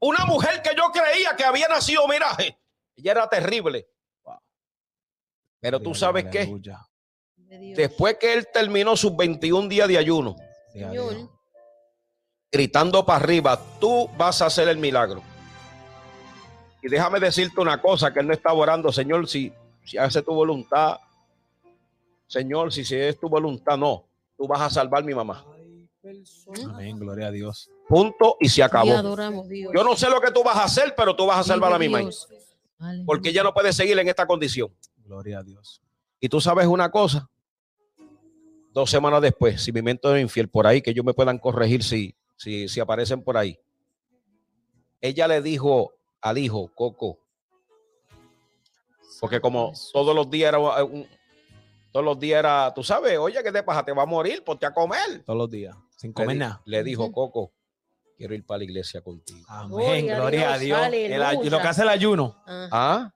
[0.00, 2.58] Una mujer que yo creía que había nacido, miraje,
[2.96, 3.88] ella era terrible.
[5.60, 6.86] Pero tú sabes qué, Aleluya.
[7.54, 7.76] De Dios.
[7.76, 10.36] después que él terminó sus 21 días de ayuno,
[10.72, 11.30] Señor.
[12.50, 15.22] Gritando para arriba, tú vas a hacer el milagro.
[16.82, 19.52] Y déjame decirte una cosa, que él no estaba orando, Señor, si,
[19.84, 20.98] si hace tu voluntad,
[22.26, 24.04] Señor, si, si es tu voluntad, no,
[24.36, 25.44] tú vas a salvar a mi mamá.
[26.68, 27.70] Amén, gloria a Dios.
[27.88, 28.92] Punto y se acabó.
[28.92, 29.72] adoramos, Dios.
[29.74, 31.78] Yo no sé lo que tú vas a hacer, pero tú vas a salvar a
[31.78, 32.10] mi mamá.
[33.06, 34.74] Porque ella no puede seguir en esta condición.
[34.98, 35.80] Gloria a Dios.
[36.20, 37.28] Y tú sabes una cosa,
[38.74, 41.82] dos semanas después, si mi mente es infiel por ahí, que ellos me puedan corregir
[41.82, 43.58] si, si, si aparecen por ahí.
[45.00, 47.18] Ella le dijo al hijo, Coco,
[49.20, 51.08] porque como todos los días era un-
[51.92, 53.84] todos los días era, tú sabes, oye, ¿qué te pasa?
[53.84, 55.22] Te va a morir, ponte a comer.
[55.24, 55.76] Todos los días.
[55.96, 56.62] Sin Le, comer di- nada.
[56.64, 57.12] le dijo.
[57.12, 57.52] Coco,
[58.18, 59.46] quiero ir para la iglesia contigo.
[59.48, 60.06] Amén.
[60.06, 61.44] Gloria a Gloria a Dios, Dios.
[61.44, 62.42] El lo que hace el ayuno.
[62.46, 63.14] Ah, ¿Ah?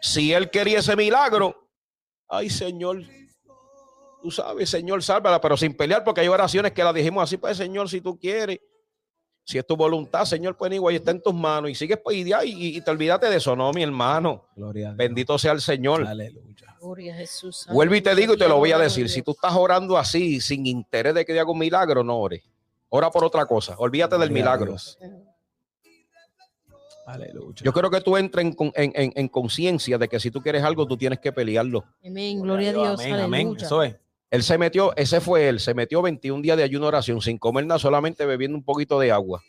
[0.00, 1.68] Si él quería ese milagro,
[2.28, 3.02] ay Señor,
[4.26, 7.56] tú sabes, Señor, sálvala, pero sin pelear, porque hay oraciones que la dijimos así, pues
[7.56, 8.58] Señor, si tú quieres,
[9.44, 12.24] si es tu voluntad, Señor, pues igual está en tus manos y sigues pues, y,
[12.24, 14.46] ya, y- y te olvídate de eso, no, mi hermano.
[14.56, 14.92] Gloria.
[14.96, 16.04] Bendito sea el Señor.
[16.04, 16.74] Aleluya.
[16.80, 17.68] Gloria a Jesús.
[17.70, 20.40] Vuelvo y te digo y te lo voy a decir, si tú estás orando así,
[20.40, 22.42] sin interés de que te haga un milagro, no ores.
[22.88, 24.76] Ora por otra cosa, olvídate del Gloria milagro.
[27.06, 27.62] Aleluya.
[27.62, 30.42] Yo creo que tú entres en, con- en- en- en conciencia de que si tú
[30.42, 31.84] quieres algo, tú tienes que pelearlo.
[32.04, 32.40] Amén.
[32.40, 33.00] Gloria a Dios.
[33.00, 33.40] Amén, amén.
[33.46, 33.64] Aleluya.
[33.66, 33.94] Eso es.
[34.30, 37.64] Él se metió, ese fue él, se metió 21 días de ayuno oración sin comer
[37.66, 39.42] nada, solamente bebiendo un poquito de agua.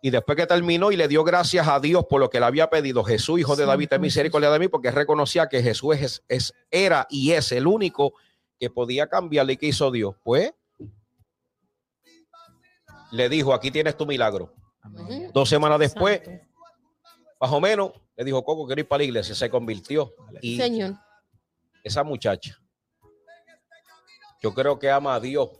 [0.00, 2.68] Y después que terminó y le dio gracias a Dios por lo que le había
[2.70, 6.52] pedido, Jesús, hijo de David, ten misericordia de mí, porque reconocía que Jesús es, es-
[6.70, 8.14] era y es el único
[8.58, 10.14] que podía cambiarle y que hizo Dios.
[10.24, 10.52] Pues
[13.12, 14.52] le dijo, aquí tienes tu milagro.
[14.82, 15.30] Amén.
[15.32, 16.44] Dos semanas después, Santo.
[17.40, 19.34] más o menos, le dijo, Coco, quiero ir para la iglesia.
[19.34, 20.12] Se convirtió.
[20.40, 20.94] Y Señor.
[21.84, 22.58] esa muchacha,
[24.42, 25.50] yo creo que ama a Dios.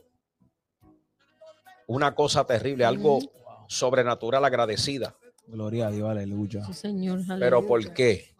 [1.87, 3.19] Una cosa terrible, algo
[3.67, 5.15] sobrenatural agradecida.
[5.47, 6.09] Gloria a Dios.
[6.09, 6.65] Aleluya.
[6.65, 7.19] Sí, Señor.
[7.27, 7.67] Pero Aleluya.
[7.67, 8.35] ¿por qué?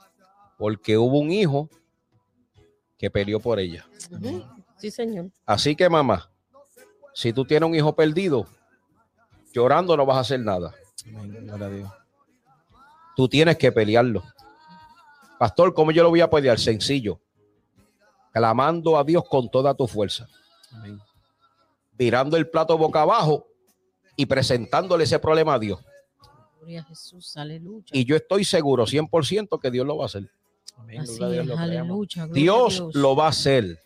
[0.57, 1.69] Porque hubo un hijo
[2.97, 3.85] que peleó por ella.
[4.77, 5.29] Sí, Señor.
[5.45, 6.29] Así que mamá,
[7.13, 8.45] si tú tienes un hijo perdido,
[9.53, 10.73] llorando no vas a hacer nada.
[11.07, 11.45] Amén.
[11.45, 11.91] Gloria a Dios.
[13.15, 14.23] Tú tienes que pelearlo.
[15.37, 16.59] Pastor, ¿cómo yo lo voy a pelear?
[16.59, 17.19] Sencillo.
[18.33, 20.27] Clamando a Dios con toda tu fuerza.
[20.71, 20.99] Amén.
[21.93, 23.47] Virando el plato boca abajo
[24.15, 25.79] y presentándole ese problema a Dios.
[26.57, 27.37] Gloria a Jesús.
[27.37, 27.85] Aleluya.
[27.91, 30.31] Y yo estoy seguro 100% que Dios lo va a hacer.
[30.75, 31.01] Amén.
[31.01, 31.31] Así es.
[31.31, 31.57] Dios, lo.
[31.57, 32.27] Aleluya.
[32.27, 32.95] Dios Dios.
[32.95, 33.79] lo va a hacer.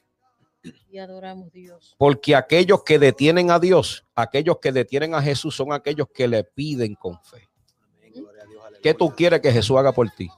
[0.89, 1.95] Y adoramos Dios.
[1.97, 6.45] Porque aquellos que detienen a Dios, aquellos que detienen a Jesús son aquellos que le
[6.45, 7.49] piden con fe.
[7.81, 8.13] Amén.
[8.13, 8.61] Gloria a Dios.
[8.61, 8.81] Aleluya.
[8.81, 10.29] ¿Qué tú quieres que Jesús haga por ti?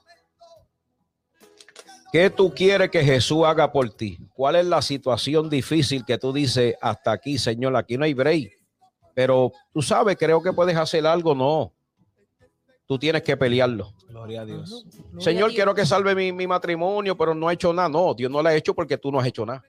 [2.11, 4.17] ¿Qué tú quieres que Jesús haga por ti?
[4.33, 7.75] ¿Cuál es la situación difícil que tú dices hasta aquí, Señor?
[7.75, 8.51] Aquí no hay break.
[9.13, 11.35] Pero tú sabes, creo que puedes hacer algo.
[11.35, 11.73] No.
[12.87, 13.93] Tú tienes que pelearlo.
[14.07, 14.85] Gloria a Dios.
[14.91, 15.55] Gloria Señor, a Dios.
[15.55, 17.89] quiero que salve mi, mi matrimonio, pero no ha hecho nada.
[17.89, 19.63] No, Dios no lo ha hecho porque tú no has hecho nada.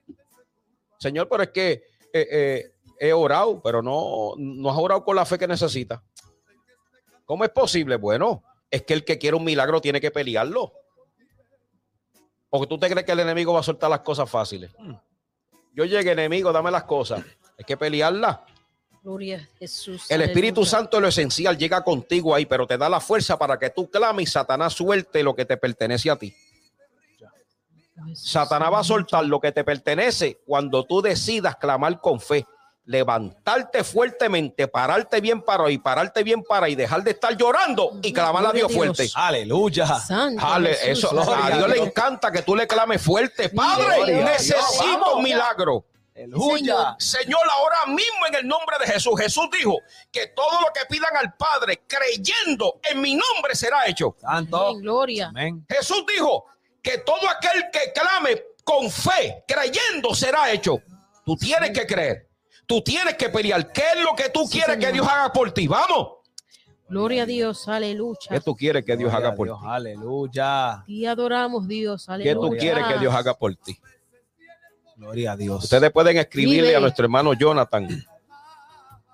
[0.98, 1.72] Señor, pero es que
[2.12, 6.02] eh, eh, he orado, pero no, no has orado con la fe que necesita.
[7.26, 7.96] ¿Cómo es posible?
[7.96, 10.72] Bueno, es que el que quiere un milagro tiene que pelearlo.
[12.50, 14.70] Porque tú te crees que el enemigo va a soltar las cosas fáciles.
[15.72, 17.24] Yo llegué, enemigo, dame las cosas.
[17.56, 18.38] Hay que pelearlas.
[19.02, 20.10] Gloria a Jesús.
[20.10, 20.70] El Espíritu Aleluya.
[20.70, 23.88] Santo es lo esencial, llega contigo ahí, pero te da la fuerza para que tú
[23.88, 26.34] clames y Satanás suelte lo que te pertenece a ti.
[28.06, 28.30] Jesús.
[28.30, 32.46] Satanás va a soltar lo que te pertenece cuando tú decidas clamar con fe,
[32.84, 38.12] levantarte fuertemente, pararte bien para y pararte bien para y dejar de estar llorando y
[38.12, 39.08] clamar a Dios fuerte.
[39.14, 39.86] Aleluya.
[40.38, 41.04] Ale, Jesús.
[41.04, 43.48] eso, gloria a Dios le encanta que tú le clames fuerte.
[43.50, 44.30] Padre, Gloria Dios.
[44.30, 45.84] necesito un milagro.
[46.14, 46.96] Aleluya.
[46.98, 49.78] Señor, ahora mismo en el nombre de Jesús, Jesús dijo
[50.10, 54.16] que todo lo que pidan al Padre creyendo en mi nombre será hecho.
[54.20, 54.74] Santo.
[54.76, 55.28] Gloria.
[55.28, 55.64] Amén.
[55.68, 56.46] Jesús dijo
[56.82, 60.78] que todo aquel que clame con fe, creyendo, será hecho.
[61.24, 62.29] Tú tienes que creer.
[62.70, 63.72] Tú tienes que pelear.
[63.72, 64.92] ¿Qué es lo que tú Sí, quieres que.
[64.92, 65.66] Dios haga por ti?
[65.66, 66.18] Vamos.
[66.88, 67.66] Gloria a Dios.
[67.66, 68.28] Aleluya.
[68.28, 69.60] ¿Qué tú quieres que Dios Gloria haga por Dios.
[69.60, 69.66] ti?
[69.68, 70.84] Aleluya.
[70.86, 72.06] Y adoramos Dios.
[72.06, 72.48] ¿Qué Aleluya.
[72.48, 73.76] tú quieres que Dios haga por ti?
[74.96, 75.64] Gloria a Dios.
[75.64, 76.76] Ustedes pueden escribirle Vive.
[76.76, 77.88] a nuestro hermano Jonathan,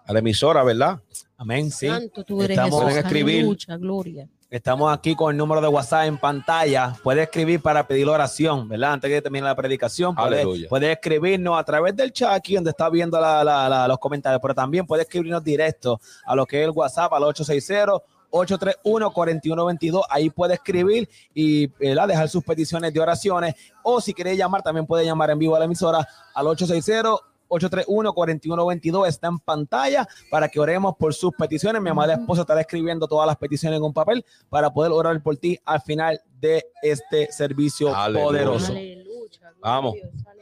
[0.04, 1.00] a la emisora, ¿verdad?
[1.38, 1.86] Amén, sí.
[1.86, 2.84] Santo tú eres Estamos- Jesús.
[2.84, 3.36] Pueden escribir.
[3.36, 4.28] Aleluya, gloria.
[4.48, 6.94] Estamos aquí con el número de WhatsApp en pantalla.
[7.02, 8.92] Puede escribir para pedir oración, ¿verdad?
[8.92, 10.14] Antes que termine la predicación.
[10.14, 13.98] Puede, puede escribirnos a través del chat aquí donde está viendo la- la- la- los
[13.98, 18.00] comentarios, pero también puede escribirnos directo a lo que es el WhatsApp al 860.
[18.30, 22.08] 831-4122, ahí puede escribir y ¿verdad?
[22.08, 25.60] dejar sus peticiones de oraciones o si quiere llamar también puede llamar en vivo a
[25.60, 27.16] la emisora al 860
[27.48, 31.80] 831-4122 está en pantalla para que oremos por sus peticiones.
[31.82, 35.36] Mi amada esposa estará escribiendo todas las peticiones en un papel para poder orar por
[35.36, 38.24] ti al final de este servicio Aleluya.
[38.24, 38.72] poderoso.
[38.72, 39.52] Aleluya.
[39.60, 39.94] Vamos.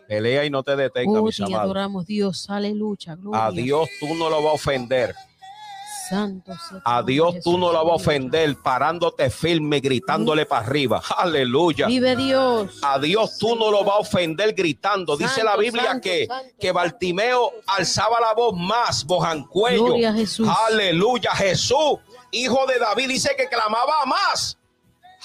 [0.06, 1.60] Pelea y no te detengas, Oh, mis amados.
[1.64, 2.50] adoramos, Dios.
[2.50, 3.14] Aleluya.
[3.16, 3.46] Gloria.
[3.46, 5.14] A Dios tú no lo vas a ofender.
[6.08, 6.52] Santo.
[6.84, 11.02] A Dios tú no lo vas a ofender parándote firme, gritándole para arriba.
[11.16, 11.86] Aleluya.
[11.86, 12.78] Vive Dios.
[12.82, 15.16] A Dios tú no lo vas a ofender gritando.
[15.16, 19.84] Dice Santo, la Biblia santo, que, santo, que Bartimeo alzaba la voz más, bojancuello.
[19.86, 20.48] Gloria a Jesús.
[20.68, 21.30] Aleluya.
[21.32, 21.98] Jesús,
[22.30, 24.58] hijo de David, dice que clamaba más.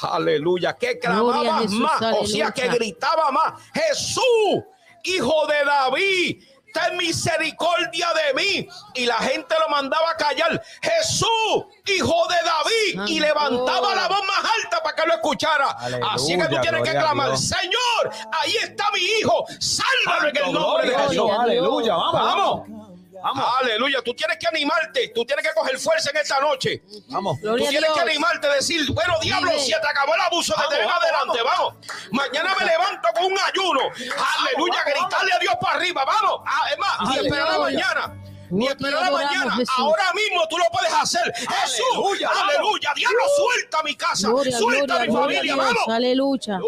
[0.02, 2.02] Aleluya, que clamaba Jesús, más.
[2.20, 3.62] O sea, que gritaba más.
[3.74, 4.64] Jesús,
[5.04, 6.44] hijo de David.
[6.74, 8.68] Ten misericordia de mí.
[8.96, 10.62] Y la gente lo mandaba a callar.
[10.82, 13.10] Jesús, hijo de David.
[13.10, 15.72] Y levantaba la voz más alta para que lo escuchara.
[15.72, 17.38] Aleluya, Así que tú tienes que clamar.
[17.38, 19.46] Señor, ahí está mi hijo.
[19.60, 21.32] Sálvalo en el nombre de Gloria Jesús.
[21.40, 22.89] Aleluya, vamos, Vamos.
[23.24, 23.46] Vamos.
[23.62, 26.82] Aleluya, tú tienes que animarte, tú tienes que coger fuerza en esta noche.
[27.08, 27.38] vamos.
[27.40, 30.70] Tú Gloria tienes que animarte a decir, bueno, diablo, si te acabó el abuso Vamos,
[30.70, 31.74] desde en vamos, adelante, vamos.
[32.12, 33.82] Mañana me levanto con un ayuno.
[33.82, 36.42] Aleluya, vamos, gritarle a Dios para arriba, vamos.
[36.46, 37.22] Ah, es más, ni Aleluya.
[37.30, 38.16] esperar a la mañana.
[38.52, 39.52] Ni esperar a la mañana.
[39.56, 39.76] Jesús.
[39.78, 41.34] Ahora mismo tú lo puedes hacer.
[41.36, 42.92] Jesús, Aleluya, aleluya.
[42.96, 45.88] Diablo, suelta mi casa, Gloria, suelta gloria, mi familia, vamos.
[45.88, 46.60] Aleluya.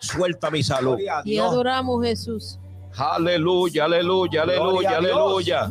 [0.00, 0.98] Suelta mi salud.
[1.24, 2.58] Y adoramos, Jesús.
[3.00, 5.70] Aleluya, aleluya, aleluya, aleluya.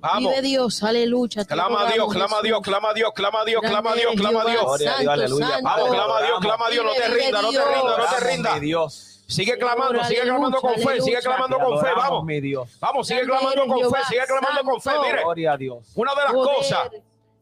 [0.00, 0.32] Vamos.
[0.32, 0.82] Vive Dios.
[0.82, 1.44] Aleluya.
[1.46, 4.14] Clama a Dios, clama a Dios, clama a Dios, clama a Dios, clama a Dios,
[4.14, 4.86] clama a Dios.
[5.08, 5.60] Aleluya.
[5.62, 7.98] Vamos, clama a Dios, clama a Dios, no te Vive, rindas, no te vive rindas,
[7.98, 9.24] no te mi Dios.
[9.26, 12.24] Sigue clamando, Aleluya, sigue clamando con fe, sigue clamando con fe, vamos.
[12.24, 12.76] mi Dios.
[12.78, 14.90] Vamos, sigue clamando con fe, sigue clamando con fe.
[15.02, 15.78] Mire, Gloria a Dios.
[15.94, 16.56] una de las Poder.
[16.56, 16.90] cosas,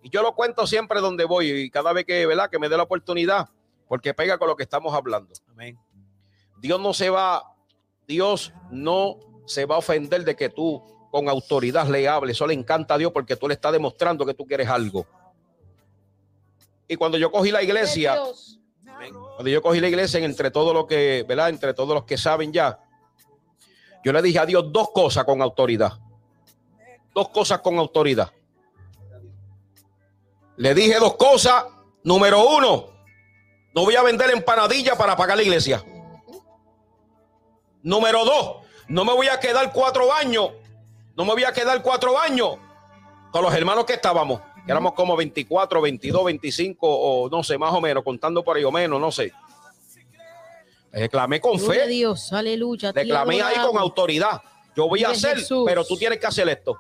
[0.05, 2.48] y yo lo cuento siempre donde voy, y cada vez que, ¿verdad?
[2.48, 3.48] que me dé la oportunidad,
[3.89, 5.34] porque pega con lo que estamos hablando.
[5.51, 5.76] Amén.
[6.59, 7.52] Dios no se va,
[8.12, 9.16] Dios no
[9.47, 12.36] se va a ofender de que tú con autoridad le hables.
[12.36, 15.06] Eso le encanta a Dios porque tú le estás demostrando que tú quieres algo.
[16.86, 18.20] Y cuando yo cogí la iglesia,
[19.34, 21.48] cuando yo cogí la iglesia, en entre todos los que, ¿verdad?
[21.48, 22.78] Entre todos los que saben ya,
[24.05, 25.93] yo le dije a Dios dos cosas con autoridad.
[27.14, 28.30] Dos cosas con autoridad.
[30.56, 31.64] Le dije dos cosas.
[32.05, 32.89] Número uno,
[33.74, 35.82] no voy a vender empanadilla para pagar la iglesia.
[37.82, 38.56] Número dos,
[38.88, 40.50] no me voy a quedar cuatro años.
[41.16, 42.56] No me voy a quedar cuatro años
[43.30, 44.40] con los hermanos que estábamos.
[44.64, 48.64] Que éramos como 24, 22, 25 o no sé, más o menos, contando por ahí
[48.64, 49.32] o menos, no sé.
[50.92, 52.32] Le clamé con fe, Dios.
[52.32, 52.88] Aleluya.
[52.88, 54.42] le Te clamé ahí con autoridad.
[54.76, 55.64] Yo voy a hacer, Jesús.
[55.66, 56.78] pero tú tienes que hacer esto.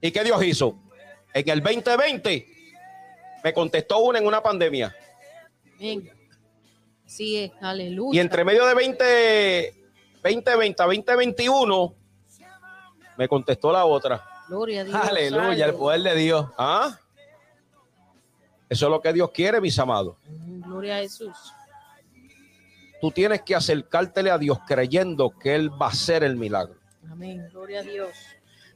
[0.00, 0.78] ¿Y qué Dios hizo?
[1.32, 2.46] En el 2020
[3.42, 4.94] me contestó una en una pandemia.
[5.76, 6.13] Amén.
[7.06, 7.52] Así es.
[7.60, 8.16] Aleluya.
[8.16, 9.74] Y entre medio de 20,
[10.22, 11.94] 2020 a 2021
[13.16, 14.24] me contestó la otra.
[14.48, 14.96] Gloria a Dios.
[14.96, 16.46] Aleluya, el poder de Dios.
[16.58, 16.98] ¿Ah?
[18.68, 20.16] Eso es lo que Dios quiere, mis amados.
[20.26, 21.36] Gloria a Jesús.
[23.00, 26.76] Tú tienes que acercártele a Dios creyendo que Él va a hacer el milagro.
[27.10, 27.48] Amén.
[27.52, 28.10] Gloria a Dios.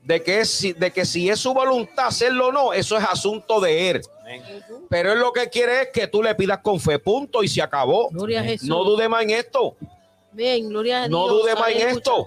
[0.08, 3.04] De que, es, si- de que si es su voluntad hacerlo o no, eso es
[3.04, 4.00] asunto de Él.
[4.88, 7.60] Pero Él lo que quiere es que tú le pidas con fe, punto, y se
[7.60, 8.08] acabó.
[8.08, 8.66] Gloria a Jesús.
[8.68, 9.76] No dude más en esto.
[10.32, 10.66] Amén.
[10.70, 11.42] Gloria a No Dios.
[11.42, 12.26] dude más en esto.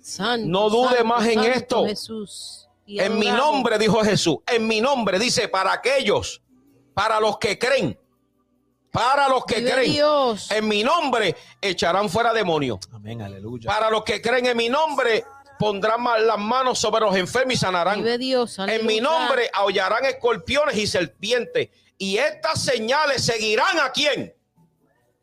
[0.00, 1.84] Santo, No dude santo, más en santo esto.
[1.84, 2.68] Jesús.
[2.86, 6.40] Y En mi nombre, dijo Jesús, en mi nombre, dice, para aquellos,
[6.94, 7.98] para los que creen,
[8.90, 10.50] para los que Vive creen, Dios.
[10.50, 12.78] en mi nombre echarán fuera demonios.
[12.92, 13.66] Amén, aleluya.
[13.68, 15.24] Para los que creen en mi nombre,
[15.58, 17.98] pondrán las manos sobre los enfermos y sanarán.
[17.98, 18.58] Vive Dios.
[18.58, 21.70] En mi nombre aullarán escorpiones y serpientes.
[21.98, 24.34] Y estas señales seguirán a quién?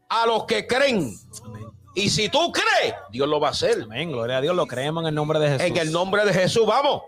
[0.09, 1.15] A los que creen.
[1.43, 1.63] Amén.
[1.95, 3.83] Y si tú crees, Dios lo va a hacer.
[3.83, 5.67] Amén, gloria a Dios, lo creemos en el nombre de Jesús.
[5.67, 7.03] En el nombre de Jesús, vamos.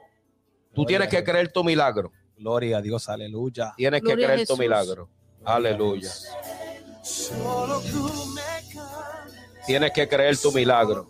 [0.74, 2.12] Tú tienes que creer tu milagro.
[2.38, 3.74] Gloria a Dios, aleluya.
[3.78, 5.10] Tienes que Gloria creer tu milagro.
[5.44, 6.12] Aleluya.
[9.66, 11.10] Tienes que creer tu milagro.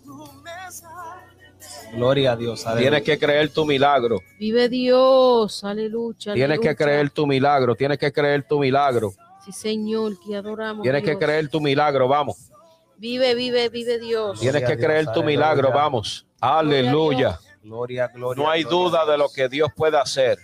[1.95, 2.89] Gloria a Dios, aleluya.
[2.89, 4.19] Tienes que creer tu milagro.
[4.39, 5.63] Vive Dios.
[5.63, 6.33] Aleluya.
[6.33, 7.75] Tienes que creer tu milagro.
[7.75, 9.11] Tienes que creer tu milagro.
[9.43, 10.83] Sí, Señor, que adoramos.
[10.83, 12.07] Tienes que creer tu milagro.
[12.07, 12.49] Vamos.
[12.97, 14.39] Vive, vive, vive Dios.
[14.39, 15.27] Tienes Gloria que a Dios, creer tu aleluya.
[15.27, 16.25] milagro, vamos.
[16.39, 17.39] Aleluya.
[17.63, 18.43] Gloria, gloria.
[18.43, 20.37] No hay gloria duda a de lo que Dios puede hacer.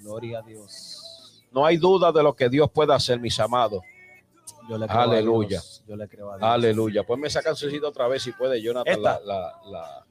[0.00, 1.44] Gloria a Dios.
[1.52, 3.82] No hay duda de lo que Dios puede hacer, mis amados.
[4.68, 5.48] Yo le creo a Aleluya.
[5.48, 5.82] Dios.
[5.86, 6.48] Yo le creo a Dios.
[6.50, 7.02] Aleluya.
[7.04, 8.94] Ponme esa cancioncita otra vez si puede, Jonathan.
[8.94, 9.20] Esta.
[9.20, 10.01] La, la, la-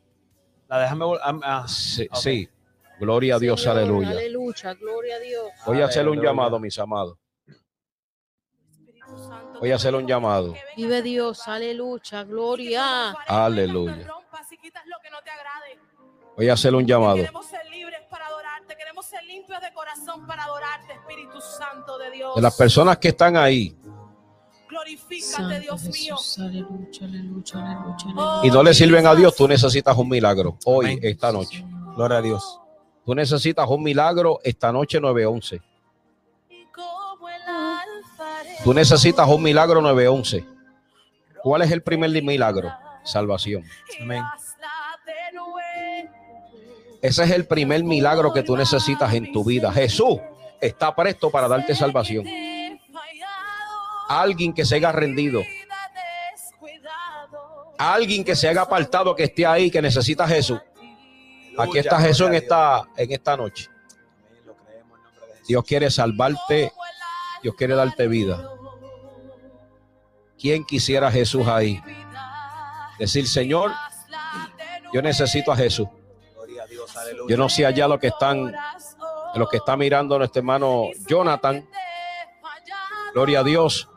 [0.72, 2.18] La déjame vol- ah, ah, sí, Ok.
[2.18, 2.50] sí.
[2.98, 4.10] Gloria a Dios, Señor, aleluya.
[4.12, 5.46] Aleluya, gloria a Dios.
[5.66, 7.18] Voy a hacerle un llamado, mis amados.
[9.60, 10.54] Voy a hacerle un llamado.
[10.78, 13.12] Vive Dios, aleluya, gloria.
[13.28, 14.08] Aleluya.
[14.08, 15.78] rompas y quitas lo que no te agrade.
[16.38, 17.16] Voy a hacerle un llamado.
[17.18, 22.12] Queremos ser libres para adorarte, queremos ser limpios de corazón para adorarte, Espíritu Santo de
[22.12, 22.34] Dios.
[22.36, 23.76] De las personas que están ahí
[24.82, 26.16] Glorifícate, Dios mío.
[28.16, 30.58] Oh, y no le sirven a Dios, tú necesitas un milagro.
[30.66, 31.00] Hoy, Amén.
[31.04, 31.64] esta noche.
[31.96, 32.60] Gloria a Dios.
[33.06, 35.62] Tú necesitas un milagro esta noche 911.
[36.74, 40.46] Como el alfarero Tú necesitas un milagro 911.
[41.44, 42.72] ¿Cuál es el primer milagro?
[43.04, 43.64] Salvación.
[44.02, 44.24] Amén.
[47.04, 49.72] Ese es el primer milagro que tú necesitas en tu vida.
[49.72, 50.18] Jesús
[50.60, 52.26] está presto para darte salvación.
[54.20, 55.42] Alguien que se haya rendido,
[57.78, 60.60] alguien que se haya apartado, que esté ahí, que necesita a Jesús.
[61.58, 63.70] Aquí está Jesús en esta, en esta noche.
[65.48, 66.72] Dios quiere salvarte.
[67.42, 68.50] Dios quiere darte vida.
[70.38, 71.82] ¿Quién quisiera a Jesús ahí?
[73.00, 73.72] Decir, Señor,
[74.94, 75.88] yo necesito a Jesús.
[77.28, 78.54] Yo no sé allá lo que están,
[79.36, 81.68] lo que está mirando nuestro hermano Jonathan.
[83.14, 83.91] Gloria a Dios.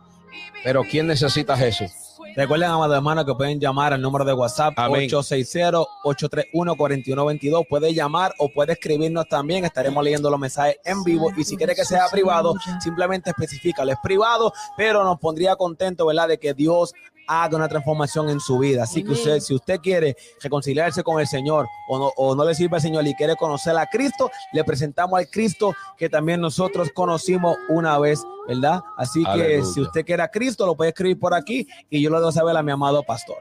[0.65, 1.91] Pero ¿quién necesita a Jesús?
[2.35, 5.09] Recuerden, amados hermanos, que pueden llamar al número de WhatsApp Amén.
[5.11, 7.67] 860-831-4122.
[7.69, 9.65] Puede llamar o puede escribirnos también.
[9.65, 11.31] Estaremos leyendo los mensajes en vivo.
[11.37, 13.85] Y si quiere que sea privado, simplemente especifica.
[13.85, 16.29] Es privado, pero nos pondría contento, ¿verdad?
[16.29, 16.95] De que Dios
[17.27, 18.85] haga una transformación en su vida.
[18.85, 22.55] Así que usted, si usted quiere reconciliarse con el Señor o no, o no le
[22.55, 26.91] sirve al Señor y quiere conocer a Cristo, le presentamos al Cristo que también nosotros
[26.95, 28.83] conocimos una vez, ¿verdad?
[28.97, 32.19] Así que si usted quiere a Cristo, lo puede escribir por aquí y yo lo
[32.19, 33.39] dejo saber a mi amado pastor.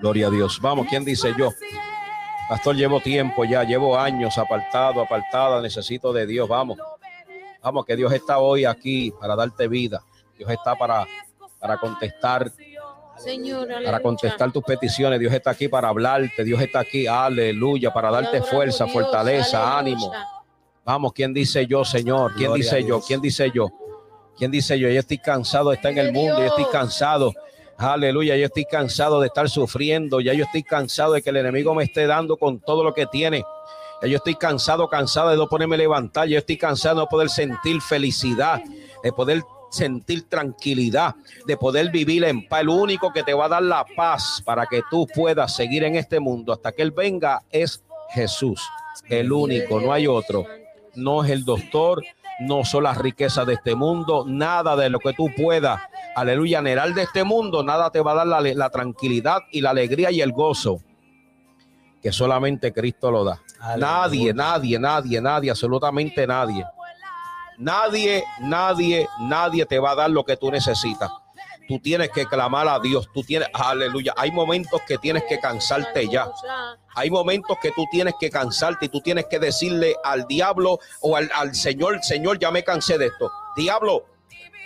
[0.00, 0.58] Gloria a Dios.
[0.62, 1.50] Vamos, ¿quién dice yo?
[2.48, 6.48] Pastor, llevo tiempo ya, llevo años apartado, apartada, necesito de Dios.
[6.48, 6.78] Vamos,
[7.62, 10.02] vamos, que Dios está hoy aquí para darte vida.
[10.36, 11.06] Dios está para,
[11.60, 12.50] para contestar,
[13.22, 15.20] Señor, para contestar tus peticiones.
[15.20, 16.42] Dios está aquí para hablarte.
[16.42, 19.78] Dios está aquí, aleluya, para Te darte fuerza, Dios, fortaleza, aleluya.
[19.78, 20.12] ánimo.
[20.84, 22.32] Vamos, ¿quién dice yo, Señor?
[22.34, 23.00] ¿Quién Gloria dice yo?
[23.00, 23.68] ¿Quién dice yo?
[24.36, 24.88] ¿Quién dice yo?
[24.88, 27.32] Yo estoy cansado de estar en el mundo, yo estoy cansado.
[27.76, 31.74] Aleluya, yo estoy cansado de estar sufriendo, ya yo estoy cansado de que el enemigo
[31.74, 33.44] me esté dando con todo lo que tiene.
[34.02, 37.06] Ya yo estoy cansado, cansado de no ponerme a levantar, yo estoy cansado de no
[37.08, 38.62] poder sentir felicidad,
[39.02, 41.14] de poder sentir tranquilidad,
[41.46, 42.60] de poder vivir en paz.
[42.60, 45.96] El único que te va a dar la paz para que tú puedas seguir en
[45.96, 48.60] este mundo hasta que Él venga es Jesús,
[49.08, 50.44] el único, no hay otro
[50.94, 52.02] no es el doctor,
[52.40, 55.80] no son las riquezas de este mundo, nada de lo que tú puedas,
[56.14, 59.70] aleluya, anhelar de este mundo, nada te va a dar la, la tranquilidad y la
[59.70, 60.80] alegría y el gozo
[62.02, 63.42] que solamente Cristo lo da.
[63.76, 66.64] Nadie, nadie, nadie, nadie, absolutamente nadie.
[67.60, 71.10] Nadie, nadie, nadie te va a dar lo que tú necesitas.
[71.68, 73.08] Tú tienes que clamar a Dios.
[73.14, 74.14] Tú tienes, aleluya.
[74.16, 76.26] Hay momentos que tienes que cansarte ya.
[76.94, 81.16] Hay momentos que tú tienes que cansarte y tú tienes que decirle al diablo o
[81.16, 83.30] al, al Señor, Señor, ya me cansé de esto.
[83.56, 84.06] Diablo,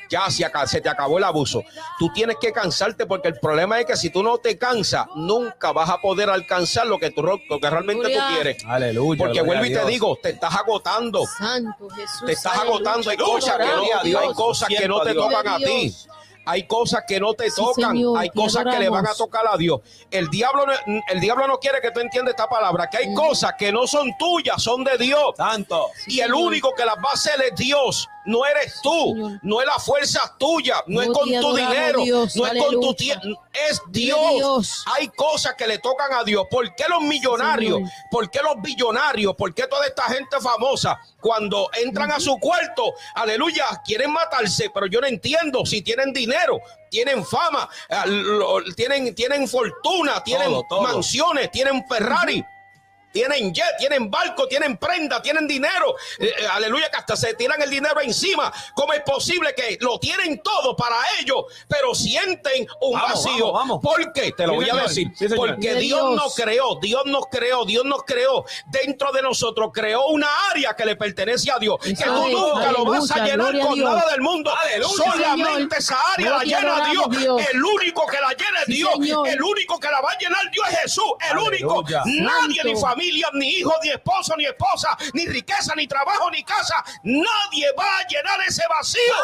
[0.08, 1.62] ya se, te acabó el abuso.
[1.98, 5.72] Tú tienes que cansarte porque el problema es que si tú no te cansas, nunca
[5.72, 8.26] vas a poder alcanzar lo que, tú, lo que realmente Gloria.
[8.28, 8.64] tú quieres.
[8.66, 9.18] Aleluya.
[9.18, 11.24] Porque vuelvo y te digo, te estás agotando.
[11.26, 12.26] Santo Jesús.
[12.26, 12.74] Te estás aleluya.
[12.74, 13.10] agotando.
[13.10, 14.22] Hay cosas que no, Dios.
[14.22, 15.94] hay cosas que no te tocan a ti.
[16.46, 19.44] Hay cosas que no te Sí, tocan, Señor, hay cosas que le van a tocar
[19.50, 19.80] a Dios.
[20.10, 23.14] El diablo, no- el diablo no quiere que tú entiendas esta palabra, que hay Mm.
[23.14, 25.34] cosas que no son tuyas, son de Dios.
[25.36, 25.88] Santo.
[26.06, 26.46] Y el Señor.
[26.46, 28.06] único que las va a hacer es Dios.
[28.26, 29.38] No eres tú, Señor.
[29.42, 32.94] no es la fuerza tuya, no es con tu dinero, Dios, no es con tu
[32.94, 33.26] tiempo,
[33.70, 34.18] es Dios.
[34.34, 34.84] Dios.
[34.96, 36.46] Hay cosas que le tocan a Dios.
[36.50, 37.80] ¿Por qué los millonarios?
[38.10, 39.34] ¿Por qué los billonarios?
[39.36, 44.70] ¿Por qué toda esta gente famosa cuando entran a su cuarto, aleluya, quieren matarse?
[44.72, 46.60] Pero yo no entiendo si tienen dinero,
[46.90, 50.82] tienen fama, eh, lo- tienen, tienen fortuna, tienen Todo, todo.
[50.82, 52.44] mansiones, tienen Ferrari.
[53.14, 55.94] Tienen jet, tienen barco, tienen prenda, tienen dinero.
[56.18, 58.52] Eh, eh, aleluya, que hasta se tiran el dinero encima.
[58.74, 63.52] ¿Cómo es posible que lo tienen todo para ellos, pero sienten un Vamos, vacío?
[63.52, 63.80] vamos, vamos.
[63.80, 64.32] ¿Por qué?
[64.32, 64.88] Te lo voy a señor.
[64.88, 65.08] decir.
[65.16, 65.26] Sí.
[65.36, 66.16] Porque De Dios Dios.
[66.16, 70.84] nos creó, Dios nos creó, Dios nos creó dentro de nosotros, creó una área que
[70.84, 74.10] le pertenece a Dios, que tú Ay, nunca lo vas a llenar a con nada
[74.10, 74.52] del mundo.
[74.56, 77.06] Aleluya, Solamente esa área la llena Dios.
[77.10, 77.42] Dios.
[77.52, 78.90] El único que la llena es Sí, Dios.
[78.94, 79.28] señor.
[79.28, 81.04] El único que la va a llenar Dios es Jesús.
[81.30, 81.84] El único.
[81.84, 82.62] Nadie, Santo.
[82.64, 83.03] ni familia,
[83.34, 86.84] ni hijo, ni esposo, ni esposa, ni riqueza, ni trabajo, ni casa.
[87.02, 89.14] Nadie va a llenar ese vacío.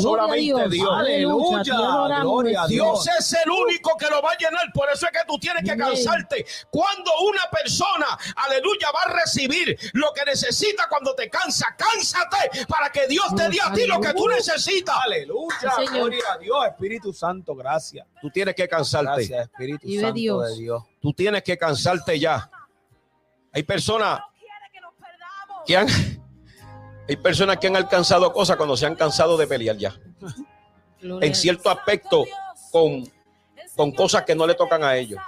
[0.00, 0.90] Solamente a Dios.
[0.92, 2.20] Aleluya.
[2.20, 2.66] Gloria a.
[2.66, 4.72] Dios es el único que lo va a llenar.
[4.72, 6.46] Por eso es que tú tienes que cansarte.
[6.70, 12.90] Cuando una persona, aleluya, va a recibir lo que necesita cuando te cansa, cánsate para
[12.90, 14.96] que Dios te dé a ti lo que tú necesitas.
[15.04, 15.72] Aleluya.
[15.76, 15.86] Sí.
[15.92, 18.06] Gloria a Dios, Espíritu Santo, gracias.
[18.20, 19.26] Tú tienes que cansarte.
[19.26, 20.48] Gracias, Espíritu Santo Dios.
[20.48, 20.82] de Dios.
[21.00, 22.50] Tú tienes que cansarte ya.
[23.52, 24.32] Hay personas que
[25.66, 25.86] que han,
[27.08, 29.94] hay personas que han alcanzado cosas cuando se han cansado de pelear ya.
[31.00, 32.24] En cierto aspecto,
[32.70, 33.08] con,
[33.76, 35.20] con cosas que no le tocan a ellos.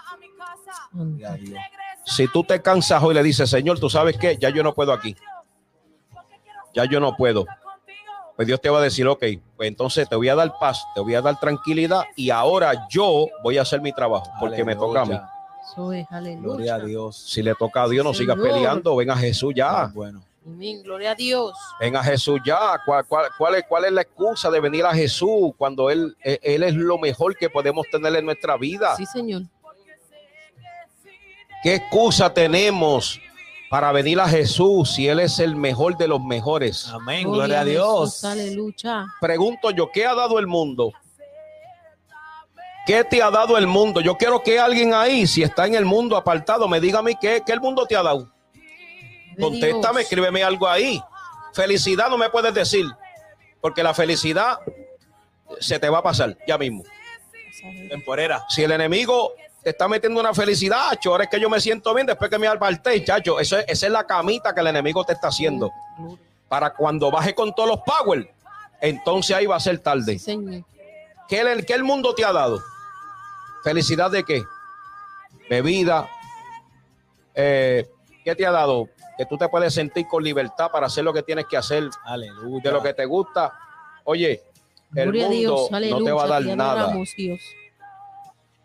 [2.05, 4.75] Si tú te cansas hoy y le dices, Señor, tú sabes qué, ya yo no
[4.75, 5.17] puedo aquí.
[6.75, 7.45] Ya yo no puedo.
[8.37, 9.25] Pues Dios te va a decir, ok,
[9.57, 13.27] pues entonces te voy a dar paz, te voy a dar tranquilidad y ahora yo
[13.45, 15.21] voy a hacer mi trabajo porque me toca a mí.
[15.77, 16.03] Aleluya.
[16.03, 16.79] Eso es, Gloria a.
[16.81, 17.17] Dios.
[17.17, 18.53] Si le toca a Dios, no sigas Señor.
[18.53, 19.87] peleando, ven a Jesús ya.
[19.95, 20.23] Bueno.
[20.47, 20.83] Amén.
[20.83, 21.53] Gloria a Dios.
[21.81, 22.79] Ven a Jesús ya.
[22.85, 26.39] ¿Cuál, cuál, cuál es, cuál es la excusa de venir a Jesús cuando él, él-
[26.43, 28.95] él es lo mejor que podemos tener en nuestra vida?
[28.97, 29.43] Sí, Señor.
[31.63, 33.19] ¿Qué excusa tenemos
[33.71, 36.87] para venir a Jesús si Él es el mejor de los mejores?
[36.89, 37.25] Amén.
[37.31, 38.11] Gloria a Dios.
[38.17, 39.07] Jesús, Aleluya.
[39.21, 40.93] Pregunto yo, ¿qué ha dado el mundo?
[42.86, 44.01] ¿Qué te ha dado el mundo?
[44.01, 47.15] Yo quiero que alguien ahí, si está en el mundo apartado, me diga a mí
[47.19, 48.31] qué, qué el mundo te ha dado.
[49.40, 50.02] Contéstame, Dios.
[50.02, 51.01] escríbeme algo ahí.
[51.55, 52.86] Felicidad no me puedes decir,
[53.61, 54.59] porque la felicidad
[55.61, 56.85] se te va a pasar ya mismo.
[57.89, 58.44] Temporera.
[58.48, 59.32] Si el enemigo
[59.62, 62.39] te está metiendo una felicidad, acho, ahora es que yo me siento bien después que
[62.39, 63.40] me aparté, chacho.
[63.40, 65.70] Eso es, esa es la camita que el enemigo te está haciendo.
[66.48, 68.31] Para cuando baje con todos los power,
[68.81, 70.19] entonces ahí va a ser tarde.
[70.19, 70.65] Sí, Señor.
[71.28, 72.61] ¿Qué el, qué el mundo te ha dado?
[73.65, 74.45] ¿Felicidad de qué?
[75.49, 76.09] Bebida.
[77.35, 77.89] Eh,
[78.23, 78.89] ¿Qué te ha dado?
[79.16, 82.62] Que tú te puedes sentir con libertad para hacer lo que tienes que hacer, Aleluya.
[82.62, 83.53] de lo que te gusta.
[84.05, 84.43] Oye,
[84.95, 85.70] el Gloria a mundo Dios.
[85.91, 86.93] no te va a dar nada.
[87.16, 87.41] Dios.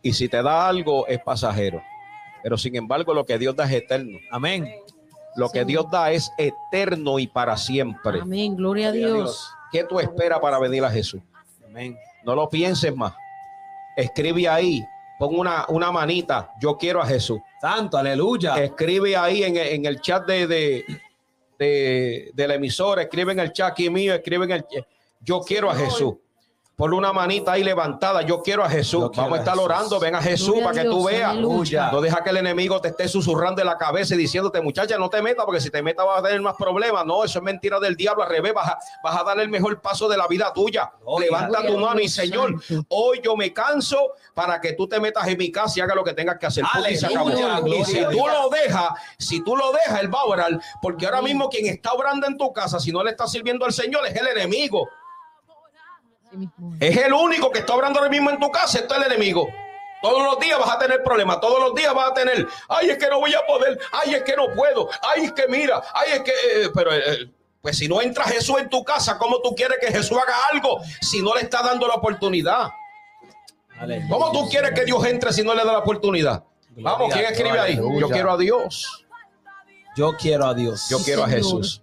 [0.01, 1.81] Y si te da algo, es pasajero.
[2.43, 4.17] Pero sin embargo, lo que Dios da es eterno.
[4.31, 4.73] Amén.
[5.35, 5.63] Lo que.
[5.65, 8.19] Dios da es eterno y para siempre.
[8.21, 8.55] Amén.
[8.55, 9.51] Gloria a Gloria a Dios.
[9.71, 11.21] ¿Qué tú esperas para venir a Jesús?
[11.65, 11.97] Amén.
[12.23, 13.13] No lo pienses más.
[13.95, 14.83] Escribe ahí,
[15.17, 17.39] pon una, una manita, yo quiero a Jesús.
[17.61, 18.61] Santo, aleluya.
[18.63, 20.85] Escribe ahí en, en el chat de, de,
[21.57, 24.65] de, de la emisora, escribe en el chat aquí mío, escribe en el
[25.21, 26.15] yo quiero a Jesús.
[26.79, 29.01] Ponle una manita ahí levantada, yo quiero a Jesús.
[29.01, 29.65] Yo Vamos a estar Jesús.
[29.65, 31.29] orando, ven a Jesús Gloria para que tú Dios, veas.
[31.31, 31.91] aleluya.
[31.91, 35.09] No deja que el enemigo te esté susurrando en la cabeza y diciéndote, muchacha, no
[35.09, 37.05] te metas, porque si te metas vas a tener más problemas.
[37.05, 38.23] No, eso es mentira del diablo.
[38.23, 40.89] Al revés, vas a, vas a dar el mejor paso de la vida tuya.
[41.01, 42.55] Gloria Levanta tu mano y Señor,
[42.87, 46.05] hoy yo me canso para que tú te metas en mi casa y haga lo
[46.05, 46.63] que tengas que hacer.
[46.89, 47.27] Y se acabó.
[47.27, 50.59] Aleluya, Y gloria si tú lo dejas, si tú lo dejas, él va a orar.
[50.81, 53.73] Porque ahora mismo quien está orando en tu casa, si no le está sirviendo al
[53.73, 54.87] Señor, es el enemigo.
[56.31, 56.97] Mismo es.
[56.97, 59.47] El único que está orando ahora mismo en tu casa, esto es el enemigo.
[60.01, 62.97] Todos los días vas a tener problemas, todos los días vas a tener, ay, es
[62.97, 66.13] que no voy a poder, ay, es que no puedo, ay, es que mira, ay,
[66.13, 67.29] es que, eh, pero, eh,
[67.61, 70.79] pues si no entra Jesús en tu casa, ¿cómo tú quieres que Jesús haga algo
[71.01, 72.69] si no le está dando la oportunidad?
[73.77, 74.07] Aleluya.
[74.09, 76.45] ¿Cómo tú quieres que Dios entre si no le da la oportunidad?
[76.69, 77.75] Gloria Vamos, ¿quién escribe ahí?
[77.75, 79.05] Yo quiero a Dios,
[79.97, 80.87] Yo quiero a Dios.
[80.89, 81.27] yo quiero a.
[81.27, 81.81] Jesús.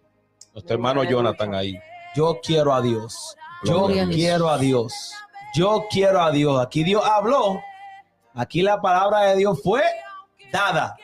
[0.54, 1.78] Nuestro hermano Jonathan ahí.
[2.14, 3.36] Yo quiero a Dios.
[3.64, 4.92] Yo a quiero a Dios.
[5.54, 6.60] Yo quiero a Dios.
[6.60, 7.60] Aquí Dios habló.
[8.34, 9.82] Aquí la palabra de Dios fue
[10.52, 10.96] dada.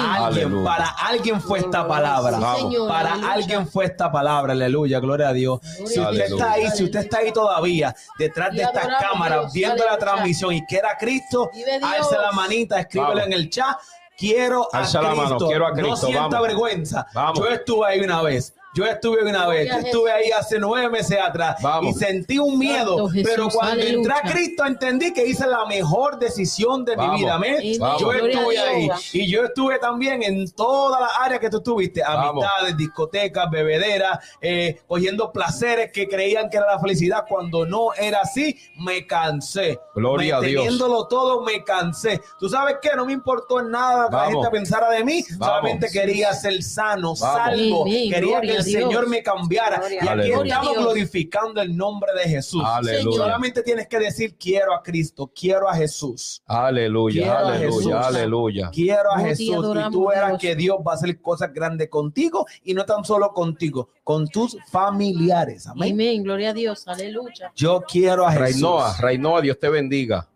[0.00, 2.36] Alguien, para alguien fue esta palabra.
[2.36, 2.60] Sí, Vamos.
[2.60, 3.32] Señor, Para aleluya.
[3.32, 5.60] alguien fue esta palabra, aleluya, gloria a Dios.
[5.62, 9.02] Si Gloria usted está ahí, si usted está ahí todavía, detrás de Y estas adoramos
[9.04, 11.48] a cámaras, Dios, viendo la transmisión y quiera a Cristo,
[11.82, 13.26] alza la manita, escríbelo Vamos.
[13.26, 13.76] en el chat.
[14.18, 15.14] Quiero a la Cristo.
[15.16, 16.42] mano, quiero a No Cristo, sienta vamos.
[16.48, 17.06] vergüenza.
[17.14, 17.38] Vamos.
[17.38, 18.54] Yo estuve ahí una vez.
[18.74, 21.94] Yo estuve una vez, yo estuve ahí hace nueve meses atrás Vamos.
[21.94, 24.22] y sentí un miedo, Jesús, pero cuando entré a.
[24.22, 27.14] Cristo entendí que hice la mejor decisión de Vamos.
[27.14, 27.34] mi vida.
[27.34, 27.56] amén.
[27.78, 28.00] Vamos.
[28.00, 32.74] Yo estuve ahí y yo estuve también en todas las áreas que tú estuviste, amistades,
[32.76, 38.56] discotecas, bebederas, eh, cogiendo placeres que creían que era la felicidad cuando no era así,
[38.78, 39.78] me cansé.
[39.94, 40.62] Gloria Me- a Dios.
[40.64, 42.20] Teniéndolo todo, me cansé.
[42.38, 42.90] ¿Tú sabes qué?
[42.96, 45.46] No me importó en nada que la gente pensara de mí, Vamos.
[45.56, 47.18] solamente quería ser sano, Vamos.
[47.18, 48.82] salvo, quería que el Dios.
[48.82, 49.78] Señor me cambiara.
[49.78, 52.62] Gloria y aquí estamos glorificando el nombre de Jesús.
[52.64, 53.16] Aleluya.
[53.16, 56.42] Solamente tienes que decir quiero a Cristo, quiero a Jesús.
[56.46, 57.92] Aleluya, Quiero a aleluya, Jesús.
[57.94, 58.70] aleluya.
[58.72, 60.40] Quiero a Jesús y tú verás Dios.
[60.40, 64.56] que Dios va a hacer cosas grandes contigo y no tan solo contigo, con tus
[64.70, 65.66] familiares.
[65.66, 65.92] Amén.
[65.92, 66.22] Amén.
[66.22, 66.86] Gloria a Dios.
[66.88, 67.52] Aleluya.
[67.54, 68.52] Yo quiero a Jesús.
[68.52, 70.28] Reinoa, Reinoa, Dios te bendiga.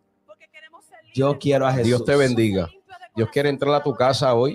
[1.14, 1.86] Yo quiero a Jesús.
[1.86, 2.68] Dios te bendiga.
[3.14, 4.54] Dios quiere entrar a tu casa hoy.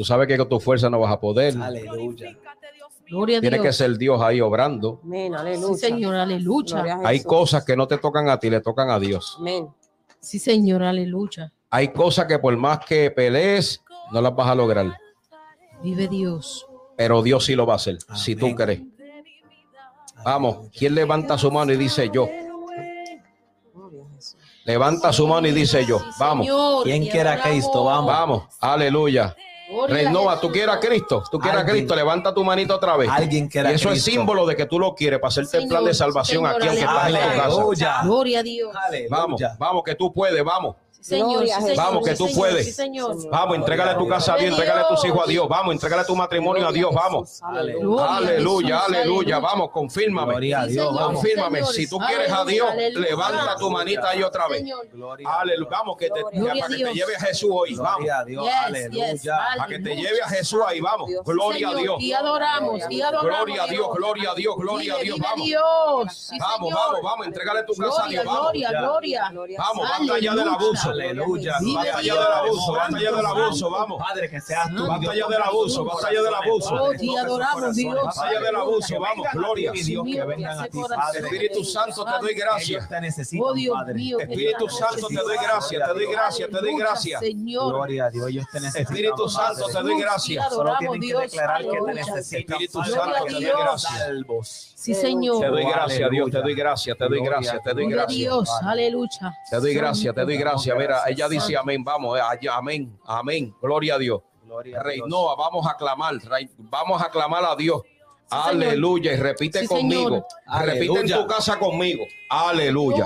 [0.00, 1.54] Tú sabes que con tu fuerza no vas a poder.
[1.60, 2.34] Aleluya.
[3.06, 3.66] Gloria a Tiene Dios.
[3.66, 4.98] que ser Dios ahí obrando.
[5.04, 5.76] Amén, Sí, aleluya.
[5.76, 6.14] Señor.
[6.14, 7.00] Aleluya.
[7.04, 9.36] Hay cosas que no te tocan a ti, le tocan a Dios.
[9.38, 9.68] Amén.
[10.18, 10.82] Sí, Señor.
[10.84, 11.52] Aleluya.
[11.68, 14.96] Hay cosas que por más que pelees, no las vas a lograr.
[15.82, 16.66] Vive Dios.
[16.96, 18.22] Pero Dios sí lo va a hacer, Amén.
[18.22, 18.80] si tú crees.
[20.24, 22.26] Vamos, ¿quién levanta su mano y dice yo?
[23.74, 24.36] Gloria a Jesús.
[24.64, 25.98] Levanta su mano y dice yo.
[25.98, 26.46] Sí, Vamos,
[26.84, 27.52] ¿Quién te quiere a adoramos.
[27.52, 27.84] Cristo?
[27.84, 28.06] Vamos.
[28.10, 29.36] vamos, aleluya.
[29.88, 31.64] Renova, tú quieres a Cristo, tú quieres a.
[31.64, 33.08] Cristo, levanta tu manito otra vez.
[33.08, 35.68] Alguien que era Y eso es símbolo de que tú lo quieres para hacerte el
[35.68, 38.00] plan de salvación Señor, aquí, aunque estás en tu casa.
[38.04, 38.72] Gloria a Dios.
[39.08, 40.76] Vamos, vamos, que tú puedes, vamos.
[41.00, 42.66] Señor, a sí, Vamos, que sí, tú señor, puedes.
[42.66, 43.16] sí, señor.
[43.30, 45.48] Vamos, entrégale tu casa a Dios, entrégale tus hijos a Dios.
[45.48, 47.40] Vamos, entrégale tu matrimonio a Dios, vamos.
[47.42, 48.04] Aleluya.
[48.04, 49.38] A Aleluya, aleluya.
[49.38, 50.32] Vamos, confírmame.
[50.32, 50.94] Gloria a Dios.
[50.94, 51.14] Vamos.
[51.14, 51.64] Confírmame.
[51.64, 54.62] Si tú quieres a Dios, levanta tu manita ahí otra vez.
[55.26, 55.70] A Aleluya.
[55.70, 57.74] Vamos, que te, a para que te lleve a Jesús hoy.
[57.74, 57.96] Vamos.
[57.96, 58.44] Gloria a Dios.
[58.44, 59.38] Yes, Aleluya.
[59.56, 60.80] Para que te lleve a Jesús ahí.
[60.80, 61.10] Vamos.
[61.24, 61.96] Gloria a Dios.
[62.00, 63.36] Y adoramos, y adoramos.
[63.36, 65.18] Gloria a Dios, gloria a Dios, gloria a Dios.
[65.18, 66.30] Vamos.
[66.38, 67.26] Vamos, vamos, vamos.
[67.26, 68.24] Entrégale tu casa a Dios.
[68.24, 68.42] Vamos.
[68.42, 69.28] gloria, gloria.
[69.30, 69.58] Gloria.
[69.58, 70.89] Vamos, basta ya del abuso.
[70.90, 71.54] Aleluya.
[71.74, 73.70] Basta ya del abuso, basta ya del abuso.
[73.70, 74.02] Vamos.
[74.02, 74.86] Padre, que seas tú.
[74.86, 76.74] Basta ya del abuso, basta ya del abuso.
[76.74, 78.04] Oh, te adoramos, Dios.
[78.04, 79.00] Basta ya del abuso.
[79.00, 79.72] Vamos, gloria.
[79.72, 81.20] Dios, que vengan a ti, Padre.
[81.20, 82.88] Espíritu Santo, te doy gracias.
[82.88, 84.02] Te necesitan, Oh, Padre.
[84.20, 87.20] Espíritu te Santo, te doy gracias, te doy gracias, te doy gracias.
[87.20, 87.72] Señor.
[87.72, 88.92] Gloria a Dios, ellos te necesitan.
[88.94, 90.48] Espíritu Santo, te doy gracias.
[90.52, 92.40] Solo tienen que declarar que te necesitan.
[92.56, 94.02] Espíritu Padre, Santo, te doy gracias.
[94.80, 95.50] Sí, Te Señor.
[95.50, 98.16] doy gracias, Dios, te doy gracias, te doy gracias, te doy gracias.
[98.18, 98.48] Dios.
[98.62, 99.36] Aleluya.
[99.50, 100.76] Te doy gracias, te doy gracias.
[100.80, 101.10] Mira, Gracias.
[101.16, 103.54] ella dice amén, vamos, eh, allá, amén, amén.
[103.60, 104.20] Gloria a Dios.
[104.44, 105.08] Gloria a Rey Dios.
[105.08, 107.82] Noah, vamos a clamar, rey- vamos a clamar a Dios.
[108.30, 110.24] Aleluya, y repite Sí, conmigo.
[110.64, 112.04] Repite en tu casa conmigo.
[112.28, 113.04] Aleluya.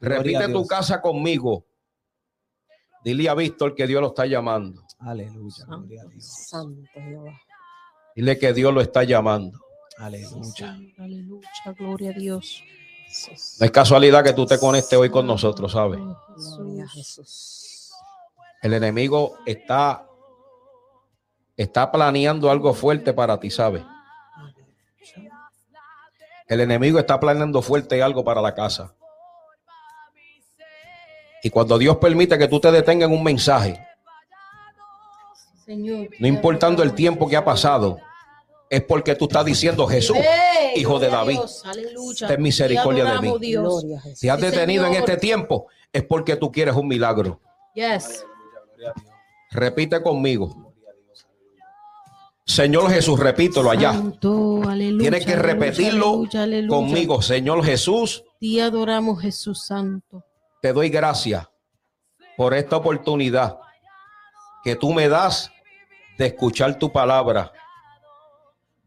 [0.00, 1.64] Repite tu casa conmigo.
[3.04, 4.82] Dile a Víctor que Dios lo está llamando.
[4.98, 5.64] Aleluya.
[5.66, 6.24] Gloria a Dios.
[6.48, 7.40] Santo Jehová.
[8.16, 9.56] Dile que Dios lo está llamando.
[9.98, 10.76] Aleluya.
[10.98, 11.48] Aleluya.
[11.78, 12.62] Gloria a Dios.
[13.58, 16.00] No es casualidad que tú te conectes hoy con nosotros, ¿sabes?
[18.62, 20.06] El enemigo está,
[21.56, 23.82] está planeando algo fuerte para ti, ¿sabes?
[26.46, 28.94] El enemigo está planeando fuerte algo para la casa.
[31.42, 33.78] Y cuando Dios permite que tú te detengas en un mensaje,
[35.64, 36.08] Señor.
[36.18, 37.98] no importando el tiempo que ha pasado,
[38.70, 40.16] es porque tú estás diciendo Jesús,
[40.78, 41.40] Hijo de David,
[42.26, 43.94] ten misericordia de Te adoramos, mí.
[44.14, 47.40] Si has detenido en este tiempo, es porque tú quieres un milagro.
[47.74, 48.24] Yes.
[49.50, 50.74] Repite conmigo.
[52.44, 53.92] Señor Jesús, repítelo allá.
[53.92, 55.02] Santo, aleluya.
[55.02, 56.68] Tienes que repetirlo aleluya, aleluya.
[56.76, 60.24] Conmigo, Señor Jesús, Te adoramos, Jesús Santo.
[60.62, 61.46] te doy gracias
[62.36, 63.58] por esta oportunidad
[64.64, 65.50] que tú me das
[66.16, 67.52] de escuchar tu palabra.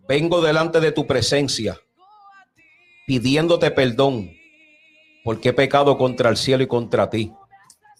[0.08, 1.80] Vengo delante de tu presencia
[3.06, 4.32] pidiéndote perdón
[5.24, 7.34] porque he pecado contra el cielo y contra ti.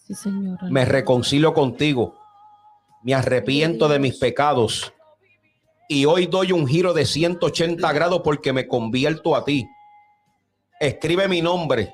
[0.08, 0.30] Sí.
[0.70, 2.18] Me reconcilio contigo,
[3.04, 4.94] me arrepiento de mis pecados
[5.90, 9.68] y hoy doy un giro de 180 grados porque me convierto a ti.
[10.80, 11.94] Escribe mi nombre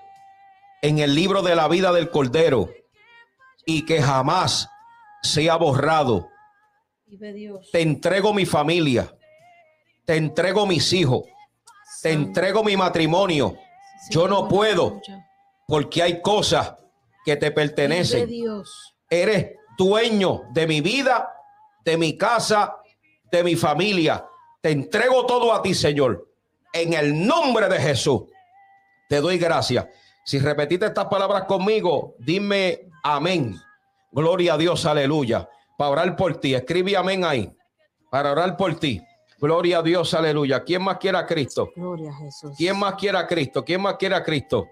[0.84, 2.70] en el libro de la vida del Cordero
[3.66, 4.70] y que jamás
[5.24, 6.30] sea borrado.
[7.72, 9.12] Te entrego mi familia,
[10.08, 11.26] te entrego mis hijos,
[12.02, 13.58] te entrego mi matrimonio,
[14.10, 15.02] yo no puedo.
[15.68, 16.76] porque hay cosas
[17.26, 18.30] que te pertenecen.
[19.10, 21.30] Eres dueño de mi vida,
[21.84, 22.78] de mi casa,
[23.30, 24.26] de mi familia.
[24.62, 26.26] Te entrego todo a ti, Señor.
[26.72, 28.24] En el nombre de Jesús,
[29.10, 29.88] te doy gracias.
[30.24, 33.58] Si repetiste estas palabras conmigo, dime amén.
[34.14, 35.50] Gloria a Dios, aleluya.
[35.78, 37.52] Para orar por ti, escribe amén ahí.
[38.10, 39.02] para orar por ti.
[39.40, 40.64] Gloria a Dios, aleluya.
[40.64, 41.72] ¿Quién más quiere a Cristo?
[41.76, 42.56] Gloria a Jesús.
[42.58, 43.64] ¿Quién más quiere a Cristo?
[43.64, 44.68] ¿Quién más quiere a Cristo?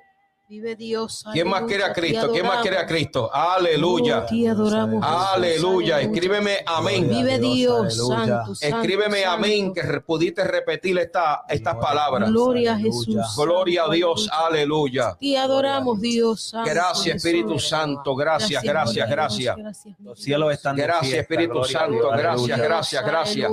[0.47, 1.25] Vive Dios.
[1.33, 2.31] ¿Quién más quiere a Cristo?
[2.31, 3.33] ¿Quién más quiere a Cristo?
[3.33, 4.27] Aleluya.
[4.27, 5.03] Te adoramos.
[5.03, 5.95] Jesús, Aleluya.
[5.95, 6.01] aleluya.
[6.01, 7.09] Escríbeme amén.
[7.09, 8.17] Vive Dios, Aleluya.
[8.17, 9.31] santo, santo, Escríbeme santo.
[9.31, 12.29] amén, que pudiste repetir esta, estas palabras.
[12.29, 12.77] Gloria a.
[12.77, 13.17] Jesús.
[13.35, 15.17] Gloria a Dios, aleluya.
[15.19, 16.49] Te adoramos, Dios.
[16.49, 17.15] santo, Gracias.
[17.15, 18.15] Espíritu Santo.
[18.15, 19.55] Gracias, gracias, gracias.
[19.99, 21.13] Los cielos están Gracias.
[21.21, 23.51] Espíritu Santo, gracias, gracias, gracias.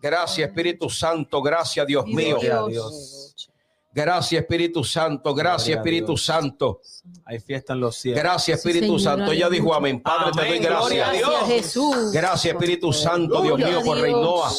[0.00, 1.42] Gracias, Espíritu Santo.
[1.42, 2.38] Gracias, Dios mío.
[3.92, 5.34] Gracias, Espíritu Santo.
[5.34, 6.16] Gracias, Espíritu.
[6.16, 6.80] Santo.
[7.24, 8.22] Hay fiesta en los cielos.
[8.22, 9.32] Gracias, Espíritu Santo.
[9.32, 10.00] Ella dijo amén.
[10.00, 11.18] Padre, te doy Amén, gloria a gracias.
[11.18, 11.30] Dios.
[11.30, 12.12] Gracias, Jesús.
[12.12, 14.50] Gracias, Espíritu Santo, Dios mío, por Reinoa.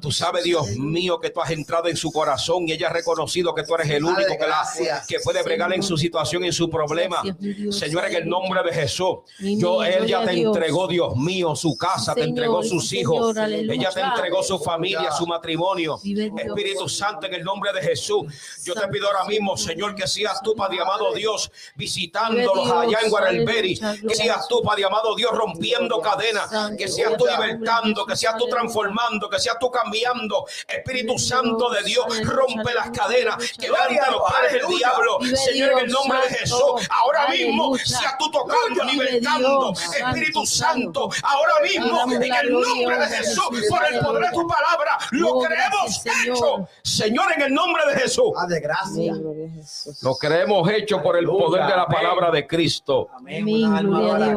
[0.00, 3.54] Tú sabes, Dios mío, que tú has entrado en su corazón y ella ha reconocido
[3.54, 6.70] que tú eres el único que, la, que puede bregar en su situación, en su
[6.70, 7.22] problema.
[7.70, 11.56] Señor, en el nombre de Jesús, yo, niño, él ya gloria te entregó, Dios mío,
[11.56, 15.98] su casa, te entregó sus hijos, ella te entregó su familia, su matrimonio.
[16.02, 18.24] Espíritu Santo, en el nombre de Jesús,
[18.64, 23.10] yo te pido ahora mismo, Señor, que seas tú, Padre amado Dios, visitándolos allá en
[23.10, 28.36] Guarelberi, que seas tú, Padre amado Dios, rompiendo cadenas, que seas tú libertando, que seas
[28.36, 30.46] tú transformando, que seas tú cambiando.
[30.66, 35.18] Espíritu Santo de Dios, rompe las cadenas que van a los padres del diablo.
[35.36, 36.40] Señor, en el nombre de.
[36.40, 39.72] Jesús, ahora mismo seas tú tocando, libertando.
[39.72, 44.98] Espíritu Santo, ahora mismo, en el nombre de Jesús, por el poder de tu palabra,
[45.10, 46.68] lo creemos hecho.
[46.82, 48.32] Señor, en el nombre de Jesús.
[48.50, 49.08] Padre, gracias.
[49.10, 50.02] Amén, gloria a Jesús.
[50.02, 53.08] Lo creemos hecho por el poder de la palabra de Cristo.
[53.14, 53.44] Amén.
[53.46, 54.36] Qué Aleluya.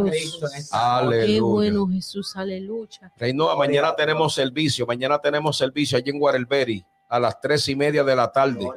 [1.41, 3.11] bueno, Jesús, aleluya.
[3.18, 4.85] Reinoa, mañana tenemos servicio.
[4.85, 8.68] Mañana tenemos servicio allí en Guarelberi a las tres y media de la tarde.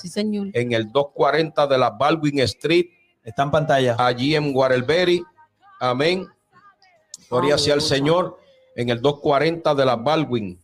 [0.00, 0.48] Sí, Señor.
[0.52, 2.86] en el 240 de la Baldwin Street,
[3.24, 3.96] Está en pantalla.
[3.98, 5.22] allí en Guarelberi.
[5.80, 6.26] Amén.
[7.30, 8.38] Gloria sea al Señor.
[8.74, 10.58] En el 240 de la Baldwin.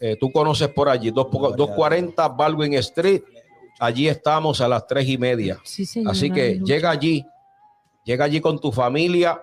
[0.00, 3.22] Eh, tú conoces por allí, dos- 240 Baldwin Street.
[3.84, 5.58] Allí estamos a las tres y media.
[5.64, 6.12] Sí, Señor.
[6.12, 6.74] Así que aleluya.
[6.74, 7.26] llega allí,
[8.04, 9.42] llega allí con tu familia.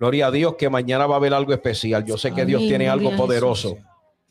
[0.00, 2.04] Gloria a Dios que mañana va a haber algo especial.
[2.04, 3.76] Yo sé que Dios tiene algo poderoso.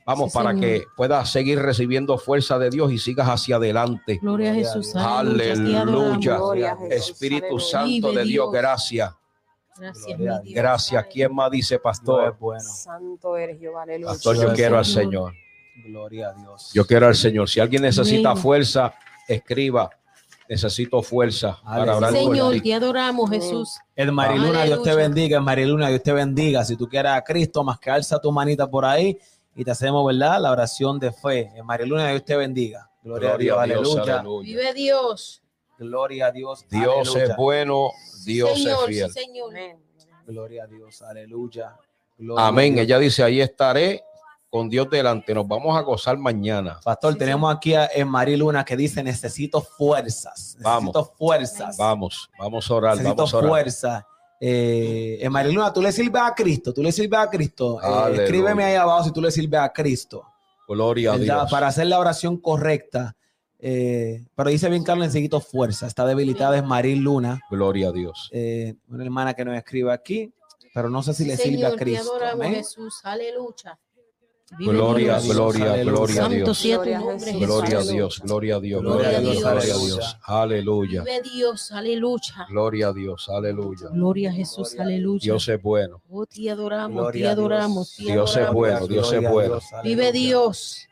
[0.05, 0.61] Vamos Sí, para Señor.
[0.65, 4.19] que puedas seguir recibiendo fuerza de Dios y sigas hacia adelante.
[4.21, 4.93] Gloria a Jesús.
[4.93, 5.05] Dios.
[5.05, 5.53] Aleluya.
[5.53, 6.03] Te adoramos.
[6.05, 6.37] Aleluya.
[6.37, 7.09] Gloria a Jesús.
[7.11, 7.65] Espíritu Aleluya.
[7.69, 9.13] Santo de Dios, gracias.
[9.77, 10.55] Gracias, Gloria a mi Dios.
[10.55, 11.05] Gracias.
[11.11, 12.33] ¿Quién más dice, pastor?
[12.33, 12.63] es bueno.
[12.63, 14.11] Santo eres Jehová, aleluya.
[14.11, 15.31] Pastor, yo quiero al Señor.
[15.31, 15.33] Señor.
[15.87, 16.71] Gloria a Dios.
[16.73, 17.47] Yo quiero al Señor.
[17.49, 18.41] Si alguien necesita Amén.
[18.43, 18.93] fuerza,
[19.27, 19.89] escriba.
[20.49, 23.77] Necesito fuerza para por Señor, te adoramos, Jesús.
[23.95, 25.37] El Mariluna, Dios te bendiga.
[25.39, 26.63] El Mariluna, Dios te bendiga.
[26.63, 29.17] Si tú quieres a Cristo, más que alza tu manita por ahí
[29.53, 30.39] y te hacemos, ¿verdad?
[30.41, 31.51] La oración de fe.
[31.53, 32.89] El Mariluna, Dios te bendiga.
[33.03, 34.19] Gloria, a Dios, aleluya.
[34.19, 34.47] aleluya.
[34.47, 35.41] Vive Dios.
[35.77, 36.65] Gloria a Dios.
[36.69, 37.23] Dios aleluya.
[37.23, 37.91] es bueno,
[38.25, 39.11] Dios Señor, es fiel.
[39.11, 39.53] sí, Señor.
[40.25, 41.75] Gloria a Dios, aleluya.
[42.17, 42.73] Gloria a Amén.
[42.75, 42.85] Dios.
[42.85, 44.01] Ella dice, ahí estaré
[44.49, 45.33] con Dios delante.
[45.33, 46.79] Nos vamos a gozar mañana.
[46.83, 50.57] Pastor, Sí, tenemos aquí a en Mariluna que dice, necesito fuerzas.
[50.61, 50.93] Vamos.
[50.95, 51.77] Necesito fuerzas.
[51.77, 53.49] Vamos, vamos a orar, necesito vamos a orar.
[53.49, 54.07] fuerza.
[54.39, 57.79] Eh, en Mariluna, tú le sirves a Cristo, tú le sirves a Cristo.
[57.81, 60.23] Eh, escríbeme ahí abajo si tú le sirves a Cristo.
[60.67, 61.39] Gloria a ¿verdad?
[61.41, 61.51] Dios.
[61.51, 63.15] Para hacer la oración correcta.
[63.59, 65.87] Eh, pero dice bien Carlos, necesito fuerza.
[65.87, 68.29] Está debilitada es Maril Luna, Gloria a Dios.
[68.31, 70.31] eh, una hermana que nos escribe aquí,
[70.75, 72.11] pero no sé si Sí, le sirve a te Cristo.
[72.11, 72.53] adoramos, Amén.
[72.55, 72.99] Jesús.
[73.03, 73.79] Aleluya.
[74.49, 76.63] Gloria, gloria, gloria a Dios.
[76.63, 77.83] Gloria a.
[77.83, 80.17] Dios, gloria a Dios, Gloria gloria a Dios, gloria a Dios.
[80.23, 81.03] Aleluya.
[81.03, 81.71] Vive Dios.
[81.73, 82.47] Aleluya.
[82.49, 83.89] Gloria a Dios, aleluya.
[83.91, 84.75] Gloria a Jesús.
[84.79, 85.19] Aleluya.
[85.21, 86.01] Dios es bueno.
[86.09, 89.59] Oh, te adoramos, te adoramos, Dios es bueno, Dios es bueno.
[89.83, 90.11] Vive.
[90.13, 90.87] Dios.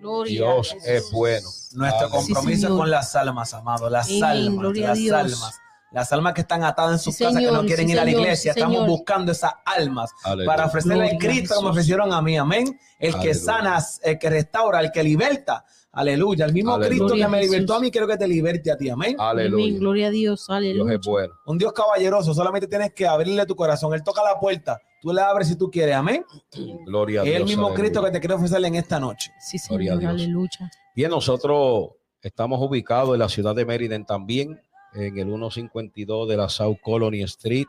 [0.00, 1.48] Gloria Dios es bueno.
[1.72, 5.14] Nuestro compromiso con las almas, amado, las almas, gloria a las Dios.
[5.14, 5.60] almas.
[5.96, 8.04] Las almas que están atadas en sus Sí, casas, que no quieren sí, ir a
[8.04, 8.52] la iglesia.
[8.52, 8.88] sí, Estamos Señor.
[8.90, 10.46] buscando esas almas Aleluya.
[10.46, 12.36] para ofrecerle a Cristo como ofrecieron a mí.
[12.36, 12.78] Amén.
[12.98, 13.34] El que Aleluya.
[13.34, 15.64] sana, el que restaura, el que liberta.
[15.92, 16.44] Aleluya.
[16.44, 16.88] El mismo Aleluya.
[16.90, 18.90] Cristo Gloria que me libertó a mí, quiero que te liberte a ti.
[18.90, 19.16] Amén.
[19.18, 19.46] Amén.
[19.46, 19.78] Aleluya.
[19.78, 20.40] Gloria a Dios.
[20.46, 20.94] Dios Aleluya.
[20.96, 21.32] es bueno.
[21.46, 23.94] Un Dios caballeroso, solamente tienes que abrirle tu corazón.
[23.94, 25.94] Él toca la puerta, tú le abres si tú quieres.
[25.94, 26.26] Amén.
[26.84, 27.40] Gloria a Es Dios.
[27.40, 27.80] el mismo aleluya.
[27.84, 29.30] Cristo que te quiere ofrecerle en esta noche.
[29.40, 30.14] Sí, Gloria a Señor.
[30.16, 30.22] Dios.
[30.26, 30.70] Aleluya.
[30.94, 31.88] Bien, nosotros
[32.20, 34.60] estamos ubicados en la ciudad de Meriden también,
[34.94, 37.66] en el 152 de la South Colony Street,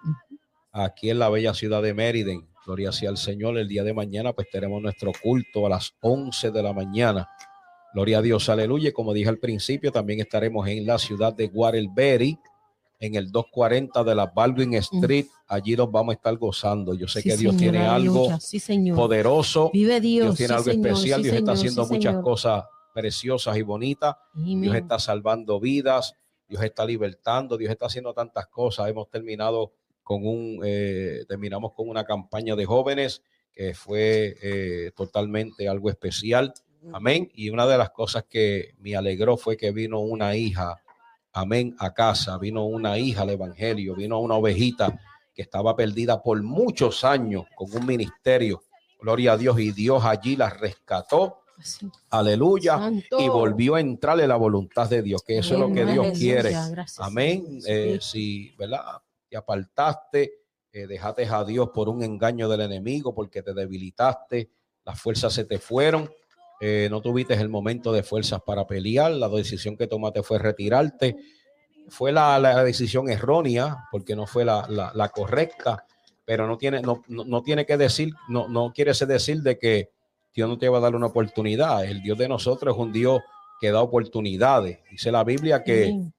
[0.71, 2.47] aquí en la bella ciudad de Meriden.
[2.65, 3.57] Gloria sea al Señor.
[3.57, 7.27] El día de mañana, pues tenemos nuestro culto a las 11 de la mañana.
[7.93, 8.91] Gloria a Dios, aleluya.
[8.91, 12.37] Como dije al principio, también estaremos en la ciudad de Guarelberi,
[12.99, 15.25] en el 240 de la Baldwin Street.
[15.47, 16.93] Allí nos vamos a estar gozando.
[16.93, 18.19] Yo sé Sí, que Dios tiene aleluya.
[18.33, 18.97] algo Sí, Señor.
[18.97, 19.69] poderoso.
[19.73, 20.25] Vive Dios.
[20.25, 21.23] Dios tiene sí, algo Señor, especial.
[21.23, 22.63] Dios está Señor, haciendo sí, muchas cosas
[22.93, 24.15] preciosas y bonitas.
[24.33, 26.13] Dios está salvando vidas,
[26.47, 28.89] Dios está libertando, Dios está haciendo tantas cosas.
[28.89, 33.21] Hemos terminado con un, eh, terminamos con una campaña de jóvenes
[33.53, 36.53] que fue eh, totalmente algo especial.
[36.93, 37.29] Amén.
[37.33, 40.81] Y una de las cosas que me alegró fue que vino una hija,
[41.33, 44.97] amén, a casa, vino una hija al Evangelio, vino una ovejita
[45.33, 48.61] que estaba perdida por muchos años con un ministerio.
[48.99, 49.59] Gloria a Dios.
[49.59, 51.41] Y Dios allí la rescató.
[52.09, 52.77] Aleluya.
[52.77, 53.19] Santo.
[53.19, 55.85] Y volvió a entrar en la voluntad de Dios, que eso es lo que.
[55.85, 56.13] Dios Aleluya.
[56.13, 56.49] quiere.
[56.51, 57.59] Gracias, Amén.
[57.65, 58.81] Eh, si, ¿verdad?
[59.29, 60.31] Te apartaste,
[60.71, 64.49] eh, dejaste a Dios por un engaño del enemigo, porque te debilitaste,
[64.85, 66.09] las fuerzas se te fueron,
[66.61, 71.17] eh, no tuviste el momento de fuerzas para pelear, la decisión que tomaste fue retirarte.
[71.89, 75.85] Fue la, la decisión errónea, porque no fue la, la- la correcta,
[76.25, 79.91] pero no tiene, no, no, no tiene que decir, no, no quiere decir de que
[80.37, 81.83] Dios no te va a dar una oportunidad.
[81.83, 83.21] El Dios de nosotros es un Dios
[83.59, 84.77] que da oportunidades.
[84.91, 86.13] Dice la Biblia que Amén.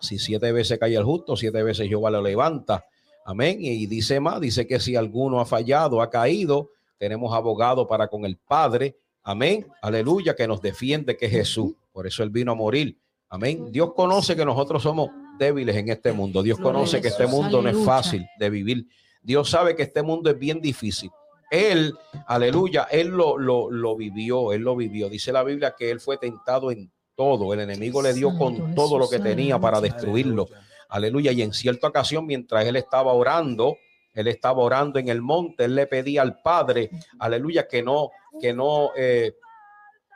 [0.00, 2.86] si siete veces cae el justo, siete veces Jehová lo levanta.
[3.26, 3.58] Amén.
[3.60, 8.24] Y dice más, dice que si alguno ha fallado, ha caído, tenemos abogado para con
[8.24, 8.96] el Padre.
[9.22, 9.66] Amén.
[9.82, 11.74] Aleluya, que nos defiende, que es Jesús.
[11.92, 12.96] Por eso Él vino a morir.
[13.28, 13.70] Amén.
[13.70, 16.42] Dios conoce que nosotros somos débiles en este mundo.
[16.42, 18.86] Dios conoce que este mundo no es fácil de vivir.
[19.20, 21.10] Dios sabe que este mundo es bien difícil.
[21.50, 21.94] Él,
[22.26, 25.08] aleluya, Él lo, lo, lo vivió, Él lo vivió.
[25.08, 27.52] Dice la Biblia que Él fue tentado en todo.
[27.52, 30.46] El enemigo le dio con todo lo que tenía para destruirlo.
[30.88, 31.32] Aleluya.
[31.32, 33.76] Y en cierta ocasión, mientras él estaba orando,
[34.14, 38.10] él estaba orando en el monte, él le pedía al Padre, aleluya, que no,
[38.40, 39.34] que no, eh,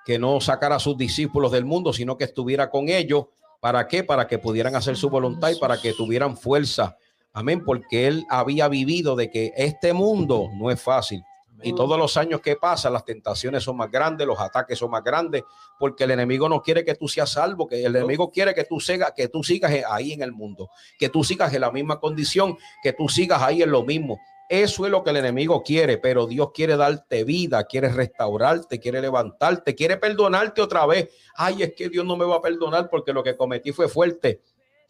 [0.05, 3.27] que no sacara a sus discípulos del mundo, sino que estuviera con ellos.
[3.61, 4.05] ¿Para qué?
[4.05, 6.97] Para que pudieran hacer su voluntad y para que tuvieran fuerza.
[7.33, 7.65] Amén.
[7.65, 11.23] Porque él había vivido de que este mundo no es fácil.
[11.65, 15.05] Y todos los años que pasan, las tentaciones son más grandes, los ataques son más
[15.05, 15.45] grandes,
[15.79, 18.81] porque el enemigo no quiere que tú seas salvo, que el enemigo quiere que tú,
[18.81, 22.57] sigas, que tú sigas ahí en el mundo, que tú sigas en la misma condición,
[22.83, 24.19] que tú sigas ahí en lo mismo.
[24.49, 29.01] Eso es lo que el enemigo quiere, pero Dios quiere darte vida, quiere restaurarte, quiere
[29.01, 31.09] levantarte, quiere perdonarte otra vez.
[31.35, 34.43] Ay, es que Dios no me va a perdonar porque lo que cometí fue fuerte.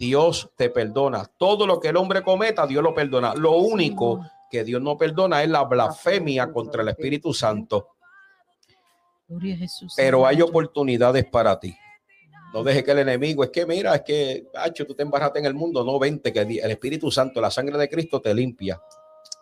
[0.02, 1.30] Dios te perdona.
[1.38, 3.36] Todo lo que el hombre cometa, Dios lo perdona.
[3.36, 7.86] Lo único que Dios no perdona es la blasfemia contra el Espíritu Santo.
[9.96, 11.72] Pero hay oportunidades para ti.
[12.52, 15.44] No deje que el enemigo, es que mira, es que, Hacho, tú te embarraste en
[15.44, 15.84] el mundo.
[15.84, 18.82] No, vente, que el Espíritu Santo, la sangre de Cristo te limpia.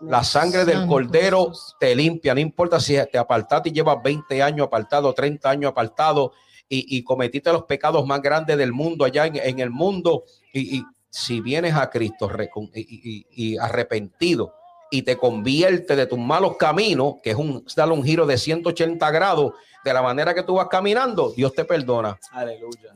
[0.02, 2.34] La sangre del Cordero te limpia.
[2.34, 6.32] No importa si te apartaste y llevas 20 años apartado, 30 años apartado
[6.70, 10.24] y, y cometiste los pecados más grandes del mundo allá en, en el mundo.
[10.54, 12.30] Y, y si vienes a Cristo
[12.74, 14.54] y, y- y arrepentido
[14.90, 19.10] y te convierte de tus malos caminos, que es un, darle un giro de 180
[19.10, 19.52] grados
[19.84, 22.18] de la manera que tú vas caminando, Dios te perdona.
[22.32, 22.94] Aleluya.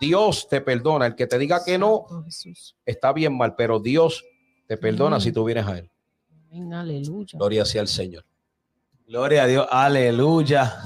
[0.00, 1.06] Dios te perdona.
[1.06, 2.06] El que te diga que no
[2.84, 4.22] está bien mal, pero Dios
[4.66, 5.20] te perdona Amén.
[5.22, 5.90] si tú vienes a Él.
[6.50, 7.38] Amén, aleluya.
[7.38, 8.24] Gloria sea al Señor.
[9.06, 10.82] Gloria a Dios, aleluya.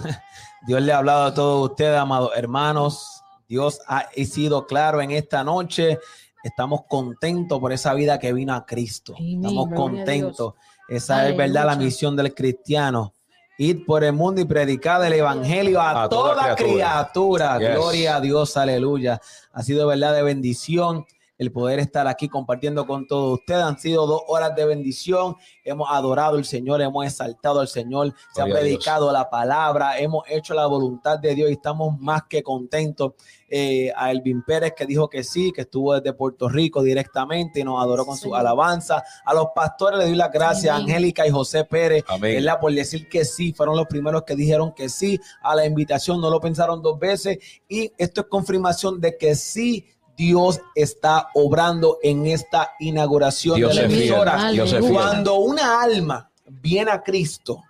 [0.67, 3.23] Dios le ha hablado a todos ustedes, amados hermanos.
[3.49, 5.99] Dios ha sido claro en esta noche.
[6.43, 9.15] Estamos contentos por esa vida que vino a Cristo.
[9.17, 9.45] Amén.
[9.45, 10.55] Estamos contentos.
[10.89, 13.15] Esa es verdad la misión del cristiano.
[13.59, 17.57] Ir por el mundo y predicar el evangelio a, A toda toda, criatura.
[17.57, 17.59] criatura.
[17.59, 17.71] Yes.
[17.75, 19.21] Gloria a Dios, aleluya.
[19.53, 21.07] Ha sido verdad de bendición
[21.39, 23.63] el poder estar aquí compartiendo con todos ustedes.
[23.63, 25.37] Han sido dos horas de bendición.
[25.65, 29.99] Hemos adorado al Señor, hemos exaltado al Señor, se ha Gloria a predicado la palabra,
[29.99, 33.13] hemos hecho la voluntad de Dios y estamos más que contentos.
[33.51, 37.65] Eh, a Elvin Pérez que dijo que sí, que estuvo desde Puerto Rico directamente y
[37.65, 38.41] nos adoró con su Señor.
[38.41, 39.03] alabanza.
[39.25, 40.91] A los pastores le doy las gracias, Amén.
[40.91, 42.35] Angélica y José Pérez, Amén.
[42.35, 42.61] ¿verdad?
[42.61, 46.29] Por decir que sí, fueron los primeros que dijeron que sí a la invitación, no
[46.29, 49.87] lo pensaron dos veces y esto es confirmación de que sí.
[50.19, 54.51] Dios está obrando en esta inauguración Dios de la emisora.
[54.93, 57.63] Cuando una alma viene a Cristo,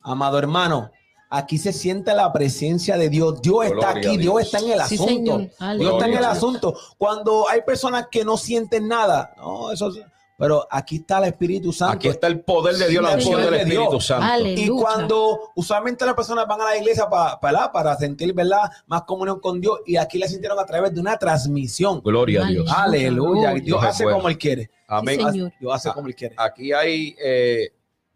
[0.00, 0.90] amado hermano,
[1.28, 3.42] aquí se siente la presencia de Dios.
[3.42, 4.42] Dios está Gloria aquí, Dios Dios.
[4.44, 5.06] está en el Sí, asunto.
[5.12, 5.38] Señor.
[5.40, 5.78] Dios está en
[6.12, 6.74] Gloria el asunto.
[6.96, 9.98] Cuando hay personas que no sienten nada, no, eso es-
[10.40, 11.96] pero aquí está el Espíritu Santo.
[11.96, 13.82] Aquí está el poder de Dios, la El unción poder del Dios.
[13.82, 14.24] Espíritu Santo.
[14.24, 14.64] Aleluya.
[14.64, 18.70] Y cuando usualmente las personas van a la iglesia para, para, para sentir ¿verdad?
[18.86, 22.00] más comunión con Dios, y aquí la sintieron a través de una transmisión.
[22.00, 22.72] Gloria a Dios.
[22.74, 23.52] Aleluya.
[23.52, 24.16] Dios hace bueno.
[24.16, 24.70] como Él quiere.
[24.88, 25.20] Amén.
[25.20, 25.52] Sí, Señor.
[25.60, 26.34] Dios hace como Él quiere.
[26.38, 27.74] Aquí hay, eh,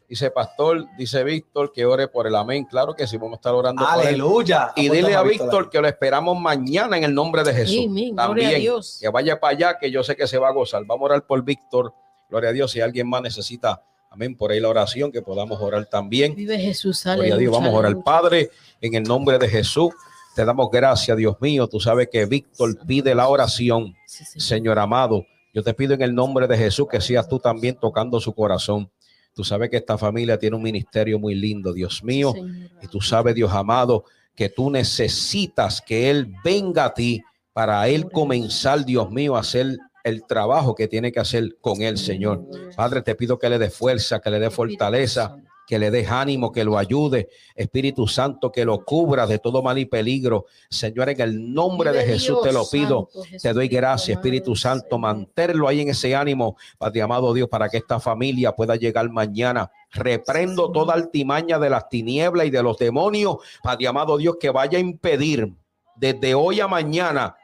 [0.08, 2.64] dice pastor, dice Víctor, que ore por el amén.
[2.64, 4.06] Claro que sí, vamos a estar orando por él.
[4.08, 4.72] Aleluya.
[4.76, 7.84] Y dile a Víctor que lo esperamos mañana en el nombre de Jesús.
[7.86, 8.14] Amén.
[8.14, 8.96] Gloria a También Dios.
[8.98, 10.86] que vaya para allá, que yo sé que se va a gozar.
[10.86, 11.92] Vamos a orar por Víctor.
[12.28, 12.72] Gloria a Dios.
[12.72, 16.34] Si alguien más necesita, amén, por ahí la oración, que podamos orar también.
[16.34, 17.02] Vive Jesús.
[17.04, 17.52] Gloria a Dios.
[17.52, 18.02] Vamos a orar.
[18.02, 19.92] Padre, en el nombre de Jesús.
[20.34, 21.68] Te damos gracias, Dios mío.
[21.68, 23.94] Tú sabes que Víctor pide la oración.
[24.06, 24.80] Señor.
[24.80, 28.34] Amado, yo te pido en el nombre de Jesús que seas tú también tocando su
[28.34, 28.90] corazón.
[29.32, 32.34] Tú sabes que esta familia tiene un ministerio muy lindo, Dios mío.
[32.82, 37.22] Y tú sabes, Dios amado, que tú necesitas que Él venga a ti
[37.52, 41.98] para Él comenzar, Dios mío, a hacer el trabajo que tiene que hacer con Él,
[41.98, 42.44] Señor.
[42.76, 45.36] Padre, te pido que le dé fuerza, que le dé fortaleza,
[45.66, 47.30] que le des ánimo, que lo ayude.
[47.54, 50.44] Espíritu Santo, que lo cubra de todo mal y peligro.
[50.68, 53.08] Señor, en el nombre de Jesús te lo pido.
[53.10, 54.98] Santo, Te doy gracias, Espíritu Santo.
[54.98, 59.70] Mantenerlo ahí en ese ánimo, Padre amado Dios, para que esta familia pueda llegar mañana.
[59.90, 64.78] Reprendo toda altimaña de las tinieblas y de los demonios, Padre amado Dios, que vaya
[64.78, 65.50] a impedir
[65.96, 67.36] desde hoy a mañana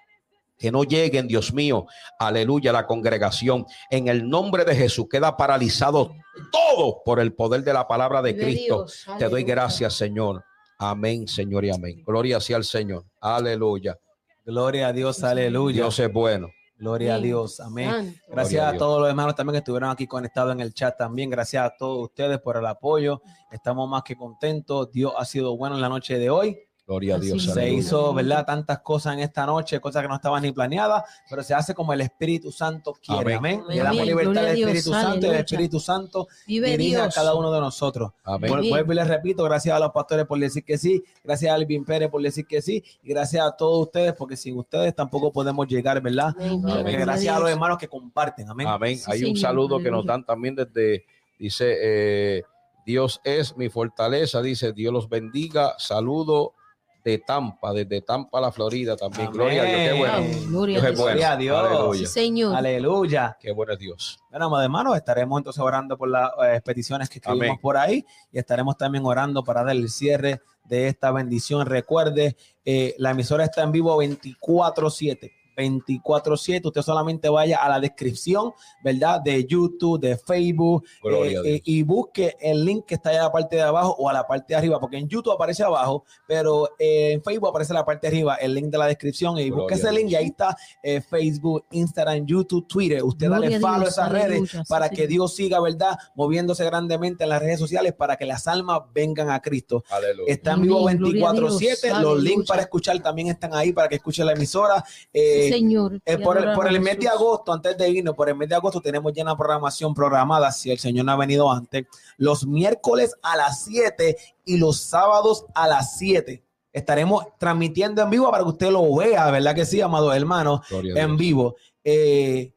[0.61, 1.87] que no lleguen, Dios mío,
[2.19, 3.65] aleluya, la congregación.
[3.91, 6.13] En el nombre de Jesús queda paralizado
[6.53, 8.85] todo por el poder de la palabra de Cristo.
[8.85, 10.45] Dios, Te doy gracias, Señor.
[10.79, 12.03] Amén, Señor, y amén.
[12.07, 13.07] Gloria sea al Señor.
[13.21, 13.99] Aleluya.
[14.45, 15.77] Gloria a Dios, aleluya.
[15.77, 16.49] Dios es bueno.
[16.77, 17.19] Gloria a.
[17.19, 17.91] Dios, amén.
[17.91, 18.19] Santo.
[18.29, 20.97] Gracias Gloria a a todos los hermanos también que estuvieron aquí conectados en el chat
[20.97, 21.31] también.
[21.31, 23.23] Gracias a todos ustedes por el apoyo.
[23.51, 24.93] Estamos más que contentos.
[24.93, 26.59] Dios ha sido bueno en la noche de hoy.
[26.91, 27.45] Gloria a Dios.
[27.45, 27.79] Se aleluya.
[27.79, 28.45] hizo, ¿verdad?
[28.45, 31.93] Tantas cosas en esta noche, cosas que no estaban ni planeadas, pero se hace como
[31.93, 33.37] el Espíritu Santo quiere.
[33.37, 33.61] Amén.
[33.65, 33.77] Amén.
[33.77, 34.71] Le damos libertad al a Dios.
[34.71, 35.37] Espíritu Santo y el.
[35.37, 37.15] Espíritu Santo Vive dirige a Dios.
[37.15, 38.11] cada uno de nosotros.
[38.25, 38.51] Amén.
[38.51, 41.55] Vuel- Vuelvo y les repito, gracias a los pastores por decir que sí, gracias a
[41.55, 45.33] Alvin Pérez por decir que sí, y gracias a todos ustedes, porque sin ustedes tampoco
[45.33, 46.35] podemos llegar, ¿verdad?
[46.41, 46.63] Amén.
[46.69, 47.01] Amén.
[47.01, 48.67] gracias a los hermanos que comparten, amén.
[48.67, 48.99] Amén.
[48.99, 49.39] Sí, Hay un Señor.
[49.39, 51.05] saludo que nos dan también desde,
[51.39, 52.43] dice, eh,
[52.85, 55.75] Dios es mi fortaleza, dice, Dios los bendiga.
[55.79, 56.55] Saludo
[57.03, 59.29] de Tampa, desde Tampa, la Florida también.
[59.29, 59.33] Amén.
[59.33, 60.49] Gloria a Dios, qué bueno.
[60.49, 60.99] Gloria Dios a es Dios.
[61.01, 61.13] bueno.
[61.13, 61.59] Gloria a Dios.
[61.59, 61.99] Aleluya.
[62.01, 62.57] Sí, Señor.
[62.57, 63.37] Aleluya.
[63.41, 64.19] Qué bueno es Dios.
[64.31, 67.59] Bueno, amados hermanos, estaremos entonces orando por las eh, peticiones que escribimos Amén.
[67.61, 71.67] por ahí y estaremos también orando para dar el cierre de esta bendición.
[71.67, 75.33] Recuerde, eh, la emisora está en vivo 24-7.
[75.61, 79.21] 24-7, usted solamente vaya a la descripción, ¿verdad?
[79.21, 83.33] De YouTube, de Facebook, eh, eh, y busque el link que está allá a la
[83.33, 86.71] parte de abajo o a la parte de arriba, porque en YouTube aparece abajo, pero
[86.79, 89.75] eh, en Facebook aparece la parte de arriba, el link de la descripción, y busque
[89.75, 93.03] ese link y ahí está eh, Facebook, Instagram, YouTube, Twitter.
[93.03, 95.11] Usted Gloria dale follow a Dios, esas redes sí, para que.
[95.11, 95.99] Dios siga, ¿verdad?
[96.15, 99.85] Moviéndose grandemente en las redes sociales para que las almas vengan a Cristo.
[99.91, 100.33] Aleluya.
[100.33, 101.59] Está en vivo Amén, gloria a 24-7.
[101.83, 104.85] Dios, Los links para escuchar también están ahí para que escuche la emisora.
[105.13, 106.01] Eh, Señor.
[106.05, 108.49] eh, por, el, por el adoramos, mes de agosto, antes de irnos, por el mes
[108.49, 111.87] de agosto tenemos ya una programación programada, si el Señor no ha venido antes,
[112.17, 116.43] los miércoles a las 7 y los sábados a las 7.
[116.73, 120.61] Estaremos transmitiendo en vivo para que usted lo vea, ¿verdad que sí, amados hermanos?
[120.71, 121.57] Gloria en vivo.
[121.83, 122.53] Eh,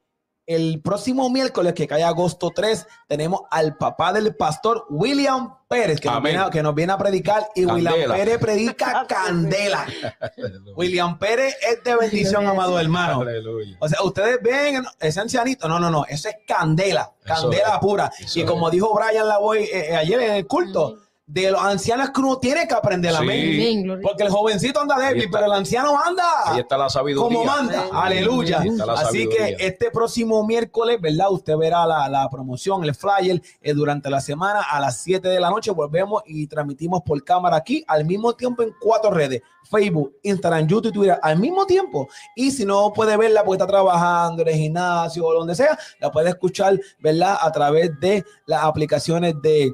[0.46, 6.10] el próximo miércoles, que cae agosto 3, tenemos al papá del pastor William Pérez, que,
[6.10, 7.48] nos viene, a- que nos viene a predicar.
[7.56, 8.12] Y William.
[8.12, 9.86] Pérez predica candela.
[10.76, 13.22] William Pérez es de bendición, amado hermano.
[13.22, 13.78] Aleluya.
[13.80, 15.68] O sea, ustedes ven ese ancianito.
[15.68, 16.06] No, no, no.
[16.06, 17.12] Eso es candela.
[17.24, 18.12] Candela pura.
[18.36, 18.74] Y como es.
[18.74, 22.68] dijo Brian Lavoy eh, eh, ayer en el culto, de los ancianos que uno tiene
[22.68, 23.12] que aprender.
[23.12, 23.18] Sí.
[23.18, 23.40] Amén.
[23.54, 24.04] Amén, gloria.
[24.08, 27.24] Porque el jovencito anda débil, pero el anciano anda Ahí está la sabiduría.
[27.24, 27.80] como manda.
[27.80, 27.92] Amén.
[27.94, 28.62] Aleluya.
[28.98, 31.32] Así que este próximo miércoles, ¿verdad?
[31.32, 35.40] Usted verá la, la promoción, el flyer eh, durante la semana a las 7 de
[35.40, 35.72] la noche.
[35.72, 39.42] Volvemos y transmitimos por cámara aquí al mismo tiempo en cuatro redes:
[39.72, 42.10] Facebook, Instagram, YouTube y Twitter al mismo tiempo.
[42.36, 46.12] Y si no puede verla porque está trabajando en el gimnasio o donde sea, la
[46.12, 47.38] puede escuchar, ¿verdad?
[47.40, 49.74] A través de las aplicaciones de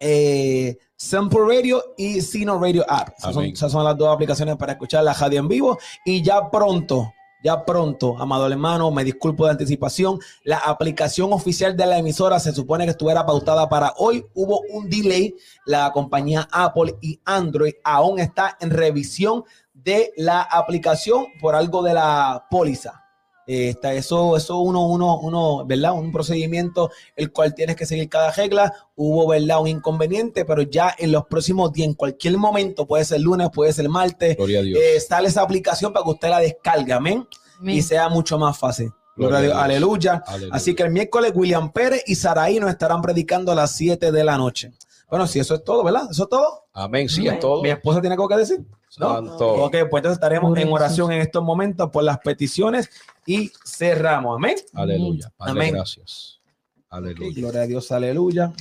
[0.00, 3.10] eh, Sample Radio y Sino Radio App.
[3.16, 5.78] Esas son, esas son las dos aplicaciones para escuchar la radio en vivo.
[6.04, 7.12] Y ya pronto,
[7.42, 10.18] ya pronto, amado hermano, me disculpo de anticipación.
[10.44, 14.26] La aplicación oficial de la emisora se supone que estuviera pautada para hoy.
[14.34, 15.34] Hubo un delay.
[15.64, 21.94] La compañía Apple y Android aún está en revisión de la aplicación por algo de
[21.94, 23.04] la póliza.
[23.52, 25.92] Eh, está eso, eso uno, uno, uno, ¿verdad?
[25.94, 28.72] Un procedimiento el cual tienes que seguir cada regla.
[28.94, 29.60] Hubo, ¿verdad?
[29.60, 33.72] Un inconveniente, pero ya en los próximos días, en cualquier momento, puede ser lunes, puede
[33.72, 34.80] ser martes, Gloria a Dios.
[34.80, 37.26] eh, sale esa aplicación para que usted la descargue, amén,
[37.64, 38.92] y sea mucho más fácil.
[39.16, 39.40] Gloria a Dios.
[39.40, 39.64] Gloria a Dios.
[39.64, 40.22] Aleluya.
[40.28, 40.54] Aleluya.
[40.54, 44.22] Así que el miércoles William Pérez y Saraí nos estarán predicando a las 7 de
[44.22, 44.70] la noche.
[45.10, 46.08] Bueno, si eso es todo, ¿verdad?
[46.10, 46.66] ¿Eso es todo?
[46.72, 47.08] Amén.
[47.08, 47.62] Sí, es todo.
[47.62, 48.64] Mi esposa tiene algo que decir.
[48.98, 49.18] ¿no?
[49.18, 52.90] Ok, pues entonces estaremos en oración en estos momentos por las peticiones
[53.26, 54.36] y cerramos.
[54.36, 54.56] Amén.
[54.74, 55.32] Aleluya.
[55.36, 55.74] Padre, Amén.
[55.74, 56.40] gracias.
[56.88, 57.40] Aleluya.
[57.40, 58.52] gloria a Dios, aleluya.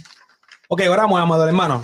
[0.68, 1.84] Ok, oramos, amado hermano.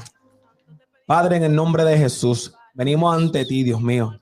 [1.07, 4.19] Padre, en el nombre de Jesús, venimos ante ti, Dios mío,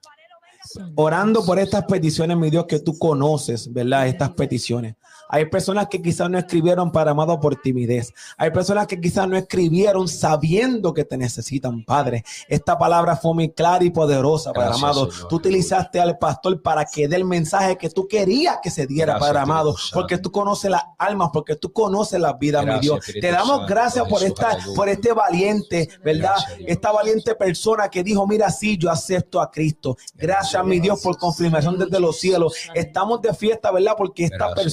[0.95, 4.07] orando por estas peticiones, mi Dios, que tú conoces, ¿verdad?
[4.07, 4.95] Estas peticiones.
[5.29, 8.13] Hay personas que quizás no escribieron para amado por timidez.
[8.37, 12.23] Hay personas que quizás no escribieron sabiendo que te necesitan, Padre.
[12.47, 15.11] Esta palabra fue muy clara y poderosa, Padre Gracias, amado.
[15.11, 15.27] Señor.
[15.29, 19.13] Tú utilizaste al pastor para que dé el mensaje que tú querías que se diera,
[19.13, 22.99] Gracias, Padre amado, porque tú conoces las almas, porque tú conoces las vidas, mi Dios.
[22.99, 24.75] Espíritu Te damos Santo, gracias por esta, aleluya.
[24.75, 26.35] por este valiente, ¿verdad?
[26.37, 26.59] Gracias.
[26.67, 29.97] Esta valiente persona que dijo, mira, sí, yo acepto a Cristo.
[30.15, 32.53] Gracias, mi Dios, por confirmación desde los cielos.
[32.73, 33.93] Estamos de fiesta, ¿verdad?
[33.97, 34.63] Porque esta Gracias,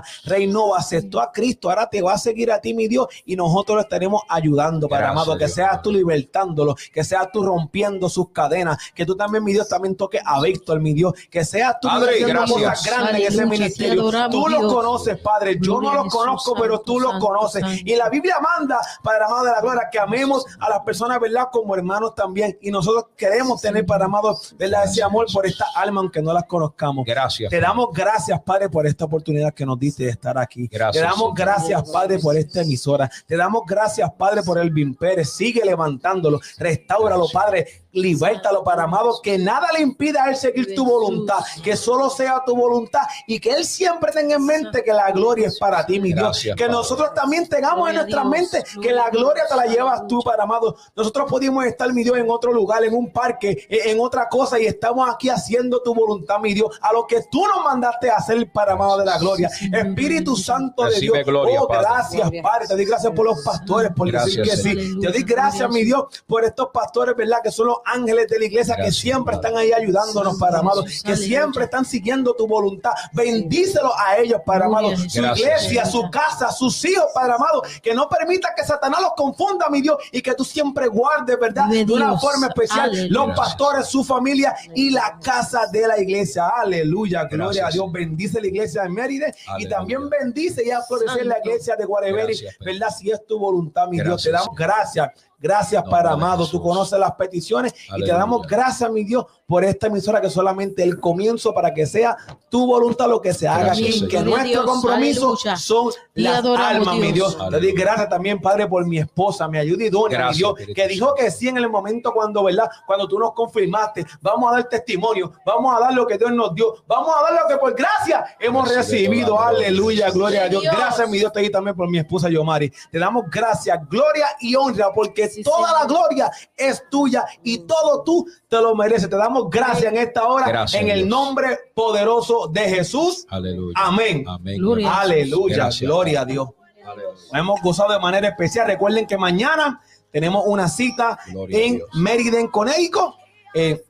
[0.00, 1.68] persona, Reinova, aceptó a Cristo.
[1.70, 5.04] Ahora te va a seguir a ti, mi Dios, y nosotros lo estaremos ayudando, Padre
[5.04, 5.38] Gracias, amado.
[5.38, 5.54] Que Dios.
[5.54, 9.96] seas tú libertándolo, que seas tú rompiendo sus cadenas, que tú también, mi Dios, también
[9.96, 12.58] toques a Víctor, mi Dios, que seas tú Padre, haciendo gracias.
[12.80, 14.02] cosas grandes en ese Aleluya, te ministerio.
[14.02, 14.72] adoramos, Tú lo Dios.
[14.72, 15.54] conoces, Padre.
[15.60, 17.62] Yo Gloria no lo Jesús, conozco, pero santo, tú lo conoces.
[17.62, 17.82] santo.
[17.84, 21.48] Y la Biblia manda, Padre amado de la gloria, que amemos a las personas, ¿verdad?
[21.52, 22.56] Como hermanos también.
[22.60, 24.84] Y nosotros queremos tener, Padre amado, ¿verdad?
[24.84, 27.04] Ese amor por esta alma, aunque no las conozcamos.
[27.06, 27.50] Gracias.
[27.50, 30.68] Te damos gracias, Padre, por esta oportunidad que nos diste de estar aquí.
[30.70, 33.10] Gracias, Te damos gracias, Padre, por esta emisora.
[33.26, 35.30] Te damos gracias, Padre, por el Pérez.
[35.30, 36.40] Sigue levantándolo.
[36.58, 37.84] Restáuralo, Padre.
[37.92, 39.20] Libértalo, Padre amado.
[39.22, 41.38] Que nada le impida a él seguir tu voluntad.
[41.62, 43.02] Que solo sea tu voluntad.
[43.26, 46.20] Y que él siempre tenga en mente que la gloria es para ti, mi Dios.
[46.20, 46.76] Gracias, Que Padre.
[46.76, 50.76] nosotros también tengamos en nuestra mente que la gloria te la llevas tú, Padre amado.
[50.94, 54.66] Nosotros pudimos estar, mi Dios, en otro lugar, en un parque, en otra cosa, y
[54.66, 58.50] estamos aquí haciendo tu voluntad, mi Dios, a lo que tú nos mandaste a hacer,
[58.52, 59.50] Padre amado de la gloria.
[59.72, 61.18] Espíritu Santo de Dios.
[61.24, 62.30] gloria, oh, gracias.
[62.42, 62.66] Padre.
[62.68, 65.00] Te doy gracias por los pastores, por decir Gracias, que sí.
[65.00, 67.38] Te doy gracias, mi Dios, por estos pastores, ¿verdad?
[67.42, 69.48] Que son los ángeles de la iglesia que siempre Padre.
[69.48, 72.92] están ahí ayudándonos, Padre amado, que siempre están siguiendo tu voluntad.
[73.12, 74.96] Bendícelos a ellos, Padre amado.
[74.96, 79.12] Su Gracias, iglesia, su casa, sus hijos, Padre amado, que no permita que Satanás los
[79.16, 81.66] confunda, mi Dios, y que tú siempre guardes, ¿verdad?
[81.68, 82.20] De De una Dios.
[82.20, 83.26] forma especial, Aleluya.
[83.26, 86.48] los pastores, su familia y la casa de la iglesia.
[86.48, 87.92] Aleluya, gloria Gracias, a Dios.
[87.92, 89.26] Bendice la iglesia de Mérida
[89.58, 92.38] y también bendice y a florecer la iglesia de Guareveri.
[92.64, 92.90] ¿verdad?
[92.96, 95.10] Si es tu voluntad, mi Dios, te damos gracias.
[95.40, 96.44] Gracias, No, Padre amado.
[96.44, 96.60] Tú Jesús.
[96.62, 101.00] conoces las peticiones y te damos gracias, mi Dios, por esta emisora que solamente el
[101.00, 102.16] comienzo para que sea
[102.48, 103.92] tu voluntad lo que se haga Gracias, aquí.
[103.94, 104.08] Señor.
[104.08, 105.56] Que nuestro Dios, compromiso aleluya.
[105.56, 107.36] son Y las adoramos, almas, mi Dios.
[107.36, 110.74] Te doy gracias también, Padre, por mi esposa, mi ayuda idónea, mi Gracias, Dios, Espíritu
[110.80, 112.70] que dijo que sí en el momento cuando, ¿verdad?
[112.86, 116.54] Cuando tú nos confirmaste, vamos a dar testimonio, vamos a dar lo que Dios nos
[116.54, 119.36] dio, vamos a dar lo que por gracia hemos recibido.
[119.40, 120.62] Aleluya, gloria a Dios.
[120.62, 120.76] Dios.
[120.76, 122.72] Gracias, mi Dios, te doy también por mi esposa Yomari.
[122.92, 128.04] Te damos gracias, gloria y honra, porque Sí, toda la gloria es tuya y todo
[128.04, 129.10] tú te lo mereces.
[129.10, 131.08] Te damos gracias en esta hora, Gracias, en el Dios.
[131.08, 133.26] nombre poderoso de Jesús.
[133.28, 133.74] Aleluya.
[133.76, 134.24] Amén.
[134.26, 134.58] Amén.
[134.58, 135.00] Gloria.
[135.00, 135.88] Aleluya, Gracias.
[135.88, 136.48] gloria a Dios.
[136.84, 137.14] Aleluya.
[137.32, 138.66] Hemos gozado de manera especial.
[138.66, 139.80] Recuerden que mañana
[140.10, 141.80] tenemos una cita Gloria en.
[141.94, 143.14] Meriden, Connecticut,
[143.54, 143.84] eh,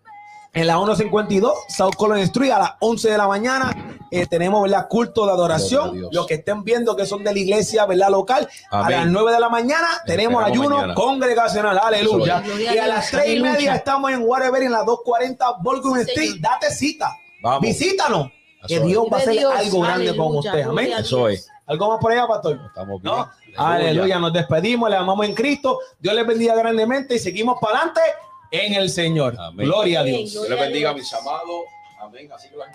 [0.53, 3.97] en la 152 South Colony Street a las 11 de la mañana.
[4.11, 4.89] Eh, tenemos ¿verdad?
[4.89, 6.09] culto de a adoración.
[6.11, 8.09] Los que estén viendo que son de la iglesia ¿verdad?
[8.11, 8.91] local, a Amén.
[8.99, 10.95] las 9 de la mañana tenemos ayuno mañana.
[10.95, 11.79] congregacional.
[11.83, 12.39] Aleluya.
[12.39, 12.45] A
[12.75, 13.53] Y a las 3 y Aleluya.
[13.53, 16.35] media estamos en Waterbury en la 240 Bolton Sí, Street.
[16.41, 17.17] Date cita.
[17.43, 17.61] Vamos.
[17.61, 18.29] Visítanos.
[18.67, 18.89] Que Eso es.
[18.89, 19.55] Dios va a hacer Dios.
[19.57, 20.51] algo grande con Aleluya.
[20.51, 20.63] usted.
[20.69, 20.93] Amén.
[20.93, 21.49] A Eso es.
[21.67, 22.59] ¿Algo más por allá, pastor?
[22.67, 23.15] Estamos bien.
[23.15, 23.31] ¿No?
[23.57, 25.79] Aleluya, nos despedimos, le amamos en Cristo.
[26.01, 28.01] Dios les bendiga grandemente y seguimos para adelante
[28.51, 29.37] en el Señor.
[29.39, 29.67] Amén.
[29.67, 30.05] Gloria a.
[30.05, 30.33] Dios.
[30.33, 31.65] Dios le bendiga a mis amados.
[32.01, 32.31] Amén.
[32.33, 32.57] Así que